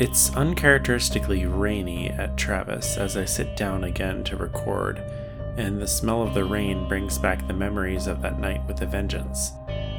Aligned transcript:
It's 0.00 0.34
uncharacteristically 0.34 1.46
rainy 1.46 2.10
at 2.10 2.36
Travis 2.36 2.96
as 2.96 3.16
I 3.16 3.24
sit 3.26 3.56
down 3.56 3.84
again 3.84 4.24
to 4.24 4.36
record, 4.36 4.98
and 5.56 5.80
the 5.80 5.86
smell 5.86 6.20
of 6.20 6.34
the 6.34 6.44
rain 6.44 6.88
brings 6.88 7.16
back 7.16 7.46
the 7.46 7.54
memories 7.54 8.08
of 8.08 8.20
that 8.20 8.40
night 8.40 8.60
with 8.66 8.82
a 8.82 8.86
vengeance. 8.86 9.52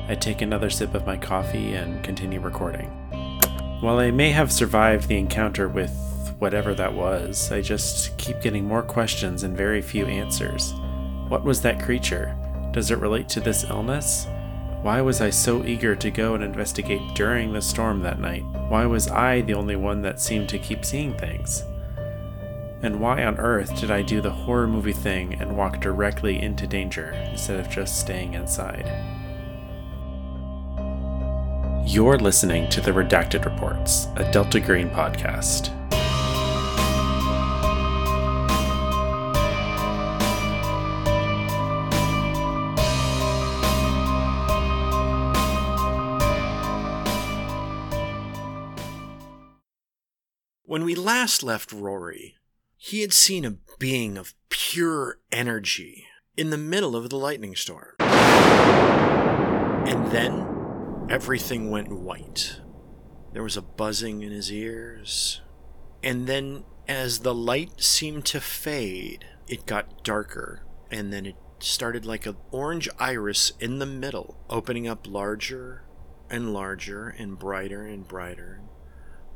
I 0.10 0.16
take 0.16 0.42
another 0.42 0.70
sip 0.70 0.96
of 0.96 1.05
my 1.05 1.16
coffee 1.16 1.76
and 1.76 2.04
continue 2.04 2.42
recording. 2.42 2.90
While 3.80 4.00
I 4.00 4.12
may 4.12 4.32
have 4.32 4.52
survived 4.52 5.08
the 5.08 5.18
encounter 5.18 5.70
with 5.70 5.94
whatever 6.40 6.73
that 6.73 6.94
was, 6.94 7.50
I 7.54 7.62
just 7.62 8.18
keep 8.18 8.41
getting 8.41 8.66
more 8.66 8.84
questions 8.84 9.44
and 9.44 9.55
very 9.55 9.82
few 9.82 10.05
answers. 10.08 10.73
What 11.30 11.46
was 11.46 11.62
that 11.62 11.82
creature? 11.82 12.36
Does 12.73 12.91
it 12.91 13.00
relate 13.00 13.30
to 13.30 13.40
this 13.40 13.64
illness? 13.64 14.27
Why 14.82 15.00
was 15.00 15.22
I 15.22 15.30
so 15.30 15.64
eager 15.64 15.96
to 15.96 16.12
go 16.12 16.36
and 16.36 16.44
investigate 16.44 17.16
during 17.16 17.54
the 17.54 17.62
storm 17.62 18.02
that 18.02 18.20
night? 18.20 18.44
Why 18.68 18.86
was 18.88 19.08
I 19.08 19.42
the 19.42 19.54
only 19.54 19.76
one 19.76 20.02
that 20.02 20.20
seemed 20.20 20.50
to 20.50 20.58
keep 20.58 20.84
seeing 20.84 21.16
things? 21.18 21.64
And 22.82 23.00
why 23.00 23.23
on 23.23 23.38
earth 23.38 23.80
did 23.80 23.92
I 23.92 24.02
do 24.02 24.22
the 24.22 24.32
horror 24.32 24.68
movie 24.68 24.94
thing 24.94 25.36
and 25.36 25.56
walk 25.56 25.82
directly 25.82 26.42
into 26.42 26.66
danger 26.66 27.12
instead 27.30 27.59
of 27.59 27.70
just 27.70 28.00
staying 28.00 28.34
inside? 28.34 28.88
You're 31.88 32.18
listening 32.18 32.68
to 32.70 32.82
the 32.82 32.92
Redacted 32.92 33.46
Reports, 33.46 34.08
a 34.16 34.32
Delta 34.32 34.59
Green 34.59 34.90
podcast. 34.90 35.75
Last 51.16 51.44
left 51.44 51.71
Rory, 51.71 52.35
he 52.75 52.99
had 52.99 53.13
seen 53.13 53.45
a 53.45 53.55
being 53.80 54.17
of 54.17 54.33
pure 54.49 55.17
energy 55.31 56.03
in 56.35 56.49
the 56.49 56.58
middle 56.58 56.94
of 56.94 57.09
the 57.09 57.16
lightning 57.16 57.55
storm. 57.55 57.95
And 58.02 60.11
then 60.11 60.45
everything 61.09 61.71
went 61.71 61.89
white. 61.89 62.59
There 63.31 63.43
was 63.43 63.55
a 63.55 63.61
buzzing 63.61 64.23
in 64.23 64.33
his 64.33 64.52
ears. 64.52 65.39
And 66.03 66.27
then, 66.27 66.66
as 66.86 67.19
the 67.19 67.33
light 67.33 67.81
seemed 67.81 68.25
to 68.25 68.41
fade, 68.41 69.23
it 69.47 69.66
got 69.66 70.03
darker. 70.03 70.66
And 70.91 71.13
then 71.13 71.25
it 71.25 71.38
started 71.59 72.05
like 72.05 72.25
an 72.25 72.36
orange 72.52 72.89
iris 72.99 73.53
in 73.61 73.80
the 73.80 73.86
middle, 73.86 74.43
opening 74.49 74.86
up 74.86 75.08
larger 75.08 75.86
and 76.30 76.53
larger 76.53 77.08
and 77.08 77.39
brighter 77.39 77.86
and 77.86 78.05
brighter. 78.05 78.59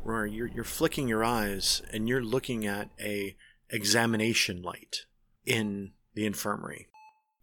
Rory, 0.04 0.32
you're, 0.32 0.48
you're 0.48 0.64
flicking 0.64 1.08
your 1.08 1.24
eyes 1.24 1.82
and 1.92 2.08
you're 2.08 2.24
looking 2.24 2.66
at 2.66 2.90
a 3.00 3.36
examination 3.70 4.62
light 4.62 5.06
in 5.46 5.92
the 6.14 6.26
infirmary. 6.26 6.88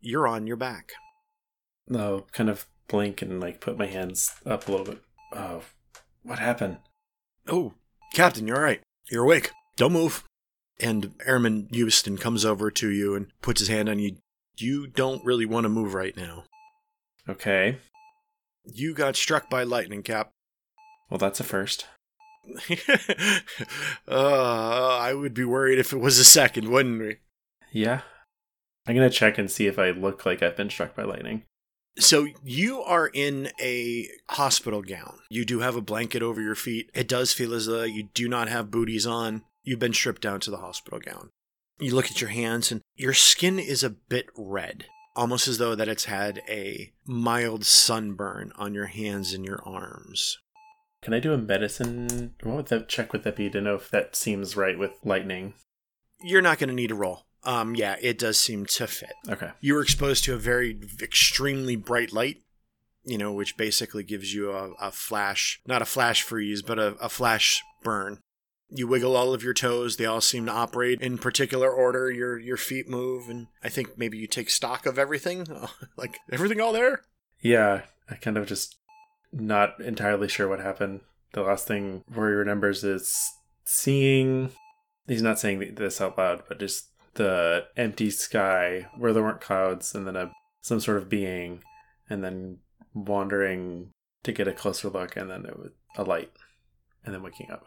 You're 0.01 0.27
on 0.27 0.47
your 0.47 0.57
back. 0.57 0.93
No, 1.89 2.27
kind 2.33 2.51
of 2.51 2.67
blink 2.89 3.23
and 3.23 3.41
like 3.41 3.61
put 3.61 3.79
my 3.79 3.87
hands 3.87 4.35
up 4.45 4.67
a 4.67 4.71
little 4.71 4.87
bit. 4.87 5.03
Oh, 5.33 5.63
what 6.23 6.39
happened? 6.39 6.79
Oh, 7.49 7.75
Captain, 8.13 8.47
you're 8.47 8.57
all 8.57 8.63
right. 8.63 8.81
You're 9.11 9.25
awake. 9.25 9.51
Don't 9.77 9.93
move. 9.93 10.25
And 10.81 11.15
Airman 11.25 11.69
Houston 11.73 12.19
comes 12.19 12.45
over 12.45 12.71
to 12.71 12.91
you 12.91 13.15
and 13.15 13.29
puts 13.41 13.61
his 13.61 13.69
hand 13.69 13.89
on 13.89 13.99
you. 13.99 14.17
You 14.57 14.87
don't 14.87 15.25
really 15.25 15.47
want 15.47 15.65
to 15.65 15.69
move 15.69 15.95
right 15.95 16.17
now. 16.17 16.45
Okay. 17.29 17.79
You 18.65 18.95
got 18.95 19.17
struck 19.17 19.49
by 19.49 19.63
lightning, 19.63 20.03
Cap. 20.03 20.31
Well, 21.09 21.19
that's 21.19 21.41
a 21.41 21.45
first. 21.45 21.87
uh, 24.09 24.99
I 25.01 25.15
would 25.15 25.35
be 25.35 25.45
worried 25.45 25.79
if 25.79 25.93
it 25.93 25.99
was 25.99 26.19
a 26.19 26.25
second, 26.25 26.69
wouldn't 26.69 27.01
we? 27.01 27.17
Yeah. 27.73 28.03
I'm 28.87 28.95
going 28.95 29.09
to 29.09 29.15
check 29.15 29.39
and 29.39 29.51
see 29.51 29.67
if 29.67 29.79
I 29.79 29.91
look 29.91 30.25
like 30.25 30.43
I've 30.43 30.57
been 30.57 30.71
struck 30.71 30.95
by 30.95 31.03
lightning. 31.03 31.43
So 31.99 32.29
you 32.45 32.83
are 32.83 33.09
in 33.09 33.51
a 33.61 34.09
hospital 34.29 34.83
gown. 34.83 35.19
You 35.31 35.45
do 35.45 35.61
have 35.61 35.77
a 35.77 35.81
blanket 35.81 36.23
over 36.23 36.41
your 36.43 36.55
feet. 36.55 36.91
It 36.95 37.09
does 37.09 37.33
feel 37.33 37.55
as 37.55 37.67
though 37.67 37.85
you 37.85 38.09
do 38.15 38.29
not 38.29 38.49
have 38.49 38.71
booties 38.71 39.07
on. 39.07 39.43
You've 39.65 39.79
been 39.79 39.95
stripped 39.95 40.23
down 40.23 40.41
to 40.41 40.51
the 40.51 40.59
hospital 40.59 41.01
gown. 41.01 41.31
You 41.79 41.95
look 41.95 42.07
at 42.07 42.21
your 42.21 42.31
hands 42.31 42.71
and 42.71 42.83
your 42.95 43.15
skin 43.15 43.59
is 43.59 43.83
a 43.83 43.91
bit 43.91 44.27
red, 44.37 44.87
almost 45.15 45.49
as 45.49 45.59
though 45.59 45.75
that 45.75 45.89
it's 45.89 46.05
had 46.05 46.43
a 46.49 46.93
mild 47.07 47.65
sunburn 47.65 48.53
on 48.57 48.75
your 48.75 48.87
hands 48.87 49.33
and 49.33 49.45
your 49.45 49.63
arms. 49.65 50.39
Can 51.07 51.15
I 51.15 51.21
do 51.21 51.33
a 51.33 51.39
medicine? 51.39 52.35
What 52.43 52.57
would 52.57 52.67
that 52.67 52.89
check 52.89 53.13
would 53.13 53.23
that 53.23 53.37
be 53.37 53.49
to 53.51 53.61
know 53.61 53.77
if 53.77 53.89
that 53.91 54.17
seems 54.17 54.57
right 54.57 54.77
with 54.77 54.91
lightning? 55.05 55.55
You're 56.21 56.43
not 56.43 56.59
going 56.59 56.69
to 56.69 56.75
need 56.75 56.91
a 56.91 56.97
roll. 56.97 57.27
Um, 57.45 57.77
yeah, 57.77 57.95
it 58.03 58.19
does 58.19 58.41
seem 58.41 58.67
to 58.67 58.89
fit. 58.89 59.13
Okay. 59.29 59.51
You 59.61 59.75
were 59.75 59.83
exposed 59.83 60.25
to 60.25 60.35
a 60.35 60.37
very 60.37 60.81
extremely 61.01 61.77
bright 61.77 62.13
light, 62.13 62.39
you 63.05 63.19
know, 63.19 63.33
which 63.33 63.57
basically 63.57 64.03
gives 64.03 64.35
you 64.35 64.51
a, 64.51 64.73
a 64.81 64.91
flash, 64.91 65.61
not 65.65 65.81
a 65.81 65.85
flash 65.85 66.23
freeze, 66.23 66.61
but 66.61 66.81
a, 66.81 66.97
a 66.97 67.09
flash 67.09 67.63
burn. 67.85 68.19
You 68.69 68.89
wiggle 68.89 69.15
all 69.15 69.33
of 69.33 69.45
your 69.45 69.55
toes; 69.55 69.99
they 69.99 70.07
all 70.07 70.21
seem 70.21 70.47
to 70.47 70.53
operate 70.53 71.01
in 71.01 71.19
particular 71.19 71.71
order. 71.71 72.11
Your 72.11 72.37
your 72.37 72.57
feet 72.57 72.89
move, 72.89 73.29
and 73.29 73.47
I 73.63 73.69
think 73.69 73.97
maybe 73.97 74.19
you 74.19 74.27
take 74.27 74.51
stock 74.51 74.87
of 74.87 74.99
everything, 74.99 75.47
like 75.97 76.19
everything 76.33 76.61
all 76.61 76.73
there. 76.73 77.03
Yeah, 77.41 77.83
I 78.11 78.17
kind 78.17 78.37
of 78.37 78.47
just 78.47 78.75
not 79.41 79.81
entirely 79.81 80.29
sure 80.29 80.49
what 80.49 80.61
happened. 80.61 81.01
The 81.33 81.43
last 81.43 81.67
thing 81.67 82.03
Rory 82.09 82.35
remembers 82.35 82.83
is 82.85 83.33
seeing. 83.65 84.51
He's 85.07 85.23
not 85.23 85.39
saying 85.39 85.75
this 85.77 86.01
out 86.01 86.19
loud, 86.19 86.43
but 86.49 86.59
just 86.59 86.89
the 87.15 87.67
empty 87.77 88.11
sky 88.11 88.89
where 88.97 89.13
there 89.13 89.23
weren't 89.23 89.41
clouds, 89.41 89.95
and 89.95 90.07
then 90.07 90.17
a 90.17 90.33
some 90.63 90.81
sort 90.81 90.97
of 90.97 91.09
being, 91.09 91.63
and 92.11 92.25
then 92.25 92.59
wandering 92.95 93.91
to 94.25 94.33
get 94.33 94.49
a 94.49 94.53
closer 94.53 94.89
look, 94.89 95.17
and 95.17 95.31
then 95.31 95.45
it 95.47 95.59
was 95.59 95.71
a 95.97 96.03
light, 96.03 96.33
and 97.05 97.15
then 97.15 97.23
waking 97.23 97.51
up. 97.51 97.67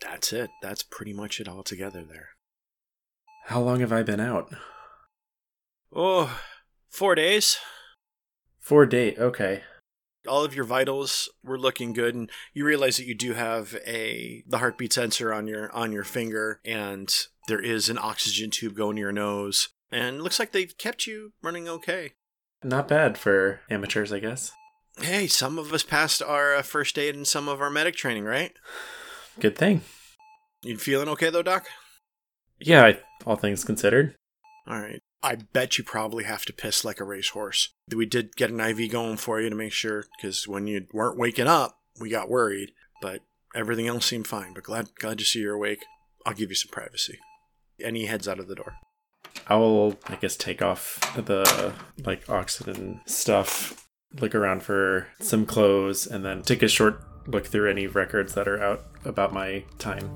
That's 0.00 0.32
it. 0.32 0.50
That's 0.60 0.82
pretty 0.82 1.14
much 1.14 1.40
it 1.40 1.48
all 1.48 1.62
together 1.62 2.04
there. 2.04 2.30
How 3.46 3.60
long 3.60 3.80
have 3.80 3.92
I 3.92 4.02
been 4.02 4.20
out? 4.20 4.52
Oh, 5.94 6.40
four 6.90 7.14
days. 7.14 7.56
Four 8.58 8.84
days. 8.84 9.16
Okay 9.18 9.62
all 10.28 10.44
of 10.44 10.54
your 10.54 10.64
vitals 10.64 11.28
were 11.42 11.58
looking 11.58 11.92
good 11.92 12.14
and 12.14 12.30
you 12.52 12.64
realize 12.64 12.96
that 12.96 13.06
you 13.06 13.14
do 13.14 13.32
have 13.34 13.76
a 13.86 14.42
the 14.46 14.58
heartbeat 14.58 14.92
sensor 14.92 15.32
on 15.32 15.46
your 15.46 15.72
on 15.72 15.92
your 15.92 16.04
finger 16.04 16.60
and 16.64 17.12
there 17.48 17.60
is 17.60 17.88
an 17.88 17.98
oxygen 17.98 18.50
tube 18.50 18.74
going 18.74 18.96
to 18.96 19.00
your 19.00 19.12
nose 19.12 19.70
and 19.90 20.22
looks 20.22 20.38
like 20.38 20.52
they've 20.52 20.76
kept 20.78 21.06
you 21.06 21.32
running 21.42 21.68
okay. 21.68 22.12
Not 22.64 22.88
bad 22.88 23.18
for 23.18 23.60
amateurs 23.70 24.12
i 24.12 24.18
guess. 24.18 24.52
Hey 24.98 25.26
some 25.26 25.58
of 25.58 25.72
us 25.72 25.82
passed 25.82 26.22
our 26.22 26.54
uh, 26.54 26.62
first 26.62 26.98
aid 26.98 27.14
and 27.14 27.26
some 27.26 27.48
of 27.48 27.60
our 27.60 27.70
medic 27.70 27.96
training 27.96 28.24
right? 28.24 28.52
Good 29.40 29.56
thing. 29.56 29.82
You 30.62 30.78
feeling 30.78 31.08
okay 31.10 31.30
though 31.30 31.42
doc? 31.42 31.66
Yeah 32.58 32.92
all 33.24 33.36
things 33.36 33.64
considered. 33.64 34.14
All 34.66 34.80
right 34.80 35.02
I 35.26 35.34
bet 35.34 35.76
you 35.76 35.82
probably 35.82 36.22
have 36.22 36.44
to 36.44 36.52
piss 36.52 36.84
like 36.84 37.00
a 37.00 37.04
racehorse. 37.04 37.70
We 37.92 38.06
did 38.06 38.36
get 38.36 38.50
an 38.50 38.60
IV 38.60 38.92
going 38.92 39.16
for 39.16 39.40
you 39.40 39.50
to 39.50 39.56
make 39.56 39.72
sure, 39.72 40.04
because 40.16 40.46
when 40.46 40.68
you 40.68 40.86
weren't 40.92 41.18
waking 41.18 41.48
up, 41.48 41.80
we 42.00 42.10
got 42.10 42.30
worried. 42.30 42.70
But 43.02 43.22
everything 43.52 43.88
else 43.88 44.06
seemed 44.06 44.28
fine. 44.28 44.54
But 44.54 44.62
glad 44.62 44.94
glad 45.00 45.18
to 45.18 45.24
see 45.24 45.40
you're 45.40 45.54
awake. 45.54 45.84
I'll 46.24 46.32
give 46.32 46.50
you 46.50 46.54
some 46.54 46.70
privacy. 46.70 47.18
And 47.84 47.96
he 47.96 48.06
heads 48.06 48.28
out 48.28 48.38
of 48.38 48.46
the 48.46 48.54
door. 48.54 48.76
I 49.48 49.56
will, 49.56 49.98
I 50.06 50.14
guess, 50.14 50.36
take 50.36 50.62
off 50.62 51.00
the 51.16 51.72
like 52.04 52.30
oxygen 52.30 53.00
stuff, 53.06 53.88
look 54.20 54.32
around 54.32 54.62
for 54.62 55.08
some 55.18 55.44
clothes, 55.44 56.06
and 56.06 56.24
then 56.24 56.42
take 56.42 56.62
a 56.62 56.68
short 56.68 57.02
look 57.26 57.46
through 57.46 57.68
any 57.68 57.88
records 57.88 58.34
that 58.34 58.46
are 58.46 58.62
out 58.62 58.84
about 59.04 59.32
my 59.32 59.64
time. 59.78 60.08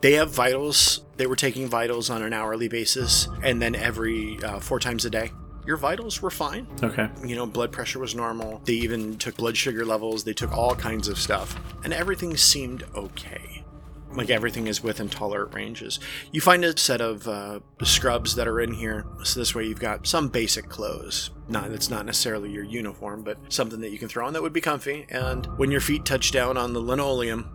They 0.00 0.12
have 0.12 0.30
vitals. 0.30 1.02
They 1.16 1.26
were 1.26 1.36
taking 1.36 1.68
vitals 1.68 2.10
on 2.10 2.22
an 2.22 2.32
hourly 2.32 2.68
basis 2.68 3.28
and 3.42 3.60
then 3.60 3.74
every 3.74 4.42
uh, 4.42 4.60
four 4.60 4.78
times 4.78 5.04
a 5.04 5.10
day. 5.10 5.32
Your 5.66 5.76
vitals 5.76 6.22
were 6.22 6.30
fine. 6.30 6.68
Okay. 6.82 7.08
You 7.24 7.34
know, 7.34 7.44
blood 7.44 7.72
pressure 7.72 7.98
was 7.98 8.14
normal. 8.14 8.60
They 8.64 8.74
even 8.74 9.18
took 9.18 9.36
blood 9.36 9.56
sugar 9.56 9.84
levels. 9.84 10.22
They 10.22 10.32
took 10.32 10.52
all 10.52 10.76
kinds 10.76 11.08
of 11.08 11.18
stuff. 11.18 11.58
And 11.82 11.92
everything 11.92 12.36
seemed 12.36 12.84
okay. 12.94 13.64
Like 14.12 14.30
everything 14.30 14.68
is 14.68 14.82
within 14.82 15.08
tolerant 15.08 15.54
ranges. 15.54 15.98
You 16.30 16.40
find 16.40 16.64
a 16.64 16.78
set 16.78 17.00
of 17.00 17.26
uh, 17.26 17.60
scrubs 17.82 18.36
that 18.36 18.46
are 18.46 18.60
in 18.60 18.72
here. 18.72 19.04
So 19.24 19.40
this 19.40 19.54
way 19.54 19.64
you've 19.64 19.80
got 19.80 20.06
some 20.06 20.28
basic 20.28 20.68
clothes. 20.68 21.30
Not 21.48 21.72
it's 21.72 21.90
not 21.90 22.06
necessarily 22.06 22.50
your 22.50 22.64
uniform, 22.64 23.24
but 23.24 23.38
something 23.52 23.80
that 23.80 23.90
you 23.90 23.98
can 23.98 24.08
throw 24.08 24.26
on 24.26 24.32
that 24.34 24.42
would 24.42 24.52
be 24.52 24.60
comfy. 24.60 25.06
And 25.10 25.46
when 25.58 25.72
your 25.72 25.80
feet 25.80 26.04
touch 26.04 26.30
down 26.30 26.56
on 26.56 26.72
the 26.72 26.80
linoleum, 26.80 27.50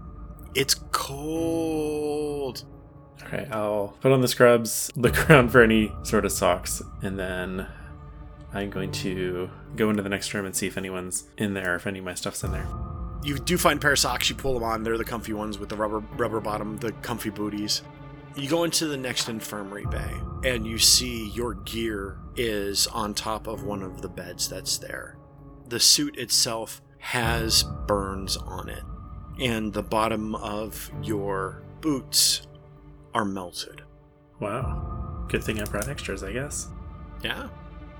it's 0.56 0.76
cold. 0.92 2.64
Okay, 3.24 3.48
I'll 3.52 3.96
put 4.02 4.12
on 4.12 4.22
the 4.22 4.28
scrubs, 4.28 4.92
look 4.96 5.30
around 5.30 5.50
for 5.50 5.62
any 5.62 5.92
sort 6.04 6.26
of 6.26 6.32
socks, 6.32 6.82
and 7.02 7.18
then 7.18 7.68
I'm 8.54 8.70
going 8.70 8.92
to 8.92 9.50
go 9.76 9.90
into 9.90 10.04
the 10.04 10.10
next 10.10 10.34
room 10.34 10.46
and 10.46 10.56
see 10.56 10.68
if 10.68 10.78
anyone's 10.78 11.26
in 11.38 11.54
there, 11.54 11.76
if 11.76 11.88
any 11.88 12.00
of 12.00 12.06
my 12.06 12.14
stuff's 12.14 12.44
in 12.44 12.52
there. 12.52 12.68
You 13.24 13.38
do 13.38 13.58
find 13.58 13.78
a 13.78 13.82
pair 13.82 13.94
of 13.94 14.00
socks, 14.00 14.30
you 14.30 14.36
pull 14.36 14.56
them 14.56 14.64
on. 14.64 14.84
They're 14.84 14.98
the 14.98 15.06
comfy 15.06 15.34
ones 15.34 15.60
with 15.60 15.70
the 15.70 15.76
rubber 15.76 16.00
rubber 16.18 16.42
bottom, 16.42 16.78
the 16.78 16.92
comfy 16.92 17.30
booties. 17.30 17.84
You 18.36 18.50
go 18.50 18.64
into 18.64 18.88
the 18.88 18.98
next 18.98 19.30
infirmary 19.30 19.86
bay 19.86 20.10
and 20.44 20.66
you 20.66 20.78
see 20.78 21.30
your 21.30 21.54
gear 21.54 22.18
is 22.36 22.88
on 22.88 23.14
top 23.14 23.48
of 23.48 23.64
one 23.64 23.84
of 23.84 24.02
the 24.02 24.10
beds 24.10 24.50
that's 24.50 24.78
there. 24.78 25.18
The 25.68 25.80
suit 25.80 26.18
itself 26.18 26.82
has 27.00 27.64
burns 27.88 28.38
on 28.38 28.70
it, 28.70 28.84
and 29.42 29.74
the 29.74 29.84
bottom 29.84 30.36
of 30.36 30.92
your 31.02 31.64
boots 31.82 32.44
are 33.14 33.26
melted. 33.26 33.82
Wow. 34.40 35.26
Good 35.28 35.44
thing 35.44 35.60
I 35.60 35.66
brought 35.66 35.90
extras, 35.90 36.24
I 36.24 36.32
guess. 36.32 36.68
Yeah. 37.24 37.50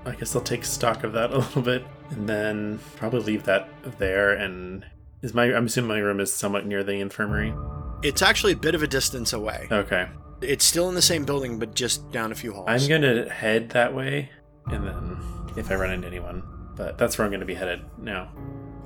I 0.04 0.12
guess 0.12 0.34
I'll 0.34 0.42
take 0.42 0.64
stock 0.64 1.04
of 1.04 1.12
that 1.12 1.30
a 1.32 1.38
little 1.38 1.62
bit 1.62 1.84
and 2.10 2.28
then 2.28 2.78
probably 2.96 3.20
leave 3.20 3.44
that 3.44 3.68
there 3.98 4.32
and 4.32 4.84
is 5.22 5.34
my 5.34 5.44
I'm 5.54 5.66
assuming 5.66 5.88
my 5.88 5.98
room 5.98 6.20
is 6.20 6.32
somewhat 6.32 6.66
near 6.66 6.82
the 6.82 6.94
infirmary. 6.94 7.54
It's 8.02 8.22
actually 8.22 8.52
a 8.52 8.56
bit 8.56 8.74
of 8.74 8.82
a 8.82 8.88
distance 8.88 9.32
away. 9.32 9.68
Okay. 9.70 10.08
It's 10.40 10.64
still 10.64 10.88
in 10.88 10.96
the 10.96 11.02
same 11.02 11.24
building, 11.24 11.58
but 11.58 11.74
just 11.74 12.10
down 12.10 12.32
a 12.32 12.34
few 12.34 12.52
halls. 12.52 12.68
I'm 12.68 12.88
gonna 12.88 13.28
head 13.28 13.70
that 13.70 13.94
way 13.94 14.30
and 14.66 14.86
then 14.86 15.16
if 15.56 15.70
I 15.70 15.74
run 15.74 15.90
into 15.90 16.06
anyone. 16.06 16.42
But 16.74 16.98
that's 16.98 17.18
where 17.18 17.24
I'm 17.24 17.30
gonna 17.30 17.44
be 17.44 17.54
headed 17.54 17.82
now. 17.98 18.32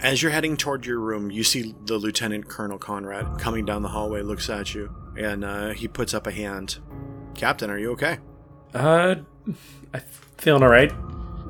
As 0.00 0.22
you're 0.22 0.32
heading 0.32 0.56
toward 0.56 0.84
your 0.84 1.00
room, 1.00 1.30
you 1.30 1.42
see 1.42 1.74
the 1.86 1.96
Lieutenant 1.96 2.48
Colonel 2.48 2.78
Conrad 2.78 3.38
coming 3.38 3.64
down 3.64 3.82
the 3.82 3.88
hallway, 3.88 4.20
looks 4.22 4.50
at 4.50 4.74
you, 4.74 4.94
and 5.16 5.42
uh, 5.44 5.70
he 5.70 5.88
puts 5.88 6.12
up 6.12 6.26
a 6.26 6.30
hand. 6.30 6.78
Captain, 7.34 7.70
are 7.70 7.78
you 7.78 7.92
okay? 7.92 8.18
Uh 8.74 9.16
I'm 9.94 10.00
feeling 10.36 10.62
alright. 10.62 10.92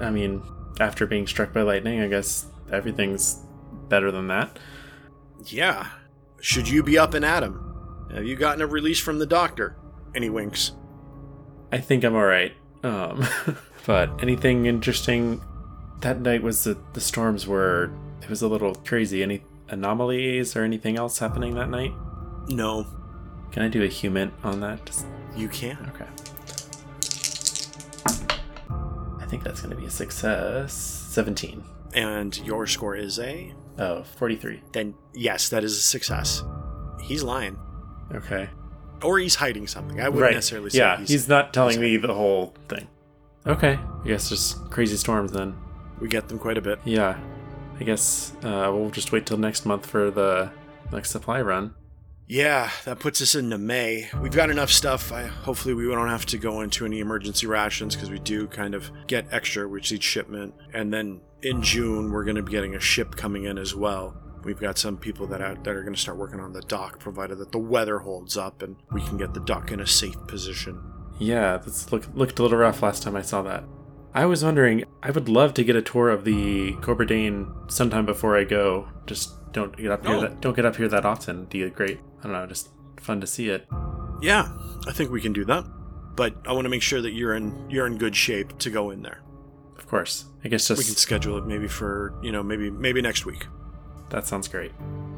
I 0.00 0.10
mean, 0.10 0.42
after 0.78 1.06
being 1.06 1.26
struck 1.26 1.52
by 1.52 1.62
lightning, 1.62 2.00
I 2.00 2.08
guess 2.08 2.46
everything's 2.70 3.40
better 3.88 4.10
than 4.10 4.28
that. 4.28 4.58
Yeah. 5.46 5.88
Should 6.40 6.68
you 6.68 6.82
be 6.82 6.98
up 6.98 7.14
and 7.14 7.24
at 7.24 7.42
him? 7.42 8.06
Have 8.12 8.24
you 8.24 8.36
gotten 8.36 8.62
a 8.62 8.66
release 8.66 9.00
from 9.00 9.18
the 9.18 9.26
doctor? 9.26 9.76
And 10.14 10.22
he 10.22 10.30
winks. 10.30 10.72
I 11.72 11.78
think 11.78 12.04
I'm 12.04 12.14
alright. 12.14 12.52
Um 12.82 13.26
but 13.86 14.22
anything 14.22 14.66
interesting 14.66 15.40
that 16.00 16.20
night 16.20 16.42
was 16.42 16.64
the 16.64 16.76
the 16.92 17.00
storms 17.00 17.46
were 17.46 17.90
it 18.22 18.28
was 18.28 18.42
a 18.42 18.48
little 18.48 18.74
crazy. 18.74 19.22
Any 19.22 19.42
anomalies 19.68 20.56
or 20.56 20.62
anything 20.64 20.96
else 20.96 21.18
happening 21.18 21.54
that 21.54 21.70
night? 21.70 21.92
No, 22.48 22.86
Can 23.50 23.62
I 23.62 23.68
do 23.68 23.82
a 23.82 23.88
HUMINT 23.88 24.32
on 24.44 24.60
that? 24.60 24.84
Just- 24.86 25.06
you 25.34 25.48
can. 25.48 25.78
okay. 25.94 26.06
I 29.20 29.26
think 29.28 29.42
that's 29.42 29.60
going 29.60 29.74
to 29.74 29.76
be 29.76 29.86
a 29.86 29.90
success. 29.90 30.72
17. 30.72 31.64
And 31.94 32.36
your 32.38 32.66
score 32.66 32.94
is 32.94 33.18
a. 33.18 33.52
Oh, 33.78 34.04
43. 34.04 34.62
Then, 34.72 34.94
yes, 35.14 35.48
that 35.48 35.64
is 35.64 35.76
a 35.76 35.82
success. 35.82 36.42
He's 37.02 37.22
lying. 37.22 37.58
Okay. 38.14 38.48
Or 39.02 39.18
he's 39.18 39.34
hiding 39.34 39.66
something. 39.66 40.00
I 40.00 40.08
wouldn't 40.08 40.22
right. 40.22 40.34
necessarily 40.34 40.70
say 40.70 40.78
yeah, 40.78 40.98
he's, 40.98 41.08
he's, 41.08 41.28
not 41.28 41.52
telling 41.52 41.72
he's 41.72 41.80
me 41.80 41.96
the 41.96 42.14
whole 42.14 42.54
thing. 42.68 42.88
Okay. 43.46 43.78
I 44.04 44.06
guess 44.06 44.28
just 44.28 44.70
crazy 44.70 44.96
storms 44.96 45.32
then. 45.32 45.56
We 46.00 46.08
get 46.08 46.28
them 46.28 46.38
quite 46.38 46.56
a 46.56 46.62
bit. 46.62 46.78
Yeah. 46.84 47.18
I 47.78 47.84
guess 47.84 48.32
uh, 48.42 48.70
we'll 48.72 48.90
just 48.90 49.12
wait 49.12 49.26
till 49.26 49.36
next 49.36 49.66
month 49.66 49.86
for 49.86 50.10
the 50.10 50.50
next 50.92 51.10
supply 51.10 51.40
run. 51.40 51.74
Yeah, 52.28 52.70
that 52.84 52.98
puts 52.98 53.22
us 53.22 53.36
into 53.36 53.56
May. 53.56 54.08
We've 54.20 54.34
got 54.34 54.50
enough 54.50 54.70
stuff. 54.70 55.12
I, 55.12 55.26
hopefully, 55.26 55.74
we 55.74 55.84
don't 55.86 56.08
have 56.08 56.26
to 56.26 56.38
go 56.38 56.60
into 56.62 56.84
any 56.84 56.98
emergency 56.98 57.46
rations 57.46 57.94
because 57.94 58.10
we 58.10 58.18
do 58.18 58.48
kind 58.48 58.74
of 58.74 58.90
get 59.06 59.26
extra, 59.30 59.68
which 59.68 59.92
each 59.92 60.02
shipment. 60.02 60.54
And 60.74 60.92
then 60.92 61.20
in 61.42 61.62
June, 61.62 62.10
we're 62.10 62.24
going 62.24 62.36
to 62.36 62.42
be 62.42 62.50
getting 62.50 62.74
a 62.74 62.80
ship 62.80 63.14
coming 63.14 63.44
in 63.44 63.58
as 63.58 63.76
well. 63.76 64.16
We've 64.42 64.58
got 64.58 64.76
some 64.76 64.96
people 64.96 65.26
that 65.28 65.40
are, 65.40 65.54
that 65.54 65.68
are 65.68 65.82
going 65.82 65.94
to 65.94 66.00
start 66.00 66.18
working 66.18 66.40
on 66.40 66.52
the 66.52 66.62
dock, 66.62 66.98
provided 66.98 67.38
that 67.38 67.52
the 67.52 67.58
weather 67.58 67.98
holds 67.98 68.36
up 68.36 68.62
and 68.62 68.76
we 68.92 69.02
can 69.02 69.18
get 69.18 69.34
the 69.34 69.40
dock 69.40 69.70
in 69.70 69.80
a 69.80 69.86
safe 69.86 70.16
position. 70.26 70.80
Yeah, 71.18 71.58
that's 71.58 71.90
look, 71.92 72.06
looked 72.14 72.38
a 72.38 72.42
little 72.42 72.58
rough 72.58 72.82
last 72.82 73.02
time 73.02 73.16
I 73.16 73.22
saw 73.22 73.42
that. 73.42 73.64
I 74.16 74.24
was 74.24 74.42
wondering, 74.42 74.84
I 75.02 75.10
would 75.10 75.28
love 75.28 75.52
to 75.54 75.62
get 75.62 75.76
a 75.76 75.82
tour 75.82 76.08
of 76.08 76.24
the 76.24 76.72
Cobra 76.80 77.06
Dane 77.06 77.52
sometime 77.68 78.06
before 78.06 78.34
I 78.34 78.44
go. 78.44 78.88
Just 79.04 79.52
don't 79.52 79.76
get 79.76 79.90
up 79.90 80.06
here 80.06 80.18
that 80.22 80.40
don't 80.40 80.56
get 80.56 80.64
up 80.64 80.76
here 80.76 80.88
that 80.88 81.04
often. 81.04 81.44
Be 81.44 81.64
a 81.64 81.68
great, 81.68 82.00
I 82.20 82.22
don't 82.22 82.32
know, 82.32 82.46
just 82.46 82.70
fun 82.98 83.20
to 83.20 83.26
see 83.26 83.50
it. 83.50 83.68
Yeah, 84.22 84.48
I 84.88 84.92
think 84.92 85.10
we 85.10 85.20
can 85.20 85.34
do 85.34 85.44
that. 85.44 85.66
But 86.16 86.34
I 86.46 86.54
want 86.54 86.64
to 86.64 86.70
make 86.70 86.80
sure 86.80 87.02
that 87.02 87.12
you're 87.12 87.34
in 87.34 87.68
you're 87.68 87.86
in 87.86 87.98
good 87.98 88.16
shape 88.16 88.56
to 88.60 88.70
go 88.70 88.90
in 88.90 89.02
there. 89.02 89.20
Of 89.76 89.86
course. 89.86 90.24
I 90.42 90.48
guess 90.48 90.70
We 90.70 90.76
can 90.76 90.94
schedule 90.94 91.36
it 91.36 91.46
maybe 91.46 91.68
for 91.68 92.18
you 92.22 92.32
know 92.32 92.42
maybe 92.42 92.70
maybe 92.70 93.02
next 93.02 93.26
week. 93.26 93.46
That 94.10 94.26
sounds 94.26 94.48
great. 94.48 94.72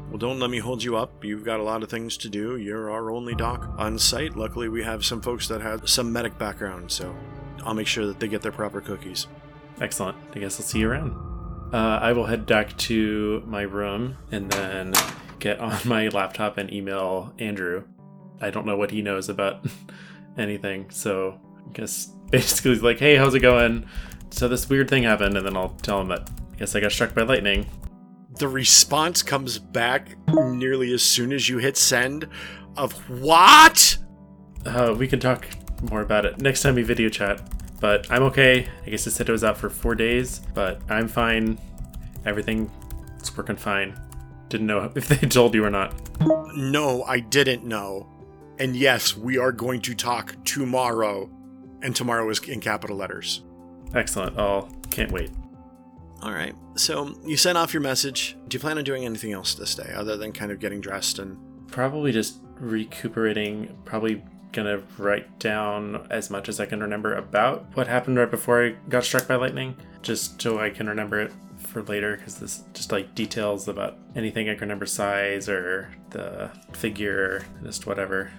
Well, 0.09 0.17
don't 0.17 0.39
let 0.39 0.49
me 0.49 0.57
hold 0.57 0.83
you 0.83 0.97
up. 0.97 1.23
You've 1.23 1.43
got 1.45 1.59
a 1.59 1.63
lot 1.63 1.83
of 1.83 1.89
things 1.89 2.17
to 2.17 2.29
do. 2.29 2.57
You're 2.57 2.89
our 2.89 3.11
only 3.11 3.35
doc 3.35 3.69
on 3.77 3.99
site. 3.99 4.35
Luckily, 4.35 4.67
we 4.67 4.83
have 4.83 5.05
some 5.05 5.21
folks 5.21 5.47
that 5.49 5.61
have 5.61 5.87
some 5.87 6.11
medic 6.11 6.37
background, 6.39 6.91
so 6.91 7.15
I'll 7.63 7.75
make 7.75 7.87
sure 7.87 8.07
that 8.07 8.19
they 8.19 8.27
get 8.27 8.41
their 8.41 8.51
proper 8.51 8.81
cookies. 8.81 9.27
Excellent. 9.79 10.17
I 10.33 10.39
guess 10.39 10.59
I'll 10.59 10.65
see 10.65 10.79
you 10.79 10.89
around. 10.89 11.11
Uh, 11.71 11.99
I 12.01 12.13
will 12.13 12.25
head 12.25 12.47
back 12.47 12.75
to 12.77 13.43
my 13.45 13.61
room 13.61 14.17
and 14.31 14.51
then 14.51 14.93
get 15.37 15.59
on 15.59 15.77
my 15.85 16.07
laptop 16.07 16.57
and 16.57 16.73
email 16.73 17.33
Andrew. 17.37 17.83
I 18.41 18.49
don't 18.49 18.65
know 18.65 18.77
what 18.77 18.91
he 18.91 19.01
knows 19.01 19.29
about 19.29 19.65
anything, 20.37 20.89
so 20.89 21.39
I 21.67 21.71
guess 21.73 22.05
basically 22.31 22.71
he's 22.71 22.83
like, 22.83 22.99
"Hey, 22.99 23.15
how's 23.15 23.35
it 23.35 23.41
going?" 23.41 23.87
So 24.31 24.47
this 24.47 24.67
weird 24.69 24.89
thing 24.89 25.03
happened, 25.03 25.37
and 25.37 25.45
then 25.45 25.55
I'll 25.55 25.75
tell 25.81 26.01
him 26.01 26.07
that 26.07 26.29
I 26.53 26.55
guess 26.55 26.75
I 26.75 26.79
got 26.79 26.91
struck 26.91 27.13
by 27.13 27.23
lightning. 27.23 27.67
The 28.39 28.47
response 28.47 29.21
comes 29.21 29.59
back 29.59 30.15
nearly 30.29 30.93
as 30.93 31.03
soon 31.03 31.33
as 31.33 31.49
you 31.49 31.57
hit 31.57 31.75
send 31.75 32.25
of 32.77 32.93
what? 33.09 33.97
Uh, 34.65 34.95
we 34.97 35.09
can 35.09 35.19
talk 35.19 35.45
more 35.91 36.01
about 36.01 36.25
it 36.25 36.41
next 36.41 36.61
time 36.61 36.75
we 36.75 36.81
video 36.81 37.09
chat. 37.09 37.41
But 37.81 38.09
I'm 38.09 38.23
okay. 38.23 38.69
I 38.85 38.89
guess 38.89 39.05
it 39.07 39.11
said 39.11 39.27
it 39.27 39.31
was 39.33 39.43
out 39.43 39.57
for 39.57 39.69
four 39.69 39.93
days, 39.93 40.39
but 40.53 40.81
I'm 40.89 41.09
fine. 41.09 41.57
Everything 42.25 42.71
is 43.21 43.35
working 43.35 43.57
fine. 43.57 43.99
Didn't 44.47 44.67
know 44.67 44.89
if 44.95 45.09
they 45.09 45.27
told 45.27 45.53
you 45.53 45.65
or 45.65 45.69
not. 45.69 45.93
No, 46.55 47.03
I 47.03 47.19
didn't 47.19 47.65
know. 47.65 48.07
And 48.57 48.73
yes, 48.73 49.17
we 49.17 49.37
are 49.37 49.51
going 49.51 49.81
to 49.81 49.93
talk 49.93 50.35
tomorrow. 50.45 51.29
And 51.81 51.93
tomorrow 51.93 52.29
is 52.29 52.39
in 52.47 52.61
capital 52.61 52.95
letters. 52.95 53.43
Excellent. 53.93 54.37
Oh, 54.39 54.69
can't 54.91 55.11
wait. 55.11 55.29
All 56.21 56.33
right. 56.33 56.55
So 56.75 57.15
you 57.25 57.37
sent 57.37 57.57
off 57.57 57.73
your 57.73 57.81
message. 57.81 58.37
Do 58.47 58.55
you 58.55 58.59
plan 58.59 58.77
on 58.77 58.83
doing 58.83 59.05
anything 59.05 59.31
else 59.31 59.55
this 59.55 59.75
day 59.75 59.93
other 59.95 60.17
than 60.17 60.31
kind 60.31 60.51
of 60.51 60.59
getting 60.59 60.81
dressed 60.81 61.19
and 61.19 61.37
Probably 61.71 62.11
just 62.11 62.39
recuperating. 62.59 63.77
Probably 63.85 64.23
gonna 64.51 64.81
write 64.97 65.39
down 65.39 66.07
as 66.09 66.29
much 66.29 66.49
as 66.49 66.59
I 66.59 66.65
can 66.65 66.81
remember 66.81 67.13
about 67.15 67.65
what 67.75 67.87
happened 67.87 68.17
right 68.17 68.29
before 68.29 68.65
I 68.65 68.75
got 68.89 69.03
struck 69.03 69.27
by 69.27 69.35
lightning, 69.35 69.75
just 70.01 70.41
so 70.41 70.59
I 70.59 70.71
can 70.71 70.89
remember 70.89 71.21
it 71.21 71.31
for 71.57 71.83
later. 71.83 72.17
Because 72.17 72.39
this 72.39 72.63
just 72.73 72.91
like 72.91 73.13
details 73.13 73.67
about 73.67 73.97
anything 74.15 74.49
I 74.49 74.53
can 74.53 74.61
remember, 74.61 74.85
size 74.87 75.47
or 75.47 75.93
the 76.09 76.49
figure, 76.73 77.45
just 77.63 77.85
whatever. 77.85 78.31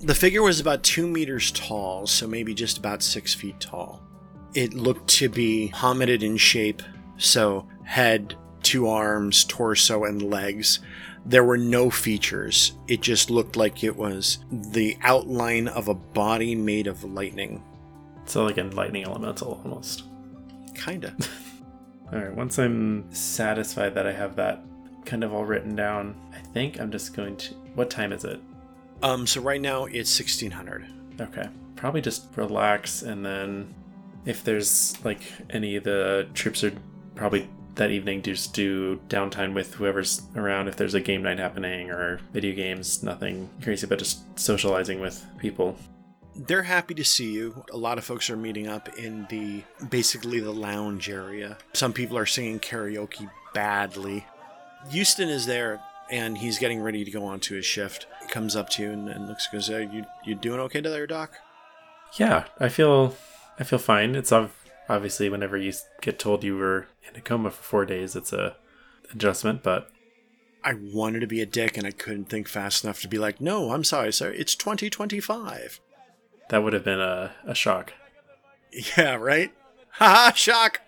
The 0.00 0.14
figure 0.14 0.42
was 0.42 0.60
about 0.60 0.82
two 0.82 1.06
meters 1.06 1.50
tall, 1.50 2.06
so 2.06 2.26
maybe 2.26 2.54
just 2.54 2.78
about 2.78 3.02
six 3.02 3.34
feet 3.34 3.60
tall. 3.60 4.02
It 4.54 4.72
looked 4.72 5.08
to 5.18 5.28
be 5.28 5.70
hominid 5.74 6.22
in 6.22 6.36
shape, 6.38 6.82
so 7.18 7.68
head, 7.84 8.34
two 8.62 8.88
arms, 8.88 9.44
torso, 9.44 10.04
and 10.04 10.22
legs. 10.22 10.80
There 11.26 11.44
were 11.44 11.58
no 11.58 11.90
features. 11.90 12.72
It 12.86 13.02
just 13.02 13.28
looked 13.28 13.56
like 13.56 13.84
it 13.84 13.96
was 13.96 14.38
the 14.50 14.96
outline 15.02 15.68
of 15.68 15.88
a 15.88 15.94
body 15.94 16.54
made 16.54 16.86
of 16.86 17.04
lightning. 17.04 17.62
So 18.24 18.44
like 18.44 18.58
a 18.58 18.62
lightning 18.62 19.04
elemental 19.04 19.60
almost. 19.64 20.04
Kinda. 20.74 21.14
All 22.12 22.18
right. 22.18 22.34
Once 22.34 22.58
I'm 22.58 23.12
satisfied 23.12 23.94
that 23.94 24.06
I 24.06 24.12
have 24.12 24.36
that 24.36 24.62
kind 25.04 25.22
of 25.24 25.34
all 25.34 25.44
written 25.44 25.74
down, 25.76 26.14
I 26.32 26.38
think 26.38 26.80
I'm 26.80 26.90
just 26.90 27.14
going 27.14 27.36
to. 27.36 27.54
What 27.74 27.90
time 27.90 28.12
is 28.12 28.24
it? 28.24 28.40
um, 29.02 29.26
so 29.26 29.40
right 29.40 29.60
now 29.60 29.84
it's 29.84 30.18
1600. 30.18 30.86
Okay. 31.20 31.48
Probably 31.76 32.00
just 32.00 32.26
relax 32.36 33.02
and 33.02 33.24
then 33.24 33.74
if 34.24 34.42
there's 34.44 34.96
like 35.04 35.20
any 35.50 35.76
of 35.76 35.84
the 35.84 36.28
troops 36.34 36.64
are 36.64 36.72
probably 37.18 37.48
that 37.74 37.90
evening 37.90 38.22
just 38.22 38.54
do 38.54 38.98
downtime 39.08 39.52
with 39.54 39.74
whoever's 39.74 40.22
around 40.34 40.68
if 40.68 40.76
there's 40.76 40.94
a 40.94 41.00
game 41.00 41.22
night 41.22 41.38
happening 41.38 41.90
or 41.90 42.20
video 42.32 42.54
games, 42.54 43.02
nothing 43.02 43.50
crazy 43.62 43.86
but 43.86 43.98
just 43.98 44.38
socializing 44.38 45.00
with 45.00 45.24
people. 45.38 45.76
They're 46.34 46.62
happy 46.62 46.94
to 46.94 47.04
see 47.04 47.32
you. 47.32 47.64
A 47.72 47.76
lot 47.76 47.98
of 47.98 48.04
folks 48.04 48.30
are 48.30 48.36
meeting 48.36 48.68
up 48.68 48.96
in 48.96 49.26
the 49.28 49.62
basically 49.86 50.40
the 50.40 50.52
lounge 50.52 51.10
area. 51.10 51.58
Some 51.72 51.92
people 51.92 52.16
are 52.16 52.26
singing 52.26 52.60
karaoke 52.60 53.28
badly. 53.52 54.24
Houston 54.90 55.28
is 55.28 55.46
there 55.46 55.80
and 56.10 56.38
he's 56.38 56.58
getting 56.58 56.80
ready 56.80 57.04
to 57.04 57.10
go 57.10 57.24
on 57.24 57.40
to 57.40 57.54
his 57.54 57.66
shift. 57.66 58.06
He 58.22 58.28
comes 58.28 58.56
up 58.56 58.70
to 58.70 58.82
you 58.82 58.90
and, 58.90 59.08
and 59.08 59.28
looks 59.28 59.48
goes, 59.48 59.68
uh, 59.68 59.78
"You 59.78 60.04
you 60.24 60.34
doing 60.36 60.60
okay 60.60 60.80
to 60.80 60.88
there, 60.88 61.06
Doc?" 61.06 61.32
Yeah, 62.18 62.44
I 62.58 62.68
feel 62.68 63.14
I 63.58 63.64
feel 63.64 63.78
fine. 63.78 64.14
It's 64.14 64.32
ob- 64.32 64.50
obviously 64.88 65.28
whenever 65.28 65.56
you 65.56 65.72
get 66.00 66.18
told 66.18 66.44
you 66.44 66.56
were 66.56 66.86
in 67.08 67.16
a 67.16 67.20
coma 67.20 67.50
for 67.50 67.62
4 67.62 67.84
days 67.86 68.16
it's 68.16 68.32
a 68.32 68.56
adjustment, 69.12 69.62
but 69.62 69.90
I 70.64 70.74
wanted 70.74 71.20
to 71.20 71.26
be 71.26 71.40
a 71.40 71.46
dick 71.46 71.76
and 71.78 71.86
I 71.86 71.92
couldn't 71.92 72.26
think 72.26 72.48
fast 72.48 72.84
enough 72.84 73.00
to 73.02 73.08
be 73.08 73.16
like, 73.18 73.40
no, 73.40 73.72
I'm 73.72 73.84
sorry, 73.84 74.12
sir. 74.12 74.30
It's 74.32 74.54
2025. 74.54 75.80
That 76.50 76.62
would 76.62 76.72
have 76.72 76.84
been 76.84 77.00
a, 77.00 77.32
a 77.46 77.54
shock. 77.54 77.92
Yeah, 78.96 79.14
right? 79.14 79.52
Haha, 79.92 80.32
shock. 80.32 80.80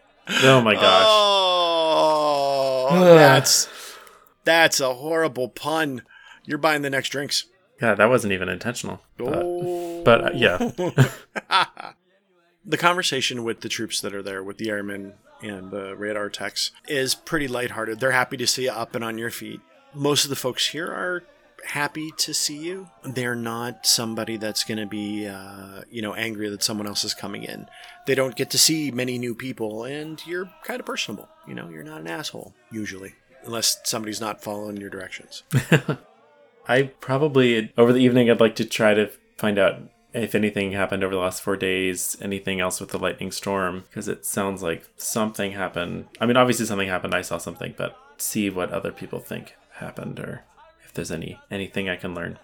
Oh 0.43 0.61
my 0.61 0.75
gosh. 0.75 1.05
Oh, 1.07 2.89
that's 3.15 3.69
that's 4.45 4.81
a 4.81 4.95
horrible 4.95 5.49
pun. 5.49 6.03
You're 6.45 6.59
buying 6.59 6.83
the 6.83 6.91
next 6.91 7.09
drinks. 7.11 7.47
Yeah, 7.81 7.95
that 7.95 8.09
wasn't 8.11 8.33
even 8.35 8.49
intentional. 8.49 9.01
But, 9.17 9.43
Oh. 9.43 10.03
but 10.05 10.25
uh, 10.25 10.31
yeah. 10.35 10.71
the 12.65 12.77
conversation 12.77 13.45
with 13.45 13.61
the 13.61 13.69
troops 13.69 14.01
that 14.01 14.15
are 14.15 14.23
there, 14.23 14.43
with 14.43 14.59
the 14.59 14.71
airmen 14.71 15.15
and 15.43 15.71
the 15.71 15.97
radar 15.97 16.29
techs, 16.29 16.71
is 16.89 17.15
pretty 17.15 17.49
lighthearted. 17.49 18.01
They're 18.01 18.11
happy 18.11 18.37
to 18.37 18.47
see 18.47 18.65
you 18.65 18.71
up 18.71 18.95
and 18.95 19.05
on 19.05 19.19
your 19.19 19.31
feet. 19.31 19.61
Most 19.95 20.25
of 20.25 20.31
the 20.31 20.37
folks 20.37 20.69
here 20.69 20.87
are 20.87 21.23
happy 21.65 22.11
to 22.19 22.33
see 22.35 22.59
you. 22.59 22.89
They're 23.03 23.35
not 23.35 23.87
somebody 23.87 24.37
that's 24.37 24.65
going 24.65 24.79
to 24.79 24.87
be, 24.87 25.27
uh, 25.27 25.83
you 25.91 26.03
know, 26.03 26.15
angry 26.15 26.49
that 26.49 26.63
someone 26.63 26.87
else 26.87 27.05
is 27.05 27.15
coming 27.15 27.43
in. 27.43 27.67
They 28.07 28.15
don't 28.15 28.37
get 28.37 28.51
to 28.51 28.59
see 28.59 28.91
many 28.91 29.19
new 29.19 29.35
people, 29.35 29.85
and 29.85 30.25
you're 30.27 30.51
kind 30.65 30.81
of 30.81 30.87
personable. 30.87 31.29
You 31.47 31.55
know, 31.55 31.69
you're 31.69 31.83
not 31.83 32.01
an 32.01 32.07
asshole 32.07 32.55
usually, 32.71 33.15
unless 33.45 33.81
somebody's 33.85 34.21
not 34.21 34.43
following 34.43 34.77
your 34.77 34.91
directions. 34.91 35.43
I 36.69 36.85
probably, 37.01 37.73
over 37.77 37.93
the 37.93 38.01
evening, 38.01 38.31
I'd 38.31 38.41
like 38.41 38.57
to 38.57 38.65
try 38.65 38.95
to 38.95 39.11
find 39.37 39.59
out 39.59 39.81
if 40.13 40.35
anything 40.35 40.73
happened 40.73 41.05
over 41.05 41.15
the 41.15 41.21
last 41.21 41.43
four 41.43 41.57
days, 41.57 42.17
anything 42.21 42.61
else 42.61 42.81
with 42.81 42.91
the 42.91 42.99
lightning 42.99 43.31
storm, 43.33 43.85
because 43.89 44.09
it 44.09 44.25
sounds 44.27 44.63
like 44.63 44.89
something 44.97 45.53
happened. 45.53 46.07
I 46.21 46.27
mean, 46.27 46.37
obviously 46.37 46.67
something 46.67 46.89
happened. 46.89 47.15
I 47.15 47.23
saw 47.23 47.39
something, 47.39 47.75
but 47.77 47.97
see 48.17 48.51
what 48.51 48.71
other 48.71 48.93
people 48.93 49.21
think 49.21 49.55
happened 49.75 50.21
or 50.21 50.45
if 50.85 50.93
there's 50.93 51.11
any 51.11 51.39
anything 51.51 51.89
I 51.89 51.97
can 51.97 52.15
learn. 52.15 52.39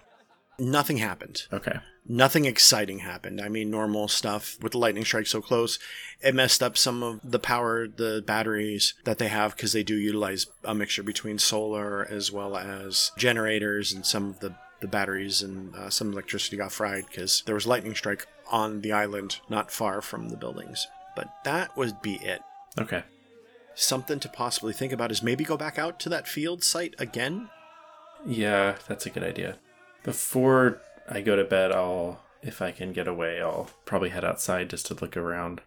Nothing 0.59 0.97
happened. 0.97 1.43
Okay. 1.53 1.79
nothing 2.09 2.45
exciting 2.45 2.99
happened. 2.99 3.41
I 3.41 3.49
mean, 3.49 3.69
normal 3.69 4.07
stuff 4.07 4.57
with 4.61 4.71
the 4.71 4.77
lightning 4.77 5.05
strike 5.05 5.27
so 5.27 5.41
close. 5.41 5.77
It 6.21 6.33
messed 6.33 6.63
up 6.63 6.77
some 6.77 7.03
of 7.03 7.19
the 7.23 7.37
power, 7.37 7.87
the 7.87 8.23
batteries 8.25 8.93
that 9.03 9.17
they 9.17 9.27
have 9.27 9.55
because 9.55 9.73
they 9.73 9.83
do 9.83 9.95
utilize 9.95 10.47
a 10.63 10.73
mixture 10.73 11.03
between 11.03 11.37
solar 11.37 12.07
as 12.09 12.31
well 12.31 12.57
as 12.57 13.11
generators 13.17 13.91
and 13.93 14.05
some 14.05 14.29
of 14.29 14.39
the, 14.39 14.55
the 14.79 14.87
batteries 14.87 15.41
and 15.41 15.75
uh, 15.75 15.89
some 15.89 16.11
electricity 16.11 16.57
got 16.57 16.71
fried 16.71 17.05
because 17.07 17.43
there 17.45 17.55
was 17.55 17.67
lightning 17.67 17.95
strike 17.95 18.27
on 18.51 18.81
the 18.81 18.91
island 18.91 19.39
not 19.49 19.71
far 19.71 20.01
from 20.01 20.29
the 20.29 20.37
buildings. 20.37 20.87
But 21.15 21.29
that 21.45 21.75
would 21.75 22.01
be 22.01 22.15
it. 22.15 22.41
Okay. 22.79 23.03
Something 23.75 24.19
to 24.19 24.29
possibly 24.29 24.73
think 24.73 24.93
about 24.93 25.11
is 25.11 25.23
maybe 25.23 25.43
go 25.43 25.57
back 25.57 25.77
out 25.79 25.99
to 26.01 26.09
that 26.09 26.27
field 26.27 26.63
site 26.63 26.95
again. 26.99 27.49
Yeah, 28.25 28.75
that's 28.87 29.05
a 29.05 29.09
good 29.09 29.23
idea. 29.23 29.57
Before 30.03 30.81
I 31.09 31.21
go 31.21 31.35
to 31.35 31.43
bed, 31.43 31.71
I'll, 31.71 32.21
if 32.41 32.61
I 32.61 32.71
can 32.71 32.93
get 32.93 33.07
away, 33.07 33.41
I'll 33.41 33.69
probably 33.85 34.09
head 34.09 34.25
outside 34.25 34.69
just 34.69 34.85
to 34.87 34.93
look 34.95 35.15
around. 35.17 35.61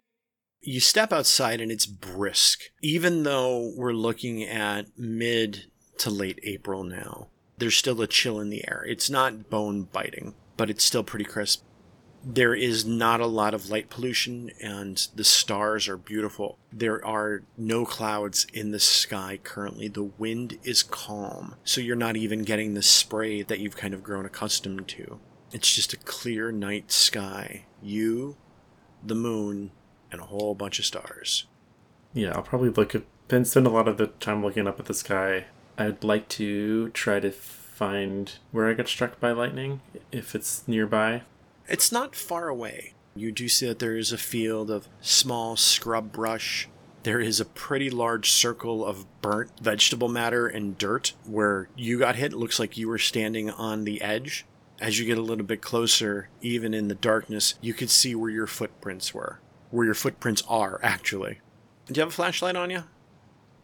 you 0.63 0.81
step 0.81 1.13
outside 1.13 1.61
and 1.61 1.73
it's 1.73 1.87
brisk. 1.87 2.61
Even 2.83 3.23
though 3.23 3.73
we're 3.77 3.93
looking 3.93 4.43
at 4.45 4.87
mid 4.97 5.67
to 5.99 6.11
late 6.11 6.39
April 6.43 6.85
now, 6.85 7.29
there's 7.61 7.77
still 7.77 8.01
a 8.03 8.07
chill 8.07 8.41
in 8.41 8.51
the 8.51 8.67
air. 8.67 8.85
It's 8.89 9.09
not 9.09 9.49
bone 9.51 9.83
biting, 9.85 10.35
but 10.57 10.71
it's 10.71 10.85
still 10.85 11.05
pretty 11.05 11.25
crisp. 11.25 11.63
There 12.23 12.55
is 12.55 12.85
not 12.85 13.21
a 13.21 13.27
lot 13.27 13.55
of 13.55 13.71
light 13.71 13.89
pollution, 13.89 14.51
and 14.61 15.07
the 15.15 15.25
stars 15.25 15.89
are 15.89 15.97
beautiful. 15.97 16.59
There 16.71 17.05
are 17.07 17.45
no 17.57 17.87
clouds 17.87 18.47
in 18.53 18.73
the 18.73 18.81
sky 18.81 19.39
currently. 19.43 19.89
The 19.89 20.03
wind 20.03 20.59
is 20.63 20.83
calm, 20.83 21.55
so 21.65 21.81
you're 21.81 21.97
not 21.97 22.17
even 22.17 22.43
getting 22.43 22.75
the 22.75 22.83
spray 22.83 23.43
that 23.43 23.61
you've 23.61 23.77
kind 23.77 23.95
of 23.95 24.03
grown 24.03 24.27
accustomed 24.27 24.87
to. 24.89 25.19
It's 25.53 25.75
just 25.75 25.95
a 25.95 25.99
clear 25.99 26.53
night 26.53 26.93
sky. 26.93 27.65
You, 27.83 28.37
the 29.03 29.15
moon, 29.15 29.71
and 30.13 30.21
a 30.21 30.27
whole 30.27 30.55
bunch 30.55 30.79
of 30.79 30.85
stars. 30.85 31.47
Yeah, 32.13 32.33
I'll 32.35 32.43
probably 32.43 32.71
look 32.71 32.95
at, 32.95 33.05
spend 33.47 33.67
a 33.67 33.71
lot 33.71 33.89
of 33.89 33.97
the 33.97 34.09
time 34.09 34.45
looking 34.45 34.67
up 34.67 34.79
at 34.79 34.87
the 34.87 34.95
sky. 34.95 35.47
I'd 35.81 36.05
like 36.05 36.29
to 36.29 36.91
try 36.91 37.21
to 37.21 37.31
find 37.31 38.31
where 38.53 38.69
I 38.69 38.75
got 38.75 38.87
struck 38.87 39.19
by 39.19 39.33
lightning, 39.33 39.81
if 40.13 40.35
it's 40.35 40.63
nearby. 40.69 41.23
It's 41.69 41.91
not 41.91 42.15
far 42.15 42.49
away. 42.49 42.93
You 43.17 43.33
do 43.33 43.49
see 43.49 43.67
that 43.67 43.79
there 43.79 43.97
is 43.97 44.13
a 44.13 44.19
field 44.19 44.71
of 44.71 44.89
small 45.01 45.57
scrub 45.57 46.13
brush. 46.13 46.69
There 47.03 47.19
is 47.19 47.41
a 47.41 47.47
pretty 47.47 47.89
large 47.89 48.31
circle 48.31 48.85
of 48.85 49.07
burnt 49.23 49.53
vegetable 49.59 50.09
matter 50.09 50.47
and 50.47 50.77
dirt 50.77 51.15
where 51.25 51.71
you 51.75 51.99
got 51.99 52.17
hit. 52.17 52.35
It 52.35 52.39
looks 52.39 52.59
like 52.59 52.77
you 52.77 52.87
were 52.87 52.99
standing 52.99 53.49
on 53.49 53.85
the 53.85 54.03
edge. 54.03 54.45
As 54.83 54.99
you 54.99 55.07
get 55.07 55.17
a 55.17 55.23
little 55.23 55.47
bit 55.47 55.63
closer, 55.63 56.29
even 56.43 56.75
in 56.75 56.89
the 56.89 56.95
darkness, 56.95 57.55
you 57.63 57.73
could 57.73 57.89
see 57.89 58.15
where 58.15 58.31
your 58.31 58.47
footprints 58.47 59.15
were. 59.15 59.41
Where 59.71 59.87
your 59.87 59.95
footprints 59.95 60.43
are, 60.47 60.79
actually. 60.83 61.41
Do 61.87 61.95
you 61.95 62.03
have 62.03 62.11
a 62.11 62.13
flashlight 62.13 62.57
on 62.57 62.69
you? 62.69 62.85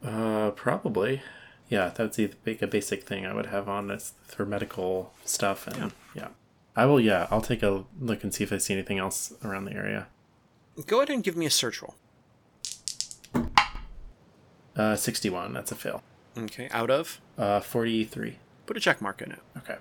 Uh, 0.03 0.53
probably. 0.53 1.21
Yeah, 1.69 1.91
that's 1.95 2.17
big- 2.17 2.63
a 2.63 2.67
basic 2.67 3.03
thing 3.05 3.27
I 3.27 3.35
would 3.35 3.47
have 3.47 3.69
on 3.69 3.89
this 3.89 4.15
for 4.25 4.47
medical 4.47 5.13
stuff. 5.25 5.67
And 5.67 5.93
yeah. 6.15 6.29
I 6.77 6.85
will, 6.87 7.01
yeah, 7.01 7.27
I'll 7.31 7.41
take 7.41 7.63
a 7.63 7.85
look 8.01 8.23
and 8.23 8.33
see 8.33 8.45
if 8.45 8.53
I 8.53 8.59
see 8.59 8.75
anything 8.75 8.99
else 8.99 9.33
around 9.45 9.65
the 9.65 9.73
area. 9.73 10.07
Go 10.87 10.99
ahead 10.99 11.11
and 11.11 11.25
give 11.25 11.37
me 11.37 11.47
a 11.47 11.51
search 11.51 11.83
roll. 11.83 11.95
Uh, 14.77 14.95
61, 14.95 15.53
that's 15.55 15.73
a 15.73 15.75
fail. 15.75 16.03
Okay, 16.37 16.69
out 16.71 16.91
of? 16.91 17.21
Uh, 17.39 17.61
43. 17.61 18.39
Put 18.67 18.77
a 18.77 18.81
check 18.81 19.01
mark 19.01 19.23
in 19.23 19.33
it. 19.33 19.39
Okay. 19.57 19.77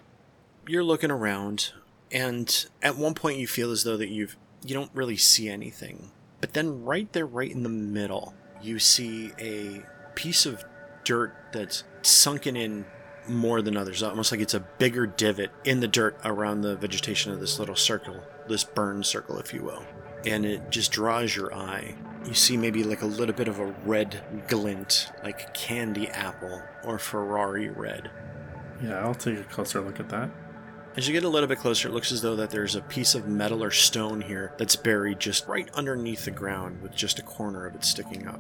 you're 0.68 0.84
looking 0.84 1.12
around 1.12 1.74
and 2.12 2.66
at 2.82 2.98
one 2.98 3.14
point 3.14 3.38
you 3.38 3.46
feel 3.48 3.72
as 3.72 3.84
though 3.84 3.98
that 3.98 4.10
you've 4.10 4.36
you 4.64 4.74
don't 4.74 4.90
really 4.96 5.18
see 5.18 5.48
anything 5.50 6.10
but 6.42 6.54
then 6.54 6.84
right 6.84 7.12
there 7.14 7.26
right 7.26 7.52
in 7.52 7.62
the 7.62 7.70
middle 7.70 8.34
you 8.64 8.80
see 8.80 9.32
a 9.40 9.84
piece 10.16 10.46
of 10.48 10.64
dirt 11.06 11.34
that's 11.54 11.86
sunken 12.02 12.58
in 12.58 12.86
more 13.28 13.62
than 13.62 13.78
others 13.78 14.04
almost 14.04 14.32
like 14.32 14.42
it's 14.42 14.54
a 14.54 14.60
bigger 14.60 15.08
divot 15.08 15.50
in 15.64 15.80
the 15.80 15.88
dirt 15.88 16.20
around 16.26 16.62
the 16.62 16.76
vegetation 16.76 17.32
of 17.32 17.40
this 17.40 17.58
little 17.58 17.76
circle 17.76 18.22
this 18.48 18.64
burn 18.64 19.04
circle 19.04 19.40
if 19.40 19.54
you 19.54 19.64
will 19.64 19.84
and 20.28 20.46
it 20.46 20.70
just 20.70 20.92
draws 20.92 21.36
your 21.36 21.52
eye 21.56 21.96
you 22.26 22.34
see 22.34 22.58
maybe 22.58 22.84
like 22.84 23.02
a 23.02 23.08
little 23.08 23.34
bit 23.34 23.48
of 23.48 23.60
a 23.60 23.74
red 23.86 24.22
glint 24.48 25.12
like 25.24 25.54
candy 25.54 26.08
apple 26.10 26.62
or 26.84 27.00
ferrari 27.00 27.70
red 27.70 28.12
Yeah, 28.84 29.00
I'll 29.00 29.16
take 29.16 29.40
a 29.40 29.44
closer 29.44 29.82
look 29.82 30.00
at 30.00 30.10
that. 30.10 30.30
As 30.98 31.08
you 31.08 31.14
get 31.14 31.24
a 31.24 31.30
little 31.30 31.48
bit 31.48 31.60
closer, 31.60 31.90
it 31.90 31.94
looks 31.94 32.12
as 32.12 32.22
though 32.22 32.36
that 32.38 32.52
there's 32.52 32.76
a 32.76 32.82
piece 32.82 33.16
of 33.16 33.28
metal 33.28 33.64
or 33.64 33.72
stone 33.72 34.22
here 34.22 34.54
that's 34.58 34.76
buried 34.76 35.20
just 35.20 35.48
right 35.48 35.70
underneath 35.74 36.26
the 36.26 36.32
ground 36.32 36.82
with 36.82 36.94
just 36.96 37.20
a 37.20 37.22
corner 37.22 37.66
of 37.66 37.76
it 37.76 37.84
sticking 37.84 38.28
up. 38.28 38.40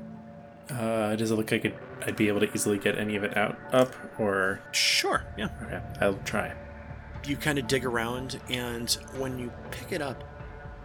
Uh, 0.69 1.15
does 1.15 1.31
it 1.31 1.35
look 1.35 1.51
like 1.51 1.65
it, 1.65 1.77
I'd 2.05 2.15
be 2.15 2.27
able 2.27 2.39
to 2.39 2.51
easily 2.53 2.77
get 2.77 2.97
any 2.97 3.15
of 3.15 3.23
it 3.23 3.37
out, 3.37 3.57
up, 3.71 3.93
or... 4.19 4.61
Sure, 4.71 5.23
yeah. 5.37 5.49
Okay, 5.63 5.81
I'll 6.01 6.19
try. 6.25 6.53
You 7.25 7.35
kind 7.37 7.59
of 7.59 7.67
dig 7.67 7.85
around, 7.85 8.39
and 8.49 8.91
when 9.17 9.37
you 9.37 9.51
pick 9.71 9.91
it 9.91 10.01
up, 10.01 10.23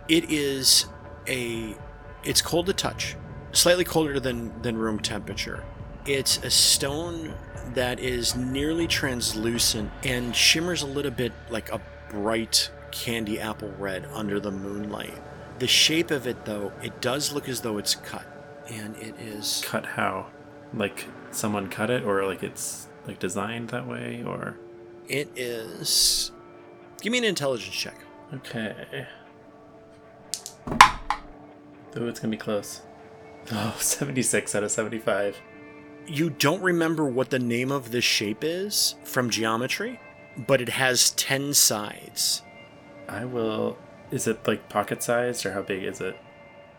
it 0.09 0.31
is 0.31 0.87
a. 1.29 1.75
It's 2.25 2.43
cold 2.43 2.67
to 2.67 2.73
touch, 2.73 3.17
slightly 3.53 3.85
colder 3.85 4.21
than, 4.21 4.61
than 4.63 4.77
room 4.77 5.01
temperature. 5.01 5.65
It's 6.07 6.39
a 6.39 6.51
stone 6.51 7.35
that 7.75 8.01
is 8.01 8.37
nearly 8.37 8.87
translucent 8.87 9.91
and 10.03 10.35
shimmers 10.35 10.83
a 10.83 10.87
little 10.87 11.11
bit 11.11 11.33
like 11.51 11.71
a 11.71 11.81
bright 12.11 12.71
candy 12.91 13.39
apple 13.39 13.73
red 13.79 14.07
under 14.13 14.41
the 14.41 14.51
moonlight. 14.51 15.15
The 15.59 15.69
shape 15.69 16.11
of 16.11 16.27
it, 16.27 16.45
though, 16.45 16.73
it 16.83 17.01
does 17.01 17.33
look 17.33 17.49
as 17.49 17.61
though 17.61 17.79
it's 17.79 17.95
cut, 17.95 18.25
and 18.69 18.97
it 18.97 19.15
is. 19.19 19.63
Cut 19.65 19.85
how? 19.85 20.27
Like 20.73 21.07
someone 21.31 21.69
cut 21.69 21.91
it, 21.91 22.05
or 22.05 22.25
like 22.25 22.43
it's 22.43 22.89
like 23.07 23.19
designed 23.19 23.71
that 23.71 23.87
way, 23.87 24.23
or... 24.27 24.57
It 25.09 25.31
is. 25.37 26.31
Give 27.01 27.11
me 27.11 27.19
an 27.19 27.25
intelligence 27.25 27.75
check. 27.75 27.97
Okay. 28.35 29.07
Ooh, 31.97 32.07
it's 32.07 32.21
gonna 32.21 32.31
be 32.31 32.37
close. 32.37 32.83
Oh, 33.53 33.75
76 33.79 34.55
out 34.55 34.63
of 34.63 34.71
75. 34.71 35.41
You 36.07 36.31
don't 36.31 36.63
remember 36.63 37.07
what 37.07 37.31
the 37.31 37.39
name 37.39 37.73
of 37.73 37.91
this 37.91 38.05
shape 38.05 38.45
is 38.45 38.95
from 39.03 39.31
geometry, 39.31 39.99
but 40.47 40.61
it 40.61 40.69
has 40.69 41.11
10 41.13 41.55
sides. 41.55 42.43
I 43.09 43.25
will... 43.25 43.79
Is 44.11 44.27
it 44.27 44.47
like 44.47 44.69
pocket 44.69 45.03
sized, 45.03 45.47
or 45.47 45.53
how 45.53 45.63
big 45.63 45.83
is 45.83 46.01
it? 46.01 46.17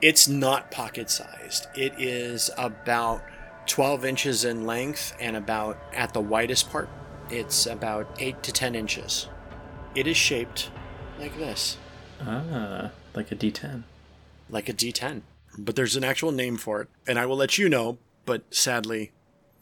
It's 0.02 0.28
not 0.28 0.72
pocket 0.72 1.10
sized. 1.10 1.68
It 1.76 1.94
is 2.00 2.50
about 2.58 3.22
12 3.68 4.04
inches 4.06 4.44
in 4.46 4.66
length 4.66 5.16
and 5.20 5.36
about, 5.38 5.78
at 5.94 6.14
the 6.14 6.22
widest 6.22 6.70
part, 6.72 6.90
it's 7.30 7.66
about 7.68 8.08
8 8.20 8.42
to 8.44 8.52
10 8.52 8.76
inches. 8.76 9.28
It 9.96 10.08
is 10.08 10.18
shaped 10.18 10.72
like 11.20 11.38
this, 11.38 11.78
Ah, 12.22 12.92
like 13.14 13.32
a 13.32 13.36
D10. 13.36 13.84
like 14.50 14.68
a 14.70 14.74
D10. 14.74 15.22
But 15.58 15.76
there's 15.76 15.96
an 15.96 16.04
actual 16.04 16.32
name 16.32 16.58
for 16.58 16.82
it, 16.82 16.88
and 17.06 17.20
I 17.20 17.26
will 17.26 17.36
let 17.38 17.58
you 17.58 17.70
know, 17.70 17.98
but 18.26 18.44
sadly, 18.54 19.12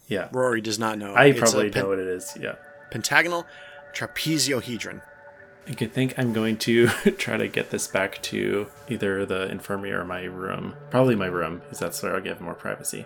Yeah. 0.08 0.30
Rory 0.32 0.62
does 0.62 0.80
not 0.80 0.98
know. 0.98 1.14
I 1.14 1.26
It's 1.26 1.40
probably 1.40 1.70
pen- 1.70 1.84
know 1.84 1.90
what 1.90 2.00
it 2.00 2.08
is. 2.08 2.36
Yeah. 2.40 2.56
Pentagonal 2.92 3.46
trapezohedron. 3.94 5.02
I 5.70 5.74
could 5.74 5.94
think 5.94 6.18
I'm 6.18 6.34
going 6.34 6.58
to 6.58 6.88
try 7.18 7.38
to 7.38 7.48
get 7.48 7.70
this 7.70 7.88
back 7.88 8.22
to 8.24 8.68
either 8.90 9.24
the 9.26 9.50
infirmary 9.52 9.92
or 9.92 10.04
my 10.04 10.24
room. 10.24 10.76
Probably 10.90 11.16
my 11.16 11.28
room, 11.28 11.60
because 11.60 11.78
that's 11.78 12.02
where 12.02 12.16
I'll 12.16 12.22
give 12.22 12.42
more 12.42 12.56
privacy. 12.56 13.06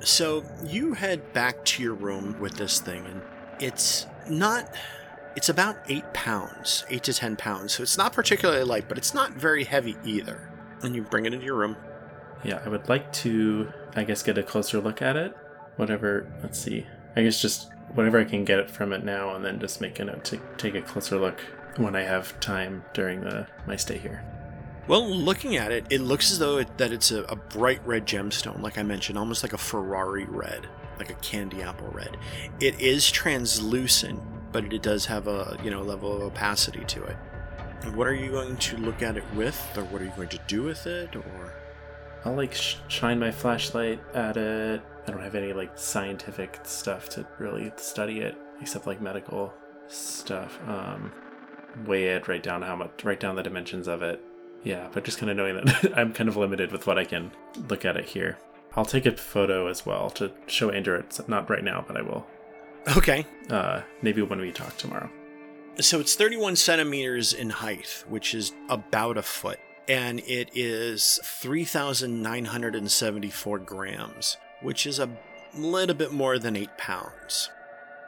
So 0.00 0.42
you 0.64 0.94
head 0.94 1.34
back 1.34 1.62
to 1.66 1.82
your 1.82 1.92
room 1.92 2.40
with 2.40 2.54
this 2.54 2.80
thing, 2.80 3.04
and 3.04 3.20
it's 3.60 4.06
not. 4.28 4.74
It's 5.36 5.50
about 5.50 5.76
eight 5.88 6.12
pounds, 6.14 6.84
eight 6.88 7.02
to 7.04 7.12
ten 7.12 7.36
pounds. 7.36 7.74
So 7.74 7.82
it's 7.82 7.98
not 7.98 8.14
particularly 8.14 8.64
light, 8.64 8.88
but 8.88 8.96
it's 8.96 9.12
not 9.12 9.32
very 9.32 9.64
heavy 9.64 9.96
either. 10.02 10.50
And 10.82 10.94
you 10.94 11.02
bring 11.02 11.26
it 11.26 11.34
into 11.34 11.44
your 11.44 11.56
room. 11.56 11.76
Yeah, 12.42 12.62
I 12.64 12.70
would 12.70 12.88
like 12.88 13.12
to, 13.12 13.70
I 13.94 14.04
guess, 14.04 14.22
get 14.22 14.38
a 14.38 14.42
closer 14.42 14.80
look 14.80 15.02
at 15.02 15.16
it. 15.16 15.36
Whatever, 15.76 16.32
let's 16.42 16.58
see. 16.58 16.86
I 17.14 17.22
guess 17.22 17.40
just 17.40 17.70
whatever 17.94 18.18
I 18.18 18.24
can 18.24 18.46
get 18.46 18.58
it 18.58 18.70
from 18.70 18.94
it 18.94 19.04
now, 19.04 19.34
and 19.34 19.44
then 19.44 19.60
just 19.60 19.82
make 19.82 19.98
a 20.00 20.04
note 20.04 20.24
to 20.24 20.40
take 20.56 20.74
a 20.74 20.80
closer 20.80 21.18
look 21.18 21.40
when 21.78 21.94
I 21.96 22.02
have 22.02 22.38
time 22.40 22.84
during 22.94 23.20
the 23.20 23.46
my 23.66 23.76
stay 23.76 23.98
here. 23.98 24.24
Well, 24.88 25.08
looking 25.08 25.56
at 25.56 25.70
it, 25.70 25.86
it 25.90 26.00
looks 26.00 26.32
as 26.32 26.38
though 26.38 26.58
it, 26.58 26.78
that 26.78 26.90
it's 26.90 27.12
a, 27.12 27.22
a 27.24 27.36
bright 27.36 27.86
red 27.86 28.06
gemstone, 28.06 28.60
like 28.60 28.78
I 28.78 28.82
mentioned, 28.82 29.18
almost 29.18 29.42
like 29.42 29.52
a 29.52 29.58
Ferrari 29.58 30.24
red, 30.24 30.66
like 30.98 31.10
a 31.10 31.14
candy 31.14 31.62
apple 31.62 31.88
red. 31.88 32.16
It 32.58 32.80
is 32.80 33.08
translucent, 33.10 34.20
but 34.50 34.72
it 34.72 34.82
does 34.82 35.06
have 35.06 35.28
a 35.28 35.56
you 35.62 35.70
know 35.70 35.82
level 35.82 36.16
of 36.16 36.22
opacity 36.22 36.84
to 36.86 37.04
it. 37.04 37.16
And 37.82 37.96
what 37.96 38.06
are 38.06 38.14
you 38.14 38.30
going 38.30 38.56
to 38.56 38.76
look 38.78 39.02
at 39.02 39.16
it 39.16 39.24
with, 39.34 39.58
or 39.76 39.84
what 39.84 40.02
are 40.02 40.04
you 40.04 40.12
going 40.16 40.28
to 40.28 40.40
do 40.46 40.62
with 40.62 40.86
it, 40.86 41.14
or? 41.14 41.54
I'll 42.24 42.34
like 42.34 42.54
sh- 42.54 42.76
shine 42.88 43.18
my 43.18 43.30
flashlight 43.30 44.00
at 44.14 44.36
it. 44.36 44.82
I 45.06 45.10
don't 45.10 45.22
have 45.22 45.34
any 45.34 45.52
like 45.52 45.78
scientific 45.78 46.60
stuff 46.64 47.08
to 47.10 47.26
really 47.38 47.72
study 47.76 48.20
it, 48.20 48.36
except 48.60 48.86
like 48.86 49.00
medical 49.00 49.54
stuff. 49.88 50.58
Um, 50.66 51.12
weigh 51.86 52.08
it, 52.08 52.28
write 52.28 52.42
down 52.42 52.62
how 52.62 52.76
much, 52.76 53.04
write 53.04 53.20
down 53.20 53.36
the 53.36 53.42
dimensions 53.42 53.88
of 53.88 54.02
it. 54.02 54.20
Yeah, 54.62 54.88
but 54.92 55.04
just 55.04 55.18
kind 55.18 55.30
of 55.30 55.36
knowing 55.36 55.56
that 55.56 55.92
I'm 55.98 56.12
kind 56.12 56.28
of 56.28 56.36
limited 56.36 56.70
with 56.72 56.86
what 56.86 56.98
I 56.98 57.04
can 57.04 57.30
look 57.68 57.84
at 57.84 57.96
it 57.96 58.04
here. 58.04 58.38
I'll 58.76 58.84
take 58.84 59.06
a 59.06 59.16
photo 59.16 59.66
as 59.66 59.84
well 59.84 60.10
to 60.10 60.30
show 60.46 60.70
Andrew. 60.70 60.96
It's 60.98 61.26
not 61.28 61.50
right 61.50 61.64
now, 61.64 61.84
but 61.86 61.96
I 61.96 62.02
will. 62.02 62.26
Okay, 62.96 63.26
Uh, 63.50 63.82
maybe 64.00 64.22
when 64.22 64.40
we 64.40 64.52
talk 64.52 64.76
tomorrow. 64.76 65.10
So 65.80 66.00
it's 66.00 66.14
31 66.14 66.56
centimeters 66.56 67.32
in 67.32 67.50
height, 67.50 68.04
which 68.08 68.34
is 68.34 68.52
about 68.68 69.16
a 69.18 69.22
foot, 69.22 69.58
and 69.88 70.20
it 70.20 70.50
is 70.54 71.18
3,974 71.24 73.58
grams, 73.60 74.36
which 74.62 74.86
is 74.86 74.98
a 74.98 75.08
little 75.54 75.94
bit 75.94 76.12
more 76.12 76.38
than 76.38 76.56
8 76.56 76.76
pounds. 76.78 77.50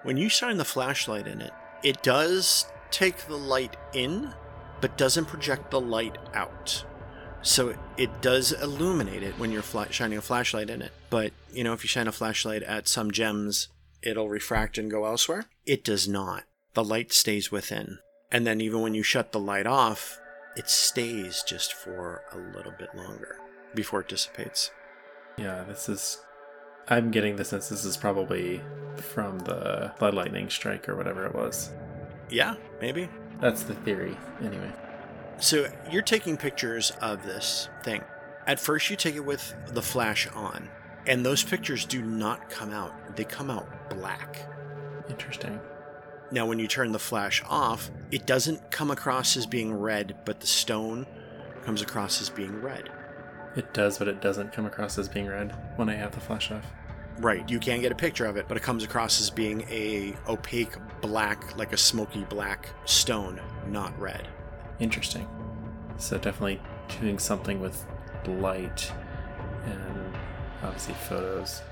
When 0.02 0.16
you 0.16 0.28
shine 0.28 0.59
the 0.59 0.64
flashlight 0.64 1.26
in 1.26 1.40
it, 1.40 1.52
it 1.83 2.02
does 2.02 2.66
take 2.92 3.26
the 3.26 3.37
light 3.37 3.76
in, 3.92 4.32
but 4.80 4.96
doesn't 4.96 5.26
project 5.26 5.70
the 5.70 5.80
light 5.80 6.18
out. 6.34 6.84
So 7.42 7.75
it, 7.96 8.22
does 8.22 8.52
illuminate 8.52 9.25
it 9.25 9.37
when 9.38 9.50
you're 9.50 9.64
shining 9.90 10.18
a 10.18 10.22
flashlight 10.22 10.70
in 10.70 10.80
it. 10.80 10.92
But, 11.11 11.32
you 11.52 11.64
know, 11.64 11.72
if 11.72 11.82
you 11.82 11.88
shine 11.88 12.06
a 12.06 12.12
flashlight 12.12 12.62
at 12.62 12.87
some 12.87 13.11
gems, 13.11 13.66
it'll 14.00 14.28
refract 14.28 14.78
and 14.78 14.88
go 14.88 15.06
elsewhere. 15.06 15.46
It 15.66 15.82
does 15.82 16.06
not 16.06 16.44
the 16.75 16.84
light 16.84 17.12
stays 17.12 17.50
within. 17.52 17.99
And 18.30 18.46
then 18.46 18.61
even 18.61 18.80
when 18.80 18.94
you 18.94 19.02
shut 19.02 19.32
the 19.32 19.40
light 19.40 19.66
off, 19.66 20.18
it 20.56 20.68
stays 20.68 21.42
just 21.46 21.75
for 21.75 22.22
a 22.32 22.38
little 22.38 22.72
bit 22.78 22.94
longer 22.94 23.38
before 23.75 24.00
it 24.00 24.08
dissipates. 24.08 24.70
Yeah, 25.37 25.64
this 25.64 25.88
is. 25.88 26.18
I'm 26.88 27.11
getting 27.11 27.37
the 27.37 27.44
sense 27.44 27.68
this 27.68 27.84
is 27.84 27.96
probably 27.96 28.61
from 28.96 29.38
the 29.40 29.92
blood 29.99 30.14
lightning 30.14 30.50
strike 30.50 30.88
or 30.88 30.96
whatever 30.96 31.26
it 31.26 31.35
was. 31.35 31.70
Yeah, 32.33 32.55
maybe. 32.81 33.09
That's 33.40 33.62
the 33.62 33.75
theory, 33.75 34.16
anyway. 34.42 34.73
So 35.38 35.66
you're 35.90 36.03
taking 36.03 36.37
pictures 36.37 36.92
of 37.03 37.23
this 37.25 37.68
thing. 37.83 38.03
At 38.47 38.59
first, 38.59 38.88
you 38.88 38.97
take 38.97 39.16
it 39.16 39.25
with 39.25 39.55
the 39.68 39.83
flash 39.83 40.27
on, 40.29 40.71
and 41.07 41.25
those 41.27 41.45
pictures 41.45 41.85
do 41.85 42.01
not 42.01 42.49
come 42.49 42.71
out. 42.71 43.16
They 43.16 43.25
come 43.25 43.51
out 43.51 43.90
black. 43.90 44.49
Interesting. 45.11 45.61
Now, 46.31 46.47
when 46.47 46.59
you 46.59 46.66
turn 46.66 46.92
the 46.92 46.99
flash 46.99 47.42
off, 47.47 47.90
it 48.11 48.25
doesn't 48.25 48.71
come 48.71 48.90
across 48.90 49.37
as 49.37 49.45
being 49.45 49.75
red, 49.75 50.16
but 50.25 50.40
the 50.40 50.47
stone 50.47 51.07
comes 51.62 51.83
across 51.83 52.23
as 52.23 52.31
being 52.31 52.62
red. 52.62 52.88
It 53.55 53.75
does, 53.75 53.99
but 53.99 54.09
it 54.09 54.23
doesn't 54.23 54.53
come 54.53 54.64
across 54.64 54.97
as 54.97 55.09
being 55.09 55.27
red 55.27 55.55
when 55.77 55.90
I 55.90 55.97
have 55.97 56.12
the 56.12 56.21
flash 56.21 56.51
off. 56.51 56.64
Right, 57.18 57.48
you 57.48 57.61
can 57.61 57.81
get 57.81 57.92
a 57.92 57.94
picture 57.94 58.27
of 58.27 58.37
it, 58.37 58.46
but 58.48 58.57
it 58.57 58.62
comes 58.62 58.85
across 58.85 59.20
as 59.20 59.31
being 59.31 59.62
a 59.70 60.14
opaque 60.29 60.75
black, 61.01 61.57
like 61.57 61.72
a 61.72 61.77
smoky 61.77 62.25
black 62.25 62.70
stone, 62.85 63.40
not 63.68 63.98
red. 64.01 64.27
Interesting. 64.81 65.29
So 65.98 66.18
definitely 66.18 66.61
doing 67.01 67.18
something 67.18 67.61
with 67.61 67.85
light 68.27 68.90
and 69.64 70.14
obviously 70.62 70.94
photos 70.94 71.62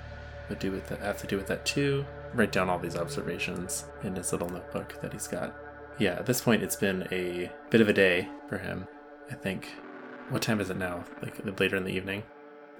would 0.49 0.59
do 0.59 0.71
with 0.71 0.89
that 0.89 1.01
have 1.01 1.19
to 1.19 1.27
do 1.27 1.37
with 1.37 1.47
that 1.49 1.65
too. 1.65 2.05
Write 2.35 2.53
down 2.53 2.69
all 2.69 2.79
these 2.79 2.97
observations 2.97 3.87
in 4.05 4.15
his 4.15 4.31
little 4.33 4.49
notebook 4.49 5.01
that 5.01 5.13
he's 5.13 5.27
got. 5.27 5.57
Yeah, 5.99 6.13
at 6.13 6.27
this 6.27 6.41
point 6.41 6.63
it's 6.63 6.77
been 6.77 7.09
a 7.11 7.51
bit 7.71 7.81
of 7.81 7.89
a 7.89 7.93
day 7.93 8.29
for 8.49 8.59
him. 8.59 8.87
I 9.31 9.35
think. 9.35 9.69
What 10.29 10.43
time 10.43 10.61
is 10.61 10.71
it 10.71 10.77
now? 10.77 11.05
Like 11.23 11.59
later 11.59 11.77
in 11.77 11.85
the 11.85 11.93
evening? 11.93 12.23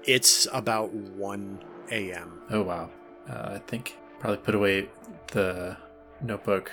It's 0.03 0.47
about 0.53 0.93
1 0.93 1.59
a.m. 1.89 2.41
Oh 2.49 2.61
wow. 2.61 2.89
Uh, 3.29 3.53
I 3.55 3.57
think 3.67 3.97
probably 4.19 4.37
put 4.37 4.55
away 4.55 4.89
the 5.31 5.77
notebook, 6.21 6.71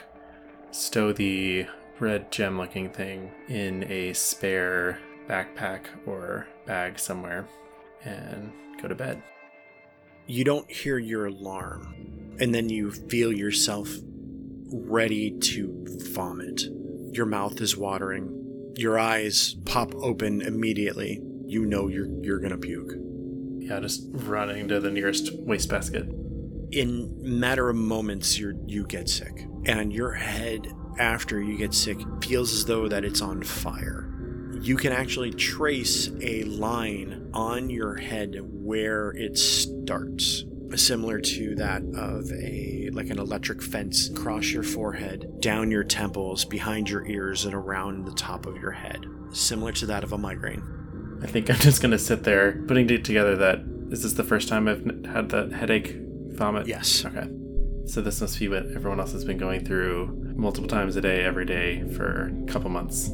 stow 0.71 1.13
the 1.13 1.67
red 2.01 2.31
gem 2.31 2.59
looking 2.59 2.91
thing 2.91 3.31
in 3.49 3.85
a 3.91 4.13
spare 4.13 4.99
backpack 5.29 5.87
or 6.07 6.47
bag 6.67 6.99
somewhere, 6.99 7.47
and 8.05 8.53
go 8.81 8.89
to 8.89 8.95
bed. 8.95 9.23
You 10.27 10.45
don't 10.45 10.71
hear 10.71 10.99
your 10.99 11.27
alarm, 11.27 12.37
and 12.39 12.55
then 12.55 12.69
you 12.69 12.91
feel 12.91 13.33
yourself 13.33 13.89
ready 14.71 15.31
to 15.31 15.85
vomit. 16.13 16.65
Your 17.13 17.27
mouth 17.27 17.61
is 17.61 17.77
watering. 17.77 18.73
Your 18.77 18.99
eyes 18.99 19.55
pop 19.65 19.95
open 19.97 20.43
immediately. 20.43 21.23
You 21.47 21.65
know 21.65 21.89
you're 21.89 22.09
you're 22.23 22.39
gonna 22.41 22.59
puke. 22.59 22.93
Yeah, 23.69 23.81
just 23.81 24.07
running 24.13 24.67
to 24.69 24.81
the 24.81 24.91
nearest 24.91 25.31
wastebasket. 25.41 26.09
in 26.71 27.15
matter 27.21 27.69
of 27.69 27.77
moments 27.77 28.39
you 28.39 28.59
you 28.67 28.87
get 28.87 29.09
sick. 29.09 29.47
And 29.67 29.93
your 29.93 30.13
head 30.13 30.73
after 30.99 31.41
you 31.43 31.57
get 31.59 31.75
sick 31.75 31.99
feels 32.23 32.53
as 32.53 32.65
though 32.65 32.89
that 32.89 33.05
it's 33.05 33.21
on 33.21 33.43
fire. 33.43 34.11
You 34.61 34.77
can 34.77 34.93
actually 34.93 35.33
trace 35.33 36.11
a 36.23 36.45
line 36.45 37.31
on 37.35 37.71
your 37.71 37.97
head 37.97 38.37
where 38.41 39.11
it 39.11 39.37
starts 39.39 40.45
similar 40.75 41.21
to 41.21 41.55
that 41.57 41.83
of 41.95 42.31
a 42.33 42.91
like 42.93 43.11
an 43.11 43.19
electric 43.19 43.63
fence 43.63 44.09
across 44.09 44.51
your 44.51 44.63
forehead 44.63 45.41
down 45.41 45.71
your 45.71 45.85
temples 45.85 46.45
behind 46.45 46.91
your 46.91 47.07
ears 47.07 47.45
and 47.47 47.55
around 47.55 48.05
the 48.05 48.13
top 48.13 48.45
of 48.45 48.57
your 48.57 48.73
head 48.73 49.07
similar 49.33 49.73
to 49.73 49.87
that 49.87 50.05
of 50.05 50.13
a 50.13 50.19
migraine 50.19 50.78
I 51.23 51.27
think 51.27 51.51
I'm 51.51 51.57
just 51.61 51.83
gonna 51.83 51.99
sit 51.99 52.25
there 52.25 52.63
putting 52.67 52.89
it 52.91 53.05
together 53.05 53.37
that 53.37 53.61
is 53.91 54.03
this 54.03 54.13
the 54.13 54.25
first 54.25 54.49
time 54.49 54.69
I've 54.69 54.85
had 55.07 55.31
that 55.31 55.53
headache 55.53 55.97
vomit? 56.31 56.67
yes 56.67 57.05
Okay. 57.05 57.29
So 57.87 58.03
this 58.03 58.21
must 58.21 58.39
be 58.39 58.49
what 58.49 58.67
everyone 58.67 59.01
else 59.01 59.13
has 59.13 59.25
been 59.25 59.39
going 59.39 59.65
through 59.65 60.35
multiple 60.37 60.69
times 60.69 60.95
a 60.97 61.01
day, 61.01 61.25
every 61.25 61.47
day 61.47 61.89
for 61.95 62.31
a 62.47 62.53
couple 62.53 62.69
months. 62.69 63.11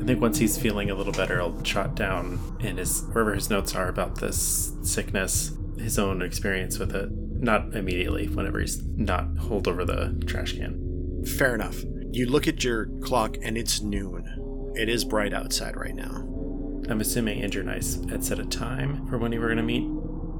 I 0.00 0.04
think 0.06 0.22
once 0.22 0.38
he's 0.38 0.56
feeling 0.56 0.90
a 0.90 0.94
little 0.94 1.12
better, 1.12 1.40
I'll 1.40 1.52
jot 1.60 1.94
down 1.94 2.38
in 2.60 2.78
his 2.78 3.02
wherever 3.12 3.34
his 3.34 3.50
notes 3.50 3.74
are 3.74 3.88
about 3.88 4.18
this 4.18 4.72
sickness, 4.82 5.52
his 5.78 5.98
own 5.98 6.22
experience 6.22 6.78
with 6.78 6.94
it. 6.94 7.10
Not 7.10 7.74
immediately, 7.74 8.28
whenever 8.28 8.58
he's 8.58 8.82
not 8.82 9.36
holed 9.36 9.68
over 9.68 9.84
the 9.84 10.18
trash 10.26 10.54
can. 10.54 11.24
Fair 11.36 11.54
enough. 11.54 11.82
You 12.10 12.26
look 12.26 12.48
at 12.48 12.64
your 12.64 12.86
clock 13.02 13.36
and 13.42 13.58
it's 13.58 13.82
noon. 13.82 14.72
It 14.74 14.88
is 14.88 15.04
bright 15.04 15.34
outside 15.34 15.76
right 15.76 15.94
now. 15.94 16.22
I'm 16.88 17.00
assuming 17.00 17.42
Andrew 17.42 17.60
and 17.62 17.70
I 17.70 17.76
s- 17.78 17.98
had 18.08 18.24
set 18.24 18.38
a 18.38 18.44
time 18.44 19.06
for 19.08 19.18
when 19.18 19.30
we 19.30 19.38
were 19.38 19.48
gonna 19.48 19.62
meet. 19.62 19.88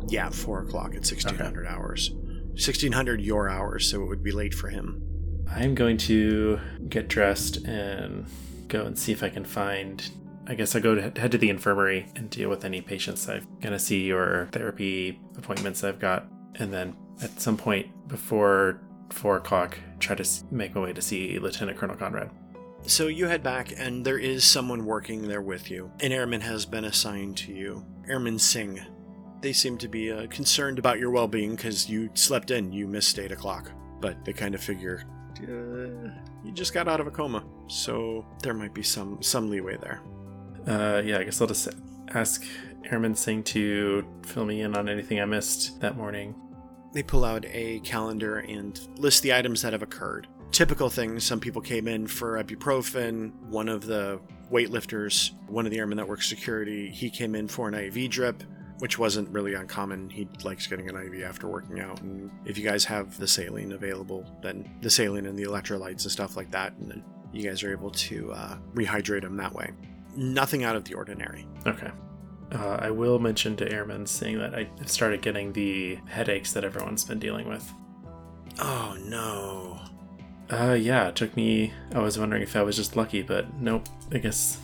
Yeah, 0.08 0.30
four 0.30 0.60
o'clock 0.62 0.94
at 0.94 1.04
sixteen 1.06 1.36
hundred 1.36 1.66
hours. 1.66 2.12
Sixteen 2.54 2.92
hundred 2.92 3.20
your 3.20 3.48
hours, 3.48 3.90
so 3.90 4.02
it 4.02 4.06
would 4.08 4.22
be 4.22 4.32
late 4.32 4.54
for 4.54 4.68
him. 4.68 5.02
I'm 5.50 5.74
going 5.74 5.96
to 5.98 6.58
get 6.88 7.08
dressed 7.08 7.58
and 7.64 8.26
go 8.68 8.84
and 8.84 8.98
see 8.98 9.12
if 9.12 9.22
I 9.22 9.28
can 9.28 9.44
find. 9.44 10.08
I 10.48 10.54
guess 10.54 10.76
I'll 10.76 10.82
go 10.82 10.94
to 10.94 11.02
head 11.20 11.32
to 11.32 11.38
the 11.38 11.50
infirmary 11.50 12.06
and 12.14 12.30
deal 12.30 12.48
with 12.48 12.64
any 12.64 12.80
patients 12.80 13.28
I'm 13.28 13.46
gonna 13.60 13.78
see 13.80 14.12
or 14.12 14.48
therapy 14.52 15.20
appointments 15.36 15.82
I've 15.82 15.98
got, 15.98 16.26
and 16.54 16.72
then 16.72 16.94
at 17.22 17.40
some 17.40 17.56
point 17.56 17.88
before 18.08 18.80
four 19.10 19.36
o'clock, 19.38 19.76
try 19.98 20.14
to 20.14 20.28
make 20.50 20.74
my 20.74 20.80
way 20.82 20.92
to 20.92 21.02
see 21.02 21.38
Lieutenant 21.38 21.76
Colonel 21.78 21.96
Conrad. 21.96 22.30
So 22.86 23.08
you 23.08 23.26
head 23.26 23.42
back, 23.42 23.72
and 23.76 24.04
there 24.04 24.18
is 24.18 24.44
someone 24.44 24.84
working 24.84 25.26
there 25.26 25.42
with 25.42 25.70
you. 25.70 25.90
An 26.00 26.12
airman 26.12 26.40
has 26.40 26.64
been 26.64 26.84
assigned 26.84 27.36
to 27.38 27.52
you. 27.52 27.84
Airman 28.08 28.38
Singh. 28.38 28.80
They 29.40 29.52
seem 29.52 29.76
to 29.78 29.88
be 29.88 30.12
uh, 30.12 30.28
concerned 30.28 30.78
about 30.78 30.98
your 30.98 31.10
well 31.10 31.28
being 31.28 31.56
because 31.56 31.88
you 31.88 32.10
slept 32.14 32.50
in, 32.50 32.72
you 32.72 32.86
missed 32.86 33.18
8 33.18 33.32
o'clock. 33.32 33.70
But 34.00 34.24
they 34.24 34.32
kind 34.32 34.54
of 34.54 34.62
figure 34.62 35.04
uh, 35.42 36.10
you 36.44 36.52
just 36.52 36.72
got 36.72 36.88
out 36.88 37.00
of 37.00 37.06
a 37.06 37.10
coma, 37.10 37.44
so 37.66 38.24
there 38.42 38.54
might 38.54 38.74
be 38.74 38.82
some, 38.82 39.22
some 39.22 39.50
leeway 39.50 39.76
there. 39.76 40.00
Uh, 40.66 41.02
yeah, 41.04 41.18
I 41.18 41.24
guess 41.24 41.40
I'll 41.40 41.46
just 41.46 41.68
ask 42.08 42.44
Airman 42.90 43.14
Singh 43.14 43.42
to 43.44 44.06
fill 44.24 44.44
me 44.44 44.62
in 44.62 44.76
on 44.76 44.88
anything 44.88 45.20
I 45.20 45.24
missed 45.24 45.80
that 45.80 45.96
morning. 45.96 46.34
They 46.92 47.02
pull 47.02 47.24
out 47.24 47.44
a 47.46 47.80
calendar 47.80 48.38
and 48.38 48.78
list 48.98 49.22
the 49.22 49.34
items 49.34 49.62
that 49.62 49.72
have 49.72 49.82
occurred. 49.82 50.28
Typical 50.56 50.88
things 50.88 51.22
some 51.22 51.38
people 51.38 51.60
came 51.60 51.86
in 51.86 52.06
for 52.06 52.42
ibuprofen. 52.42 53.30
One 53.50 53.68
of 53.68 53.84
the 53.84 54.18
weightlifters, 54.50 55.32
one 55.50 55.66
of 55.66 55.70
the 55.70 55.76
airmen 55.76 55.98
that 55.98 56.08
works 56.08 56.26
security, 56.26 56.88
he 56.88 57.10
came 57.10 57.34
in 57.34 57.46
for 57.46 57.68
an 57.68 57.74
IV 57.74 58.08
drip, 58.08 58.42
which 58.78 58.98
wasn't 58.98 59.28
really 59.28 59.52
uncommon. 59.52 60.08
He 60.08 60.26
likes 60.44 60.66
getting 60.66 60.88
an 60.88 60.96
IV 60.96 61.24
after 61.24 61.46
working 61.46 61.80
out. 61.80 62.00
And 62.00 62.30
if 62.46 62.56
you 62.56 62.64
guys 62.64 62.86
have 62.86 63.18
the 63.18 63.28
saline 63.28 63.72
available, 63.72 64.24
then 64.40 64.66
the 64.80 64.88
saline 64.88 65.26
and 65.26 65.38
the 65.38 65.42
electrolytes 65.42 66.04
and 66.04 66.10
stuff 66.10 66.38
like 66.38 66.50
that, 66.52 66.72
and 66.78 66.90
then 66.90 67.04
you 67.34 67.46
guys 67.46 67.62
are 67.62 67.70
able 67.70 67.90
to 67.90 68.32
uh, 68.32 68.56
rehydrate 68.74 69.24
him 69.24 69.36
that 69.36 69.52
way. 69.52 69.72
Nothing 70.16 70.64
out 70.64 70.74
of 70.74 70.84
the 70.84 70.94
ordinary. 70.94 71.46
Okay. 71.66 71.90
Uh, 72.52 72.78
I 72.80 72.90
will 72.90 73.18
mention 73.18 73.56
to 73.56 73.70
airmen, 73.70 74.06
saying 74.06 74.38
that 74.38 74.54
I 74.54 74.70
started 74.86 75.20
getting 75.20 75.52
the 75.52 75.96
headaches 76.06 76.54
that 76.54 76.64
everyone's 76.64 77.04
been 77.04 77.18
dealing 77.18 77.46
with. 77.46 77.70
Oh 78.58 78.96
no. 79.04 79.82
Uh, 80.50 80.76
yeah, 80.78 81.08
it 81.08 81.16
took 81.16 81.36
me. 81.36 81.72
I 81.92 81.98
was 81.98 82.18
wondering 82.18 82.42
if 82.42 82.54
I 82.54 82.62
was 82.62 82.76
just 82.76 82.96
lucky, 82.96 83.22
but 83.22 83.52
nope. 83.60 83.88
I 84.12 84.18
guess. 84.18 84.58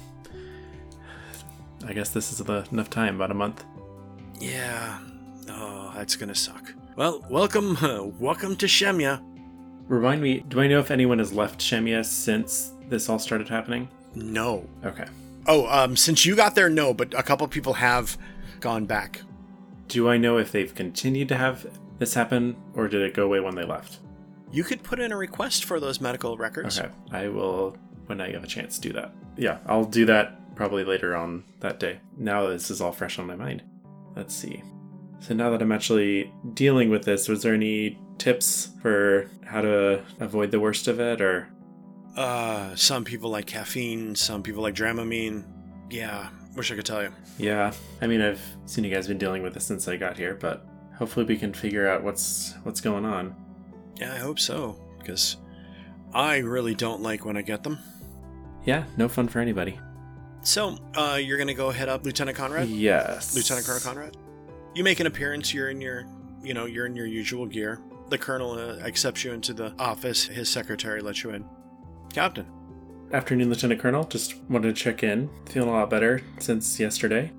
I 1.85 1.93
guess 1.93 2.11
this 2.11 2.31
is 2.31 2.39
the, 2.39 2.65
enough 2.71 2.91
time, 2.91 3.17
about 3.17 3.33
a 3.33 3.35
month. 3.35 3.65
Yeah. 4.39 5.01
Oh, 5.49 5.93
that's 5.97 6.15
gonna 6.15 6.35
suck. 6.35 6.73
Well, 6.95 7.25
welcome, 7.29 7.77
uh, 7.79 8.03
welcome 8.21 8.55
to 8.57 8.67
Shemya. 8.67 9.21
Remind 9.89 10.23
me, 10.23 10.45
do 10.49 10.61
I 10.61 10.69
know 10.69 10.79
if 10.79 10.93
anyone 10.93 11.19
has 11.19 11.33
left 11.33 11.61
Shemya 11.61 12.05
since 12.05 12.73
this 12.89 13.09
all 13.09 13.19
started 13.19 13.49
happening? 13.49 13.89
No. 14.15 14.65
Okay. 14.85 15.07
Oh, 15.47 15.67
um, 15.67 15.97
since 15.97 16.25
you 16.25 16.37
got 16.37 16.55
there, 16.55 16.71
no, 16.71 16.95
but 16.95 17.13
a 17.15 17.23
couple 17.23 17.49
people 17.49 17.75
have 17.75 18.17
gone 18.61 18.85
back. 18.85 19.23
Do 19.89 20.09
I 20.09 20.17
know 20.17 20.39
if 20.39 20.53
they've 20.53 20.73
continued 20.73 21.29
to 21.29 21.37
have 21.37 21.67
this 21.99 22.15
happen, 22.15 22.57
or 22.75 22.87
did 22.87 23.03
it 23.03 23.15
go 23.15 23.25
away 23.25 23.41
when 23.41 23.57
they 23.57 23.65
left? 23.65 23.99
You 24.53 24.65
could 24.65 24.83
put 24.83 25.01
in 25.01 25.13
a 25.13 25.17
request 25.17 25.65
for 25.65 25.81
those 25.81 26.01
medical 26.01 26.37
records. 26.37 26.79
Okay, 26.79 26.91
I 27.11 27.29
will 27.29 27.77
when 28.07 28.21
I 28.21 28.31
have 28.33 28.45
a 28.45 28.47
chance 28.47 28.79
do 28.79 28.93
that. 28.93 29.13
Yeah, 29.37 29.59
I'll 29.67 29.85
do 29.85 30.05
that 30.07 30.55
probably 30.55 30.85
later 30.85 31.17
on 31.17 31.45
that 31.61 31.81
day. 31.81 32.01
Now 32.19 32.47
this 32.49 32.71
is 32.71 32.81
all 32.81 32.93
fresh 32.93 33.19
on 33.19 33.27
my 33.27 33.35
mind. 33.37 33.63
Let's 34.15 34.35
see. 34.35 34.63
So 35.21 35.35
now 35.35 35.51
that 35.51 35.63
I'm 35.63 35.73
actually 35.73 36.33
dealing 36.53 36.91
with 36.91 37.05
this, 37.05 37.29
was 37.29 37.43
there 37.43 37.55
any 37.55 37.99
tips 38.19 38.71
for 38.83 39.31
how 39.45 39.63
to 39.63 40.03
avoid 40.21 40.51
the 40.51 40.61
worst 40.61 40.87
of 40.89 41.01
it, 41.01 41.21
or 41.21 41.49
Uh, 42.17 42.75
some 42.77 43.05
people 43.05 43.31
like 43.31 43.47
caffeine, 43.47 44.15
some 44.15 44.43
people 44.43 44.63
like 44.63 44.75
Dramamine. 44.75 45.45
Yeah, 45.91 46.29
wish 46.55 46.71
I 46.71 46.75
could 46.75 46.85
tell 46.85 47.03
you. 47.03 47.11
Yeah, 47.39 47.73
I 48.03 48.07
mean, 48.07 48.21
I've 48.21 48.43
seen 48.67 48.85
you 48.85 48.91
guys 48.93 49.09
been 49.09 49.17
dealing 49.19 49.43
with 49.43 49.55
this 49.55 49.65
since 49.65 49.89
I 49.89 49.97
got 49.97 50.19
here, 50.19 50.35
but 50.35 50.67
hopefully 50.95 51.25
we 51.25 51.37
can 51.39 51.55
figure 51.55 51.89
out 51.89 52.03
what's 52.03 52.55
what's 52.65 52.81
going 52.83 53.07
on. 53.07 53.35
Yeah, 53.97 54.13
I 54.13 54.19
hope 54.19 54.39
so, 54.39 54.79
because 54.99 55.37
I 56.13 56.39
really 56.39 56.75
don't 56.75 57.03
like 57.03 57.25
when 57.25 57.37
I 57.37 57.43
get 57.43 57.63
them. 57.63 57.79
Yeah, 58.65 58.85
no 58.97 59.09
fun 59.09 59.29
for 59.29 59.41
anybody. 59.41 59.79
So, 60.43 60.77
uh, 60.95 61.19
you're 61.23 61.39
gonna 61.39 61.55
go 61.55 61.71
head 61.71 61.89
up, 61.89 62.05
Lieutenant 62.05 62.37
Conrad? 62.37 62.69
Yes, 62.69 63.35
Lieutenant 63.37 63.67
Colonel 63.67 63.81
Conrad. 63.81 64.17
You 64.75 64.83
make 64.85 65.01
an 65.01 65.07
appearance. 65.07 65.53
You're 65.53 65.71
in 65.71 65.81
your, 65.81 66.07
you 66.43 66.55
know, 66.55 66.67
you're 66.67 66.87
in 66.87 66.97
your 66.97 67.07
usual 67.07 67.47
gear. 67.47 67.81
The 68.09 68.19
colonel 68.19 68.53
uh, 68.53 68.79
accepts 68.81 69.25
you 69.25 69.33
into 69.33 69.53
the 69.53 69.75
office. 69.79 70.25
His 70.25 70.49
secretary 70.49 71.01
lets 71.01 71.23
you 71.23 71.31
in. 71.31 71.45
Captain. 72.13 72.47
Afternoon, 73.13 73.51
Lieutenant 73.51 73.81
Colonel. 73.81 74.05
Just 74.05 74.37
wanted 74.49 74.75
to 74.75 74.83
check 74.83 75.03
in. 75.03 75.29
Feeling 75.47 75.69
a 75.69 75.73
lot 75.73 75.91
better 75.91 76.23
since 76.39 76.81
yesterday. 76.81 77.31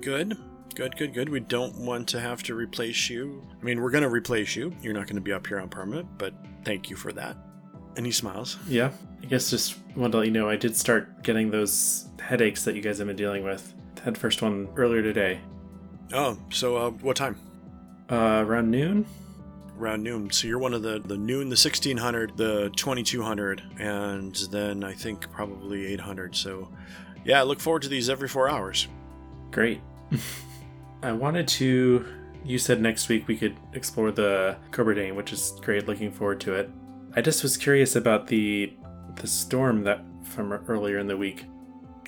Good. 0.00 0.36
Good, 0.74 0.96
good, 0.96 1.12
good. 1.12 1.28
We 1.28 1.40
don't 1.40 1.76
want 1.76 2.08
to 2.08 2.20
have 2.20 2.42
to 2.44 2.54
replace 2.54 3.10
you. 3.10 3.46
I 3.60 3.64
mean, 3.64 3.82
we're 3.82 3.90
going 3.90 4.04
to 4.04 4.08
replace 4.08 4.56
you. 4.56 4.74
You're 4.80 4.94
not 4.94 5.04
going 5.06 5.16
to 5.16 5.22
be 5.22 5.32
up 5.32 5.46
here 5.46 5.60
on 5.60 5.68
permanent, 5.68 6.08
but 6.16 6.32
thank 6.64 6.88
you 6.88 6.96
for 6.96 7.12
that. 7.12 7.36
And 7.96 8.06
he 8.06 8.12
smiles. 8.12 8.56
Yeah, 8.66 8.90
I 9.22 9.26
guess 9.26 9.50
just 9.50 9.76
wanted 9.94 10.12
to 10.12 10.18
let 10.18 10.26
you 10.26 10.32
know 10.32 10.48
I 10.48 10.56
did 10.56 10.74
start 10.74 11.22
getting 11.22 11.50
those 11.50 12.08
headaches 12.18 12.64
that 12.64 12.74
you 12.74 12.80
guys 12.80 12.96
have 12.98 13.06
been 13.06 13.16
dealing 13.16 13.44
with. 13.44 13.74
Had 14.02 14.16
first 14.16 14.40
one 14.40 14.68
earlier 14.76 15.02
today. 15.02 15.40
Oh, 16.14 16.38
so 16.50 16.76
uh, 16.76 16.90
what 16.90 17.16
time? 17.16 17.38
Uh, 18.10 18.42
around 18.46 18.70
noon. 18.70 19.04
Around 19.78 20.02
noon. 20.02 20.30
So 20.30 20.48
you're 20.48 20.58
one 20.58 20.72
of 20.72 20.82
the 20.82 21.00
the 21.00 21.18
noon, 21.18 21.48
the 21.48 21.54
1600, 21.54 22.36
the 22.36 22.70
2200, 22.76 23.62
and 23.78 24.34
then 24.50 24.84
I 24.84 24.94
think 24.94 25.30
probably 25.32 25.86
800. 25.92 26.34
So 26.34 26.70
yeah, 27.24 27.40
I 27.40 27.42
look 27.42 27.60
forward 27.60 27.82
to 27.82 27.88
these 27.88 28.08
every 28.08 28.28
four 28.28 28.48
hours. 28.48 28.88
Great. 29.50 29.80
I 31.02 31.12
wanted 31.12 31.48
to. 31.48 32.06
You 32.44 32.58
said 32.58 32.80
next 32.80 33.08
week 33.08 33.28
we 33.28 33.36
could 33.36 33.56
explore 33.72 34.10
the 34.10 34.56
Cobra 34.70 34.94
Dane, 34.94 35.14
which 35.14 35.32
is 35.32 35.52
great. 35.62 35.86
Looking 35.86 36.10
forward 36.10 36.40
to 36.42 36.54
it. 36.54 36.70
I 37.14 37.20
just 37.20 37.42
was 37.42 37.56
curious 37.56 37.96
about 37.96 38.26
the 38.26 38.72
the 39.16 39.26
storm 39.26 39.84
that 39.84 40.04
from 40.24 40.52
earlier 40.52 40.98
in 40.98 41.06
the 41.06 41.16
week. 41.16 41.44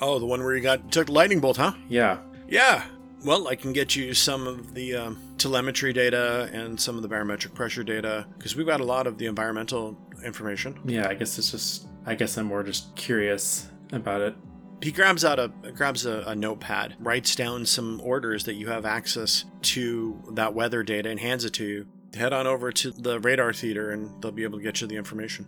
Oh, 0.00 0.18
the 0.18 0.26
one 0.26 0.42
where 0.42 0.56
you 0.56 0.62
got 0.62 0.90
took 0.90 1.06
the 1.06 1.12
lightning 1.12 1.40
bolt, 1.40 1.56
huh? 1.56 1.72
Yeah. 1.88 2.18
Yeah. 2.48 2.84
Well, 3.24 3.48
I 3.48 3.54
can 3.54 3.72
get 3.72 3.96
you 3.96 4.12
some 4.12 4.46
of 4.46 4.74
the 4.74 4.96
um, 4.96 5.18
telemetry 5.38 5.92
data 5.92 6.50
and 6.52 6.78
some 6.78 6.96
of 6.96 7.02
the 7.02 7.08
barometric 7.08 7.54
pressure 7.54 7.82
data 7.82 8.26
because 8.36 8.54
we've 8.54 8.66
got 8.66 8.80
a 8.80 8.84
lot 8.84 9.06
of 9.06 9.18
the 9.18 9.26
environmental 9.26 9.96
information. 10.24 10.78
Yeah, 10.84 11.08
I 11.08 11.14
guess 11.14 11.38
it's 11.38 11.50
just. 11.50 11.86
I 12.06 12.14
guess 12.14 12.36
I'm 12.36 12.46
more 12.46 12.62
just 12.62 12.94
curious 12.96 13.68
about 13.92 14.20
it. 14.20 14.36
He 14.84 14.92
grabs 14.92 15.24
out 15.24 15.38
a 15.38 15.48
grabs 15.74 16.04
a, 16.04 16.24
a 16.26 16.34
notepad, 16.34 16.96
writes 17.00 17.34
down 17.34 17.64
some 17.64 18.02
orders 18.04 18.44
that 18.44 18.56
you 18.56 18.66
have 18.66 18.84
access 18.84 19.46
to 19.62 20.22
that 20.32 20.52
weather 20.52 20.82
data, 20.82 21.08
and 21.08 21.18
hands 21.18 21.46
it 21.46 21.54
to 21.54 21.64
you. 21.64 21.86
Head 22.12 22.34
on 22.34 22.46
over 22.46 22.70
to 22.70 22.90
the 22.90 23.18
radar 23.18 23.54
theater, 23.54 23.92
and 23.92 24.22
they'll 24.22 24.30
be 24.30 24.42
able 24.42 24.58
to 24.58 24.62
get 24.62 24.82
you 24.82 24.86
the 24.86 24.96
information. 24.96 25.46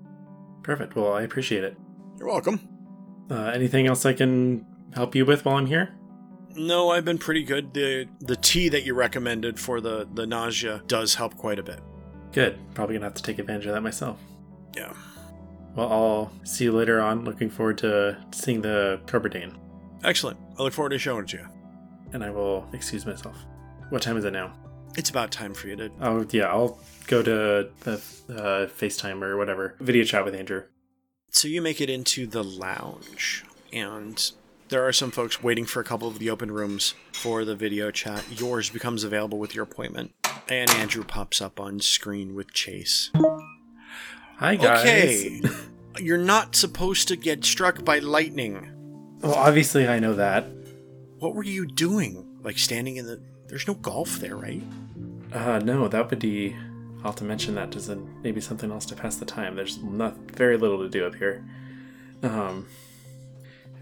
Perfect. 0.63 0.97
Well, 0.97 1.13
I 1.13 1.21
appreciate 1.21 1.65
it. 1.65 1.77
You're 2.19 2.29
welcome. 2.29 2.67
Uh, 3.31 3.51
anything 3.55 3.87
else 3.87 4.07
I 4.07 4.15
can 4.15 4.65
help 4.95 5.15
you 5.15 5.27
with 5.27 5.45
while 5.45 5.57
I'm 5.57 5.67
here? 5.67 5.95
No, 6.55 6.89
I've 6.89 7.05
been 7.05 7.19
pretty 7.19 7.43
good. 7.43 7.75
the 7.75 8.09
The 8.21 8.37
tea 8.37 8.71
that 8.71 8.85
you 8.85 8.95
recommended 8.95 9.61
for 9.61 9.83
the 9.83 10.09
the 10.15 10.27
nausea 10.27 10.83
does 10.87 11.15
help 11.15 11.37
quite 11.37 11.59
a 11.59 11.63
bit. 11.63 11.81
Good. 12.33 12.59
Probably 12.73 12.95
gonna 12.95 13.05
have 13.05 13.13
to 13.13 13.23
take 13.23 13.39
advantage 13.39 13.67
of 13.67 13.75
that 13.75 13.83
myself. 13.83 14.19
Yeah. 14.75 14.95
Well, 15.77 15.93
I'll 15.93 16.33
see 16.45 16.65
you 16.65 16.73
later 16.73 17.01
on. 17.01 17.25
Looking 17.25 17.51
forward 17.51 17.79
to 17.79 18.17
seeing 18.33 18.63
the 18.63 18.99
Cobra 19.07 19.31
Dane. 19.31 19.57
Excellent. 20.03 20.39
I 20.59 20.63
look 20.63 20.73
forward 20.73 20.91
to 20.91 20.99
showing 20.99 21.25
it 21.25 21.29
to 21.29 21.37
you. 21.37 21.47
And 22.13 22.25
I 22.25 22.31
will 22.31 22.67
excuse 22.73 23.05
myself. 23.05 23.37
What 23.91 24.01
time 24.01 24.17
is 24.17 24.25
it 24.25 24.33
now? 24.33 24.55
It's 24.97 25.11
about 25.11 25.31
time 25.31 25.53
for 25.53 25.69
you 25.69 25.77
to. 25.77 25.91
Oh, 26.01 26.27
yeah, 26.31 26.47
I'll 26.47 26.79
go 27.07 27.23
to 27.23 27.69
the 27.81 27.93
uh, 28.31 28.67
FaceTime 28.67 29.23
or 29.23 29.37
whatever. 29.37 29.77
Video 29.81 30.05
chat 30.05 30.25
with 30.25 30.35
Andrew. 30.35 30.63
So 31.31 31.49
you 31.49 31.61
make 31.61 31.83
it 31.83 31.91
into 31.91 32.27
the 32.27 32.43
lounge, 32.43 33.45
and 33.71 34.33
there 34.71 34.87
are 34.87 34.93
some 34.93 35.11
folks 35.11 35.43
waiting 35.43 35.67
for 35.67 35.81
a 35.81 35.85
couple 35.85 36.09
of 36.09 36.19
the 36.19 36.31
open 36.31 36.51
rooms 36.51 36.95
for 37.13 37.45
the 37.45 37.55
video 37.55 37.91
chat. 37.91 38.25
Yours 38.31 38.71
becomes 38.71 39.05
available 39.05 39.39
with 39.39 39.55
your 39.55 39.65
appointment, 39.65 40.15
and 40.49 40.71
Andrew 40.71 41.05
pops 41.05 41.43
up 41.43 41.61
on 41.61 41.81
screen 41.81 42.35
with 42.35 42.55
Chase. 42.55 43.11
Hi, 44.39 44.55
guys. 44.57 44.85
Okay. 44.85 45.41
You're 45.99 46.19
not 46.19 46.55
supposed 46.55 47.09
to 47.09 47.17
get 47.17 47.43
struck 47.45 47.85
by 47.87 48.01
lightning. 48.01 48.71
Well, 49.23 49.35
obviously, 49.35 49.89
I 49.89 49.99
know 49.99 50.15
that. 50.15 50.45
What 51.19 51.35
were 51.35 51.43
you 51.43 51.67
doing? 51.67 52.39
Like 52.43 52.59
standing 52.59 52.97
in 52.97 53.07
the. 53.07 53.21
There's 53.49 53.67
no 53.67 53.75
golf 53.75 54.17
there, 54.19 54.37
right? 54.37 54.63
Uh, 55.33 55.61
no, 55.61 55.89
that 55.89 56.11
would 56.11 56.19
be. 56.19 56.55
I'll 56.99 57.13
have 57.13 57.17
to 57.17 57.25
mention 57.25 57.55
that 57.55 57.75
as 57.77 57.89
a, 57.89 57.97
maybe 57.97 58.43
something 58.43 58.71
else 58.71 58.85
to 58.87 58.95
pass 58.95 59.17
the 59.17 59.25
time. 59.25 59.57
There's 59.57 59.83
not 59.83 60.17
very 60.33 60.59
little 60.59 60.79
to 60.79 60.89
do 60.89 61.07
up 61.07 61.15
here. 61.15 61.43
Um, 62.23 62.67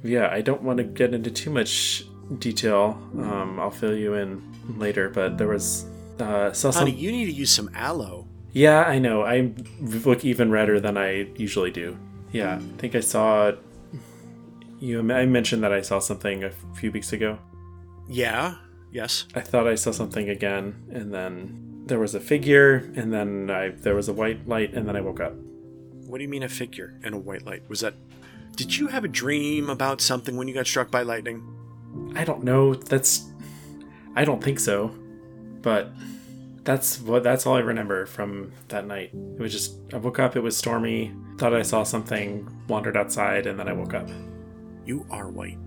yeah, 0.04 0.28
I 0.30 0.40
don't 0.40 0.62
want 0.62 0.76
to 0.76 0.84
get 0.84 1.14
into 1.14 1.32
too 1.32 1.50
much 1.50 2.04
detail. 2.38 2.96
Um, 3.18 3.58
I'll 3.58 3.70
fill 3.72 3.96
you 3.96 4.14
in 4.14 4.40
later, 4.78 5.08
but 5.08 5.36
there 5.36 5.48
was 5.48 5.86
uh, 6.20 6.52
saw 6.52 6.70
some. 6.70 6.86
Honey, 6.86 6.92
you 6.92 7.10
need 7.10 7.26
to 7.26 7.32
use 7.32 7.50
some 7.50 7.70
aloe. 7.74 8.28
Yeah, 8.54 8.84
I 8.84 8.98
know. 8.98 9.22
I 9.22 9.52
look 9.80 10.24
even 10.24 10.50
redder 10.50 10.80
than 10.80 10.96
I 10.96 11.26
usually 11.36 11.70
do. 11.72 11.98
Yeah, 12.32 12.56
I 12.56 12.78
think 12.78 12.94
I 12.94 13.00
saw. 13.00 13.52
You, 14.78 15.00
I 15.12 15.26
mentioned 15.26 15.62
that 15.64 15.72
I 15.72 15.82
saw 15.82 15.98
something 15.98 16.44
a 16.44 16.50
few 16.74 16.90
weeks 16.92 17.12
ago. 17.12 17.38
Yeah. 18.08 18.56
Yes. 18.92 19.26
I 19.34 19.40
thought 19.40 19.66
I 19.66 19.74
saw 19.74 19.90
something 19.90 20.28
again, 20.28 20.74
and 20.92 21.12
then 21.12 21.82
there 21.86 21.98
was 21.98 22.14
a 22.14 22.20
figure, 22.20 22.92
and 22.94 23.12
then 23.12 23.50
I 23.50 23.70
there 23.70 23.94
was 23.96 24.08
a 24.08 24.12
white 24.12 24.46
light, 24.46 24.72
and 24.72 24.86
then 24.88 24.94
I 24.96 25.00
woke 25.00 25.20
up. 25.20 25.34
What 26.06 26.18
do 26.18 26.22
you 26.22 26.28
mean 26.28 26.44
a 26.44 26.48
figure 26.48 26.94
and 27.02 27.14
a 27.14 27.18
white 27.18 27.44
light? 27.44 27.68
Was 27.68 27.80
that? 27.80 27.94
Did 28.56 28.78
you 28.78 28.86
have 28.88 29.04
a 29.04 29.08
dream 29.08 29.68
about 29.68 30.00
something 30.00 30.36
when 30.36 30.46
you 30.46 30.54
got 30.54 30.66
struck 30.66 30.90
by 30.92 31.02
lightning? 31.02 31.42
I 32.14 32.24
don't 32.24 32.44
know. 32.44 32.74
That's. 32.74 33.24
I 34.14 34.24
don't 34.24 34.42
think 34.42 34.60
so. 34.60 34.94
but 35.60 35.90
that's 36.64 37.00
what 37.00 37.22
that's 37.22 37.46
all 37.46 37.54
I 37.56 37.60
remember 37.60 38.06
from 38.06 38.52
that 38.68 38.86
night. 38.86 39.10
It 39.12 39.40
was 39.40 39.52
just 39.52 39.76
I 39.92 39.98
woke 39.98 40.18
up, 40.18 40.34
it 40.36 40.40
was 40.40 40.56
stormy, 40.56 41.12
thought 41.38 41.54
I 41.54 41.62
saw 41.62 41.82
something, 41.82 42.48
wandered 42.68 42.96
outside, 42.96 43.46
and 43.46 43.58
then 43.58 43.68
I 43.68 43.72
woke 43.72 43.94
up. 43.94 44.08
You 44.84 45.06
are 45.10 45.28
white. 45.28 45.58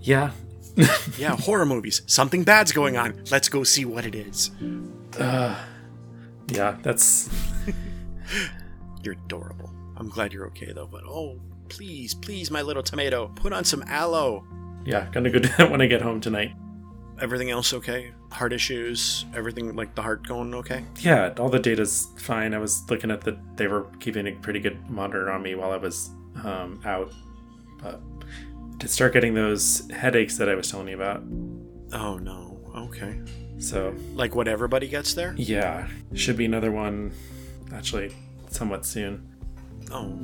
Yeah. 0.00 0.30
Yeah, 1.18 1.36
horror 1.36 1.66
movies. 1.66 2.00
Something 2.06 2.44
bad's 2.44 2.72
going 2.72 2.96
on. 2.96 3.22
Let's 3.30 3.48
go 3.50 3.62
see 3.62 3.84
what 3.84 4.06
it 4.06 4.14
is. 4.14 4.50
Uh, 5.18 5.54
Yeah, 6.50 6.78
that's 6.82 7.28
You're 9.02 9.14
adorable. 9.14 9.70
I'm 9.96 10.08
glad 10.08 10.32
you're 10.32 10.46
okay 10.46 10.72
though, 10.72 10.86
but 10.86 11.04
oh, 11.04 11.38
please, 11.68 12.14
please, 12.14 12.50
my 12.50 12.62
little 12.62 12.82
tomato, 12.82 13.28
put 13.34 13.52
on 13.52 13.64
some 13.64 13.82
aloe. 13.86 14.44
yeah, 14.86 15.08
gonna 15.12 15.30
go 15.30 15.38
do 15.40 15.48
that 15.58 15.70
when 15.70 15.80
I 15.82 15.86
get 15.86 16.00
home 16.02 16.20
tonight. 16.20 16.52
Everything 17.20 17.50
else 17.50 17.72
okay? 17.74 18.12
Heart 18.32 18.52
issues? 18.52 19.24
Everything 19.34 19.74
like 19.76 19.94
the 19.94 20.02
heart 20.02 20.26
going 20.26 20.54
okay? 20.54 20.84
Yeah, 21.00 21.32
all 21.38 21.48
the 21.48 21.58
data's 21.58 22.08
fine. 22.18 22.54
I 22.54 22.58
was 22.58 22.82
looking 22.90 23.10
at 23.10 23.20
the 23.20 23.38
they 23.56 23.66
were 23.66 23.84
keeping 24.00 24.26
a 24.26 24.32
pretty 24.32 24.58
good 24.60 24.88
monitor 24.90 25.30
on 25.30 25.42
me 25.42 25.54
while 25.54 25.70
I 25.70 25.76
was 25.76 26.10
um, 26.42 26.80
out. 26.84 27.12
But 27.82 28.00
to 28.80 28.88
start 28.88 29.12
getting 29.12 29.34
those 29.34 29.88
headaches 29.90 30.36
that 30.38 30.48
I 30.48 30.54
was 30.54 30.70
telling 30.70 30.88
you 30.88 30.96
about. 30.96 31.22
Oh 31.92 32.16
no. 32.18 32.58
Okay. 32.74 33.20
So 33.58 33.94
Like 34.14 34.34
what 34.34 34.48
everybody 34.48 34.88
gets 34.88 35.14
there? 35.14 35.34
yeah, 35.36 35.88
should 36.14 36.36
be 36.36 36.46
another 36.46 36.72
one 36.72 37.12
actually 37.72 38.14
somewhat 38.50 38.84
soon. 38.86 39.28
Oh. 39.92 40.18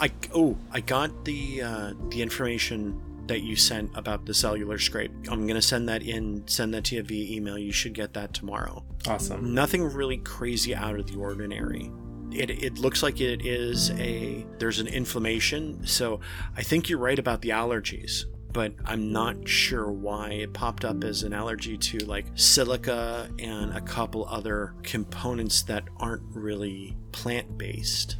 I 0.00 0.10
oh, 0.34 0.56
I 0.70 0.80
got 0.80 1.24
the 1.24 1.62
uh, 1.62 1.92
the 2.10 2.22
information 2.22 3.00
that 3.30 3.42
you 3.42 3.54
sent 3.54 3.96
about 3.96 4.26
the 4.26 4.34
cellular 4.34 4.76
scrape. 4.76 5.12
I'm 5.28 5.46
gonna 5.46 5.62
send 5.62 5.88
that 5.88 6.02
in, 6.02 6.42
send 6.48 6.74
that 6.74 6.84
to 6.86 6.96
you 6.96 7.02
via 7.04 7.36
email. 7.36 7.56
You 7.56 7.70
should 7.70 7.94
get 7.94 8.12
that 8.14 8.34
tomorrow. 8.34 8.84
Awesome. 9.06 9.54
Nothing 9.54 9.84
really 9.84 10.18
crazy 10.18 10.74
out 10.74 10.98
of 10.98 11.06
the 11.06 11.16
ordinary. 11.16 11.92
It, 12.32 12.50
it 12.50 12.78
looks 12.78 13.04
like 13.04 13.20
it 13.20 13.46
is 13.46 13.90
a 13.92 14.44
there's 14.58 14.80
an 14.80 14.88
inflammation. 14.88 15.86
So 15.86 16.18
I 16.56 16.62
think 16.64 16.88
you're 16.88 16.98
right 16.98 17.18
about 17.20 17.40
the 17.40 17.50
allergies, 17.50 18.24
but 18.52 18.74
I'm 18.84 19.12
not 19.12 19.48
sure 19.48 19.92
why 19.92 20.30
it 20.30 20.52
popped 20.52 20.84
up 20.84 21.04
as 21.04 21.22
an 21.22 21.32
allergy 21.32 21.78
to 21.78 21.98
like 22.06 22.26
silica 22.34 23.30
and 23.38 23.72
a 23.76 23.80
couple 23.80 24.26
other 24.26 24.74
components 24.82 25.62
that 25.62 25.84
aren't 25.98 26.24
really 26.34 26.96
plant 27.12 27.56
based. 27.56 28.16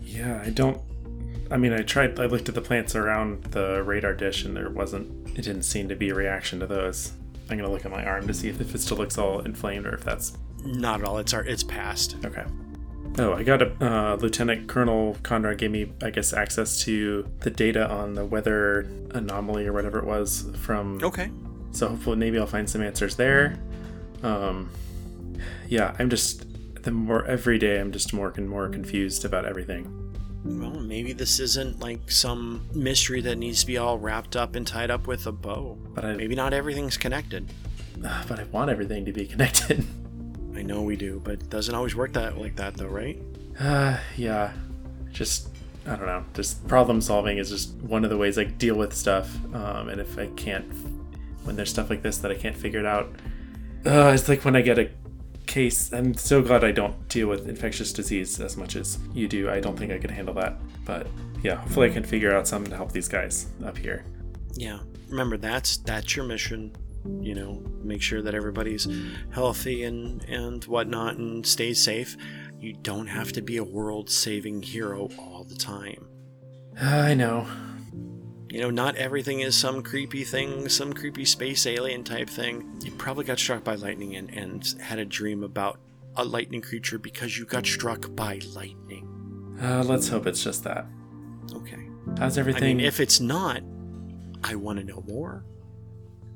Yeah, 0.00 0.40
I 0.44 0.50
don't. 0.50 0.80
I 1.50 1.56
mean, 1.56 1.72
I 1.72 1.82
tried. 1.82 2.18
I 2.18 2.26
looked 2.26 2.48
at 2.48 2.54
the 2.54 2.60
plants 2.60 2.94
around 2.94 3.42
the 3.44 3.82
radar 3.82 4.14
dish, 4.14 4.44
and 4.44 4.56
there 4.56 4.70
wasn't. 4.70 5.28
It 5.38 5.42
didn't 5.42 5.62
seem 5.62 5.88
to 5.88 5.96
be 5.96 6.10
a 6.10 6.14
reaction 6.14 6.60
to 6.60 6.66
those. 6.66 7.12
I'm 7.48 7.56
gonna 7.56 7.70
look 7.70 7.84
at 7.84 7.90
my 7.92 8.04
arm 8.04 8.26
to 8.26 8.34
see 8.34 8.48
if, 8.48 8.60
if 8.60 8.74
it 8.74 8.80
still 8.80 8.96
looks 8.96 9.18
all 9.18 9.40
inflamed 9.40 9.86
or 9.86 9.94
if 9.94 10.02
that's 10.04 10.36
Not 10.64 11.00
at 11.00 11.06
all. 11.06 11.18
It's 11.18 11.32
our 11.32 11.44
it's 11.44 11.62
past. 11.62 12.16
okay. 12.24 12.44
Oh, 13.18 13.32
I 13.32 13.44
got 13.44 13.62
a 13.62 13.72
uh, 13.84 14.16
Lieutenant 14.16 14.66
Colonel 14.68 15.16
Conrad 15.22 15.56
gave 15.58 15.70
me, 15.70 15.90
I 16.02 16.10
guess, 16.10 16.32
access 16.34 16.82
to 16.84 17.26
the 17.40 17.50
data 17.50 17.88
on 17.88 18.12
the 18.14 18.24
weather 18.26 18.80
anomaly 19.14 19.66
or 19.66 19.72
whatever 19.72 19.98
it 19.98 20.04
was 20.04 20.50
from. 20.60 21.00
Okay. 21.02 21.30
So 21.70 21.88
hopefully, 21.88 22.16
maybe 22.16 22.38
I'll 22.38 22.46
find 22.46 22.68
some 22.68 22.82
answers 22.82 23.16
there. 23.16 23.58
Um, 24.22 24.70
yeah, 25.68 25.94
I'm 25.98 26.10
just 26.10 26.44
the 26.82 26.90
more 26.90 27.24
every 27.26 27.58
day, 27.58 27.80
I'm 27.80 27.90
just 27.92 28.12
more 28.12 28.32
and 28.36 28.48
more 28.48 28.68
confused 28.68 29.24
about 29.24 29.44
everything. 29.44 30.05
Well, 30.46 30.80
maybe 30.80 31.12
this 31.12 31.40
isn't 31.40 31.80
like 31.80 32.10
some 32.10 32.66
mystery 32.72 33.20
that 33.22 33.36
needs 33.36 33.60
to 33.60 33.66
be 33.66 33.78
all 33.78 33.98
wrapped 33.98 34.36
up 34.36 34.54
and 34.54 34.66
tied 34.66 34.90
up 34.90 35.06
with 35.06 35.26
a 35.26 35.32
bow. 35.32 35.76
But 35.94 36.04
I, 36.04 36.14
Maybe 36.14 36.34
not 36.34 36.52
everything's 36.52 36.96
connected. 36.96 37.52
but 37.96 38.38
I 38.38 38.44
want 38.44 38.70
everything 38.70 39.04
to 39.06 39.12
be 39.12 39.26
connected. 39.26 39.84
I 40.54 40.62
know 40.62 40.82
we 40.82 40.96
do, 40.96 41.20
but 41.22 41.34
it 41.34 41.50
doesn't 41.50 41.74
always 41.74 41.94
work 41.94 42.12
that 42.14 42.38
like 42.38 42.56
that 42.56 42.74
though, 42.74 42.86
right? 42.86 43.20
Uh, 43.58 43.98
yeah, 44.16 44.52
just 45.12 45.48
I 45.86 45.96
don't 45.96 46.06
know. 46.06 46.24
Just 46.34 46.66
problem 46.66 47.00
solving 47.00 47.38
is 47.38 47.50
just 47.50 47.74
one 47.76 48.04
of 48.04 48.10
the 48.10 48.16
ways 48.16 48.38
I 48.38 48.44
deal 48.44 48.76
with 48.76 48.94
stuff. 48.94 49.36
Um, 49.54 49.88
and 49.88 50.00
if 50.00 50.18
I 50.18 50.26
can't, 50.28 50.66
when 51.44 51.56
there's 51.56 51.70
stuff 51.70 51.90
like 51.90 52.02
this 52.02 52.18
that 52.18 52.30
I 52.30 52.34
can't 52.34 52.56
figure 52.56 52.80
it 52.80 52.86
out, 52.86 53.08
uh, 53.84 54.12
it's 54.14 54.28
like 54.28 54.44
when 54.44 54.56
I 54.56 54.62
get 54.62 54.78
a 54.78 54.90
case. 55.46 55.92
I'm 55.92 56.14
so 56.14 56.42
glad 56.42 56.64
I 56.64 56.72
don't 56.72 57.08
deal 57.08 57.28
with 57.28 57.48
infectious 57.48 57.92
disease 57.92 58.40
as 58.40 58.56
much 58.56 58.76
as 58.76 58.98
you 59.14 59.28
do. 59.28 59.48
I 59.50 59.60
don't 59.60 59.76
think 59.78 59.92
I 59.92 59.98
could 59.98 60.10
handle 60.10 60.34
that. 60.34 60.58
But 60.84 61.06
yeah, 61.42 61.56
hopefully 61.56 61.90
I 61.90 61.92
can 61.92 62.02
figure 62.04 62.34
out 62.34 62.46
something 62.46 62.70
to 62.70 62.76
help 62.76 62.92
these 62.92 63.08
guys 63.08 63.46
up 63.64 63.76
here. 63.76 64.04
Yeah. 64.54 64.80
Remember 65.08 65.36
that's 65.36 65.78
that's 65.78 66.16
your 66.16 66.26
mission. 66.26 66.74
You 67.20 67.34
know, 67.34 67.62
make 67.82 68.02
sure 68.02 68.20
that 68.22 68.34
everybody's 68.34 68.88
healthy 69.30 69.84
and 69.84 70.24
and 70.24 70.64
whatnot 70.64 71.16
and 71.16 71.46
stays 71.46 71.82
safe. 71.82 72.16
You 72.58 72.72
don't 72.72 73.06
have 73.06 73.32
to 73.32 73.42
be 73.42 73.58
a 73.58 73.64
world-saving 73.64 74.62
hero 74.62 75.10
all 75.18 75.44
the 75.44 75.54
time. 75.54 76.08
I 76.80 77.14
know. 77.14 77.46
You 78.56 78.62
know, 78.62 78.70
not 78.70 78.96
everything 78.96 79.40
is 79.40 79.54
some 79.54 79.82
creepy 79.82 80.24
thing, 80.24 80.70
some 80.70 80.94
creepy 80.94 81.26
space 81.26 81.66
alien 81.66 82.04
type 82.04 82.30
thing. 82.30 82.80
You 82.82 82.90
probably 82.92 83.26
got 83.26 83.38
struck 83.38 83.62
by 83.62 83.74
lightning 83.74 84.16
and, 84.16 84.30
and 84.30 84.66
had 84.80 84.98
a 84.98 85.04
dream 85.04 85.42
about 85.42 85.78
a 86.16 86.24
lightning 86.24 86.62
creature 86.62 86.98
because 86.98 87.36
you 87.36 87.44
got 87.44 87.66
struck 87.66 88.16
by 88.16 88.40
lightning. 88.54 89.58
Uh, 89.60 89.84
let's 89.84 90.08
hope 90.08 90.26
it's 90.26 90.42
just 90.42 90.64
that. 90.64 90.86
Okay. 91.52 91.86
How's 92.18 92.38
everything? 92.38 92.64
I 92.64 92.66
mean, 92.68 92.80
if 92.80 92.98
it's 92.98 93.20
not, 93.20 93.60
I 94.42 94.54
want 94.54 94.78
to 94.78 94.86
know 94.86 95.04
more. 95.06 95.44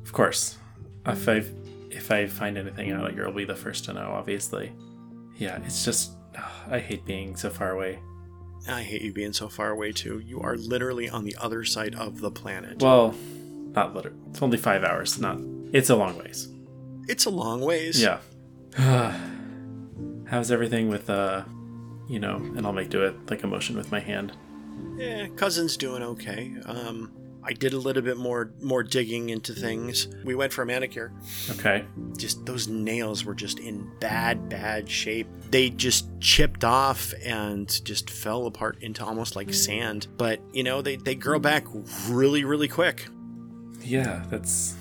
Of 0.05 0.13
course. 0.13 0.59
If 1.07 1.27
I 1.27 1.43
if 1.91 2.11
I 2.11 2.27
find 2.27 2.59
anything 2.59 2.93
out, 2.93 3.17
you'll 3.17 3.33
be 3.33 3.47
the 3.47 3.57
first 3.57 3.87
to 3.87 3.95
know. 3.95 4.11
Obviously. 4.13 4.75
Yeah, 5.39 5.59
it's 5.65 5.87
just 5.87 6.13
I 6.69 6.81
hate 6.81 7.07
being 7.07 7.35
so 7.35 7.49
far 7.49 7.71
away. 7.71 7.99
I 8.69 8.83
hate 8.83 9.03
you 9.03 9.13
being 9.13 9.33
so 9.33 9.49
far 9.49 9.71
away 9.71 9.93
too. 9.93 10.19
You 10.21 10.41
are 10.41 10.57
literally 10.57 11.09
on 11.09 11.25
the 11.25 11.37
other 11.41 11.65
side 11.65 11.95
of 11.95 12.21
the 12.21 12.31
planet. 12.31 12.81
Well, 12.83 13.15
not 13.73 13.95
literally. 13.95 14.19
It's 14.31 14.43
only 14.43 14.59
five 14.59 14.85
hours. 14.85 15.19
Not. 15.19 15.39
It's 15.73 15.91
a 15.91 15.97
long 15.97 16.19
ways. 16.19 16.49
it's 17.09 17.25
a 17.27 17.31
long 17.31 17.61
ways. 17.61 18.01
Yeah. 18.01 18.21
How's 20.27 20.51
everything 20.53 20.89
with 20.89 21.11
uh, 21.11 21.45
you 22.09 22.19
know? 22.21 22.37
And 22.37 22.67
I'll 22.67 22.73
make 22.73 22.91
do 22.91 23.03
it 23.05 23.15
like 23.31 23.43
a 23.43 23.47
motion 23.47 23.77
with 23.77 23.91
my 23.91 24.01
hand. 24.01 24.33
Yeah, 24.97 25.27
cousin's 25.37 25.77
doing 25.77 26.03
okay. 26.03 26.55
Um, 26.67 27.13
I 27.43 27.53
did 27.53 27.73
a 27.73 27.79
little 27.79 28.03
bit 28.03 28.17
more 28.17 28.53
more 28.61 28.83
digging 28.83 29.31
into 29.31 29.55
things. 29.55 30.09
We 30.25 30.35
went 30.35 30.53
for 30.53 30.63
a 30.63 30.67
manicure. 30.67 31.13
Okay. 31.51 31.85
Just 32.17 32.45
those 32.45 32.69
nails 32.69 33.25
were 33.25 33.35
just 33.35 33.59
in 33.59 33.91
bad, 34.01 34.49
bad 34.49 34.91
shape. 34.91 35.27
They 35.51 35.71
just 35.71 36.09
chipped 36.21 36.65
off 36.65 37.15
and 37.25 37.69
just 37.85 38.11
fell 38.11 38.47
apart 38.47 38.79
into 38.83 39.05
almost 39.05 39.37
like 39.37 39.53
sand. 39.55 40.07
But 40.17 40.41
you 40.53 40.63
know, 40.63 40.83
they 40.83 40.97
they 40.97 41.15
grow 41.15 41.39
back 41.39 41.65
really, 42.09 42.45
really 42.45 42.69
quick. 42.69 43.07
Yeah, 43.81 44.25
that's. 44.31 44.77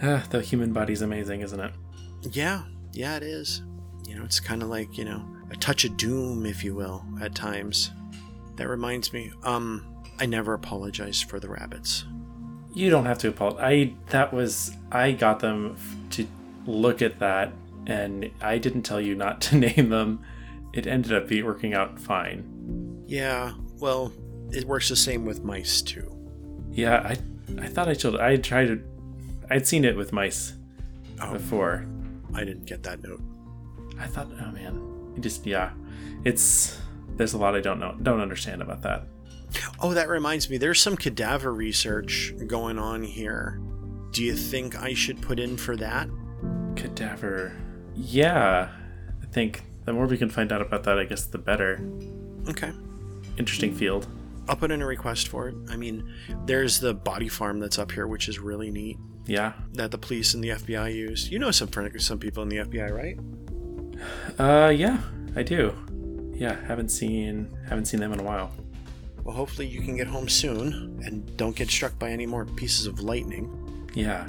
Uh, 0.00 0.20
the 0.30 0.42
human 0.42 0.72
body's 0.72 1.00
amazing, 1.00 1.42
isn't 1.42 1.60
it? 1.60 1.72
Yeah, 2.32 2.64
yeah, 2.92 3.16
it 3.16 3.22
is. 3.22 3.62
You 4.06 4.16
know, 4.16 4.24
it's 4.24 4.40
kind 4.40 4.62
of 4.62 4.68
like 4.68 4.98
you 4.98 5.04
know 5.04 5.24
a 5.50 5.56
touch 5.56 5.84
of 5.84 5.96
doom, 5.96 6.44
if 6.44 6.64
you 6.64 6.74
will, 6.74 7.04
at 7.20 7.34
times. 7.34 7.90
That 8.56 8.68
reminds 8.68 9.12
me. 9.12 9.32
Um, 9.44 9.91
I 10.18 10.26
never 10.26 10.54
apologized 10.54 11.28
for 11.28 11.40
the 11.40 11.48
rabbits. 11.48 12.04
You 12.74 12.90
don't 12.90 13.06
have 13.06 13.18
to 13.18 13.28
apologize. 13.28 13.62
I 13.62 13.94
that 14.10 14.32
was 14.32 14.72
I 14.90 15.12
got 15.12 15.40
them 15.40 15.76
to 16.10 16.26
look 16.66 17.02
at 17.02 17.18
that, 17.18 17.52
and 17.86 18.30
I 18.40 18.58
didn't 18.58 18.82
tell 18.82 19.00
you 19.00 19.14
not 19.14 19.40
to 19.42 19.56
name 19.56 19.88
them. 19.88 20.20
It 20.72 20.86
ended 20.86 21.12
up 21.12 21.28
be 21.28 21.42
working 21.42 21.74
out 21.74 21.98
fine. 21.98 23.02
Yeah, 23.06 23.52
well, 23.78 24.12
it 24.50 24.64
works 24.64 24.88
the 24.88 24.96
same 24.96 25.26
with 25.26 25.44
mice 25.44 25.82
too. 25.82 26.08
Yeah, 26.70 27.00
I 27.00 27.16
I 27.60 27.66
thought 27.66 27.88
I 27.88 27.94
told 27.94 28.16
I 28.16 28.36
tried 28.36 28.66
to. 28.66 28.80
I'd 29.50 29.66
seen 29.66 29.84
it 29.84 29.96
with 29.96 30.12
mice 30.12 30.54
Oh, 31.20 31.32
before. 31.32 31.86
I 32.34 32.44
didn't 32.44 32.64
get 32.64 32.82
that 32.84 33.02
note. 33.02 33.20
I 33.98 34.06
thought, 34.06 34.28
oh 34.40 34.50
man, 34.52 35.12
it 35.16 35.20
just 35.20 35.46
yeah, 35.46 35.70
it's 36.24 36.80
there's 37.16 37.34
a 37.34 37.38
lot 37.38 37.54
I 37.54 37.60
don't 37.60 37.78
know, 37.78 37.94
don't 38.02 38.20
understand 38.20 38.62
about 38.62 38.82
that. 38.82 39.06
Oh, 39.80 39.94
that 39.94 40.08
reminds 40.08 40.48
me. 40.48 40.58
There's 40.58 40.80
some 40.80 40.96
cadaver 40.96 41.52
research 41.52 42.34
going 42.46 42.78
on 42.78 43.02
here. 43.02 43.60
Do 44.12 44.22
you 44.22 44.34
think 44.34 44.76
I 44.76 44.94
should 44.94 45.20
put 45.20 45.38
in 45.38 45.56
for 45.56 45.76
that? 45.76 46.08
Cadaver, 46.76 47.52
yeah, 47.94 48.70
I 49.22 49.26
think 49.26 49.62
the 49.84 49.92
more 49.92 50.06
we 50.06 50.18
can 50.18 50.28
find 50.30 50.52
out 50.52 50.62
about 50.62 50.84
that, 50.84 50.98
I 50.98 51.04
guess 51.04 51.26
the 51.26 51.38
better. 51.38 51.80
Okay. 52.48 52.72
Interesting 53.36 53.74
field. 53.74 54.06
I'll 54.48 54.56
put 54.56 54.70
in 54.70 54.82
a 54.82 54.86
request 54.86 55.28
for 55.28 55.48
it. 55.48 55.54
I 55.70 55.76
mean, 55.76 56.12
there's 56.46 56.80
the 56.80 56.94
body 56.94 57.28
farm 57.28 57.60
that's 57.60 57.78
up 57.78 57.92
here, 57.92 58.06
which 58.06 58.28
is 58.28 58.38
really 58.38 58.70
neat. 58.70 58.98
Yeah. 59.26 59.52
That 59.74 59.90
the 59.90 59.98
police 59.98 60.34
and 60.34 60.42
the 60.42 60.50
FBI 60.50 60.94
use. 60.94 61.30
You 61.30 61.38
know 61.38 61.50
some 61.50 61.68
some 61.98 62.18
people 62.18 62.42
in 62.42 62.48
the 62.48 62.56
FBI, 62.58 62.90
right? 62.90 63.18
Uh, 64.38 64.70
yeah, 64.70 64.98
I 65.36 65.42
do. 65.42 65.74
Yeah, 66.34 66.56
haven't 66.66 66.88
seen 66.88 67.56
haven't 67.68 67.84
seen 67.86 68.00
them 68.00 68.12
in 68.12 68.20
a 68.20 68.24
while. 68.24 68.50
Well, 69.24 69.34
hopefully 69.36 69.66
you 69.68 69.80
can 69.80 69.96
get 69.96 70.06
home 70.06 70.28
soon 70.28 71.00
and 71.04 71.36
don't 71.36 71.54
get 71.54 71.70
struck 71.70 71.98
by 71.98 72.10
any 72.10 72.26
more 72.26 72.44
pieces 72.44 72.86
of 72.86 73.00
lightning. 73.00 73.88
Yeah. 73.94 74.28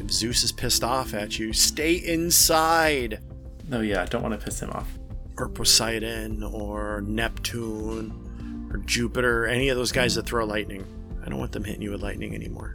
If 0.00 0.10
Zeus 0.10 0.42
is 0.42 0.52
pissed 0.52 0.82
off 0.82 1.14
at 1.14 1.38
you, 1.38 1.52
stay 1.52 1.94
inside. 1.94 3.20
No, 3.68 3.80
yeah, 3.80 4.04
don't 4.06 4.22
want 4.22 4.38
to 4.38 4.44
piss 4.44 4.60
him 4.60 4.70
off. 4.70 4.88
Or 5.36 5.48
Poseidon, 5.48 6.42
or 6.42 7.00
Neptune, 7.02 8.68
or 8.72 8.78
Jupiter, 8.78 9.46
any 9.46 9.68
of 9.68 9.76
those 9.76 9.92
guys 9.92 10.14
that 10.16 10.26
throw 10.26 10.44
lightning. 10.44 10.84
I 11.24 11.28
don't 11.28 11.38
want 11.38 11.52
them 11.52 11.64
hitting 11.64 11.82
you 11.82 11.92
with 11.92 12.02
lightning 12.02 12.34
anymore. 12.34 12.74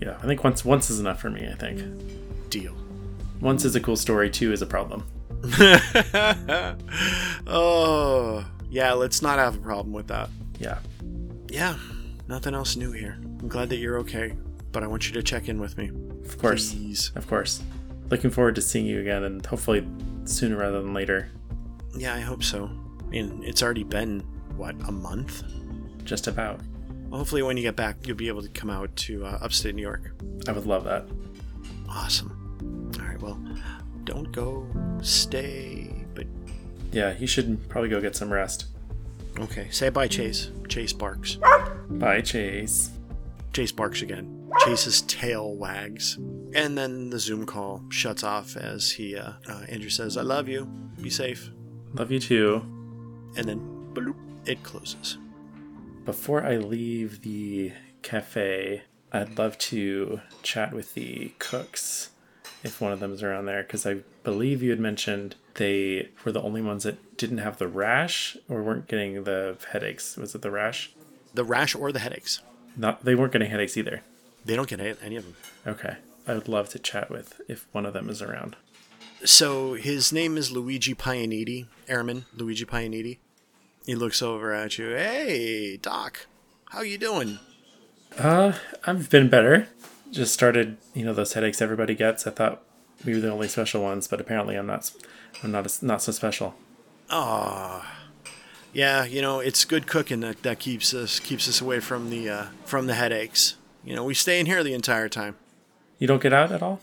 Yeah, 0.00 0.18
I 0.22 0.26
think 0.26 0.44
once 0.44 0.64
once 0.64 0.90
is 0.90 1.00
enough 1.00 1.20
for 1.20 1.30
me. 1.30 1.48
I 1.48 1.54
think 1.54 1.80
Deal. 2.50 2.74
once 3.40 3.64
is 3.64 3.74
a 3.74 3.80
cool 3.80 3.96
story. 3.96 4.28
Two 4.28 4.52
is 4.52 4.60
a 4.60 4.66
problem. 4.66 5.04
oh, 7.46 8.44
yeah, 8.70 8.92
let's 8.92 9.22
not 9.22 9.38
have 9.38 9.56
a 9.56 9.60
problem 9.60 9.92
with 9.92 10.08
that. 10.08 10.28
Yeah, 10.58 10.78
Yeah, 11.48 11.76
nothing 12.28 12.54
else 12.54 12.76
new 12.76 12.92
here. 12.92 13.18
I'm 13.40 13.48
glad 13.48 13.68
that 13.70 13.76
you're 13.76 13.98
okay, 13.98 14.34
but 14.72 14.82
I 14.82 14.86
want 14.86 15.06
you 15.06 15.12
to 15.14 15.22
check 15.22 15.48
in 15.48 15.60
with 15.60 15.76
me. 15.78 15.90
of 16.24 16.38
course, 16.38 16.72
Please. 16.72 17.12
of 17.16 17.26
course. 17.26 17.62
Looking 18.10 18.30
forward 18.30 18.54
to 18.56 18.62
seeing 18.62 18.86
you 18.86 19.00
again, 19.00 19.24
and 19.24 19.44
hopefully 19.44 19.86
sooner 20.24 20.56
rather 20.56 20.80
than 20.82 20.94
later. 20.94 21.28
Yeah, 21.96 22.14
I 22.14 22.20
hope 22.20 22.42
so. 22.42 22.70
I 23.00 23.06
mean, 23.08 23.42
it's 23.44 23.62
already 23.62 23.84
been, 23.84 24.20
what, 24.56 24.74
a 24.86 24.92
month? 24.92 25.42
Just 26.04 26.26
about. 26.26 26.60
Well, 27.08 27.18
hopefully, 27.18 27.42
when 27.42 27.56
you 27.56 27.62
get 27.62 27.76
back, 27.76 28.06
you'll 28.06 28.16
be 28.16 28.28
able 28.28 28.42
to 28.42 28.48
come 28.48 28.70
out 28.70 28.94
to 28.96 29.24
uh, 29.24 29.38
upstate 29.40 29.74
New 29.74 29.82
York. 29.82 30.10
I 30.48 30.52
would 30.52 30.66
love 30.66 30.84
that. 30.84 31.06
Awesome. 31.88 32.92
All 33.00 33.06
right, 33.06 33.20
well, 33.20 33.40
don't 34.04 34.30
go, 34.32 34.66
stay, 35.02 36.04
but 36.14 36.26
Yeah, 36.92 37.16
you 37.16 37.26
should 37.26 37.68
probably 37.68 37.88
go 37.90 38.00
get 38.00 38.16
some 38.16 38.32
rest. 38.32 38.66
Okay. 39.38 39.68
Say 39.70 39.88
bye, 39.88 40.08
Chase. 40.08 40.50
Chase 40.68 40.92
barks. 40.92 41.38
Bye, 41.88 42.20
Chase. 42.20 42.90
Chase 43.52 43.72
barks 43.72 44.02
again. 44.02 44.50
Chase's 44.64 45.02
tail 45.02 45.54
wags. 45.54 46.16
And 46.54 46.76
then 46.78 47.10
the 47.10 47.18
Zoom 47.18 47.46
call 47.46 47.84
shuts 47.88 48.22
off 48.22 48.56
as 48.56 48.92
he, 48.92 49.16
uh, 49.16 49.32
uh, 49.48 49.64
Andrew 49.68 49.90
says, 49.90 50.16
I 50.16 50.22
love 50.22 50.48
you. 50.48 50.66
Be 51.00 51.10
safe. 51.10 51.50
Love 51.94 52.10
you 52.10 52.20
too. 52.20 52.62
And 53.36 53.48
then, 53.48 53.60
bloop, 53.92 54.16
it 54.46 54.62
closes. 54.62 55.18
Before 56.04 56.44
I 56.44 56.56
leave 56.56 57.22
the 57.22 57.72
cafe, 58.02 58.82
I'd 59.12 59.38
love 59.38 59.58
to 59.58 60.20
chat 60.42 60.72
with 60.72 60.94
the 60.94 61.32
cooks 61.38 62.10
if 62.64 62.80
one 62.80 62.92
of 62.92 62.98
them 62.98 63.12
is 63.12 63.22
around 63.22 63.44
there 63.44 63.62
because 63.62 63.86
I 63.86 63.98
believe 64.24 64.62
you 64.62 64.70
had 64.70 64.80
mentioned 64.80 65.36
they 65.54 66.08
were 66.24 66.32
the 66.32 66.42
only 66.42 66.62
ones 66.62 66.82
that 66.82 67.16
didn't 67.16 67.38
have 67.38 67.58
the 67.58 67.68
rash 67.68 68.36
or 68.48 68.62
weren't 68.62 68.88
getting 68.88 69.22
the 69.24 69.56
headaches. 69.70 70.16
Was 70.16 70.34
it 70.34 70.42
the 70.42 70.50
rash? 70.50 70.90
The 71.32 71.44
rash 71.44 71.74
or 71.74 71.92
the 71.92 72.00
headaches. 72.00 72.40
Not 72.76 73.04
they 73.04 73.14
weren't 73.14 73.32
getting 73.32 73.50
headaches 73.50 73.76
either. 73.76 74.00
They 74.44 74.56
don't 74.56 74.68
get 74.68 74.80
any 74.80 75.16
of 75.16 75.24
them. 75.24 75.36
Okay. 75.66 75.96
I 76.26 76.34
would 76.34 76.48
love 76.48 76.70
to 76.70 76.78
chat 76.78 77.10
with 77.10 77.40
if 77.48 77.66
one 77.72 77.84
of 77.86 77.92
them 77.92 78.08
is 78.08 78.22
around. 78.22 78.56
So 79.24 79.74
his 79.74 80.12
name 80.12 80.36
is 80.36 80.50
Luigi 80.50 80.94
Pianiti, 80.94 81.66
Airman 81.86 82.24
Luigi 82.34 82.64
Pianiti. 82.64 83.18
He 83.86 83.94
looks 83.94 84.22
over 84.22 84.52
at 84.52 84.78
you. 84.78 84.88
Hey, 84.88 85.76
Doc, 85.76 86.26
how 86.70 86.80
you 86.80 86.96
doing? 86.96 87.38
Uh, 88.18 88.52
I've 88.86 89.10
been 89.10 89.28
better. 89.28 89.68
Just 90.14 90.32
started, 90.32 90.76
you 90.94 91.04
know, 91.04 91.12
those 91.12 91.32
headaches 91.32 91.60
everybody 91.60 91.94
gets. 91.94 92.26
I 92.26 92.30
thought 92.30 92.62
we 93.04 93.14
were 93.14 93.20
the 93.20 93.30
only 93.32 93.48
special 93.48 93.82
ones, 93.82 94.06
but 94.06 94.20
apparently 94.20 94.54
I'm 94.56 94.66
not. 94.66 94.90
I'm 95.42 95.50
not 95.50 95.78
not 95.82 96.02
so 96.02 96.12
special. 96.12 96.54
Ah, 97.10 97.96
yeah. 98.72 99.04
You 99.04 99.20
know, 99.20 99.40
it's 99.40 99.64
good 99.64 99.86
cooking 99.86 100.20
that, 100.20 100.42
that 100.44 100.58
keeps 100.60 100.94
us 100.94 101.18
keeps 101.20 101.48
us 101.48 101.60
away 101.60 101.80
from 101.80 102.10
the 102.10 102.28
uh, 102.30 102.44
from 102.64 102.86
the 102.86 102.94
headaches. 102.94 103.56
You 103.84 103.94
know, 103.96 104.04
we 104.04 104.14
stay 104.14 104.38
in 104.40 104.46
here 104.46 104.62
the 104.62 104.72
entire 104.74 105.08
time. 105.08 105.36
You 105.98 106.06
don't 106.06 106.22
get 106.22 106.32
out 106.32 106.52
at 106.52 106.62
all? 106.62 106.80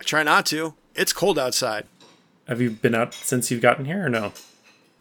I 0.00 0.04
try 0.04 0.22
not 0.22 0.46
to. 0.46 0.74
It's 0.94 1.12
cold 1.12 1.38
outside. 1.38 1.86
Have 2.46 2.60
you 2.60 2.70
been 2.70 2.94
out 2.94 3.14
since 3.14 3.50
you've 3.50 3.60
gotten 3.62 3.84
here 3.86 4.06
or 4.06 4.08
no? 4.08 4.32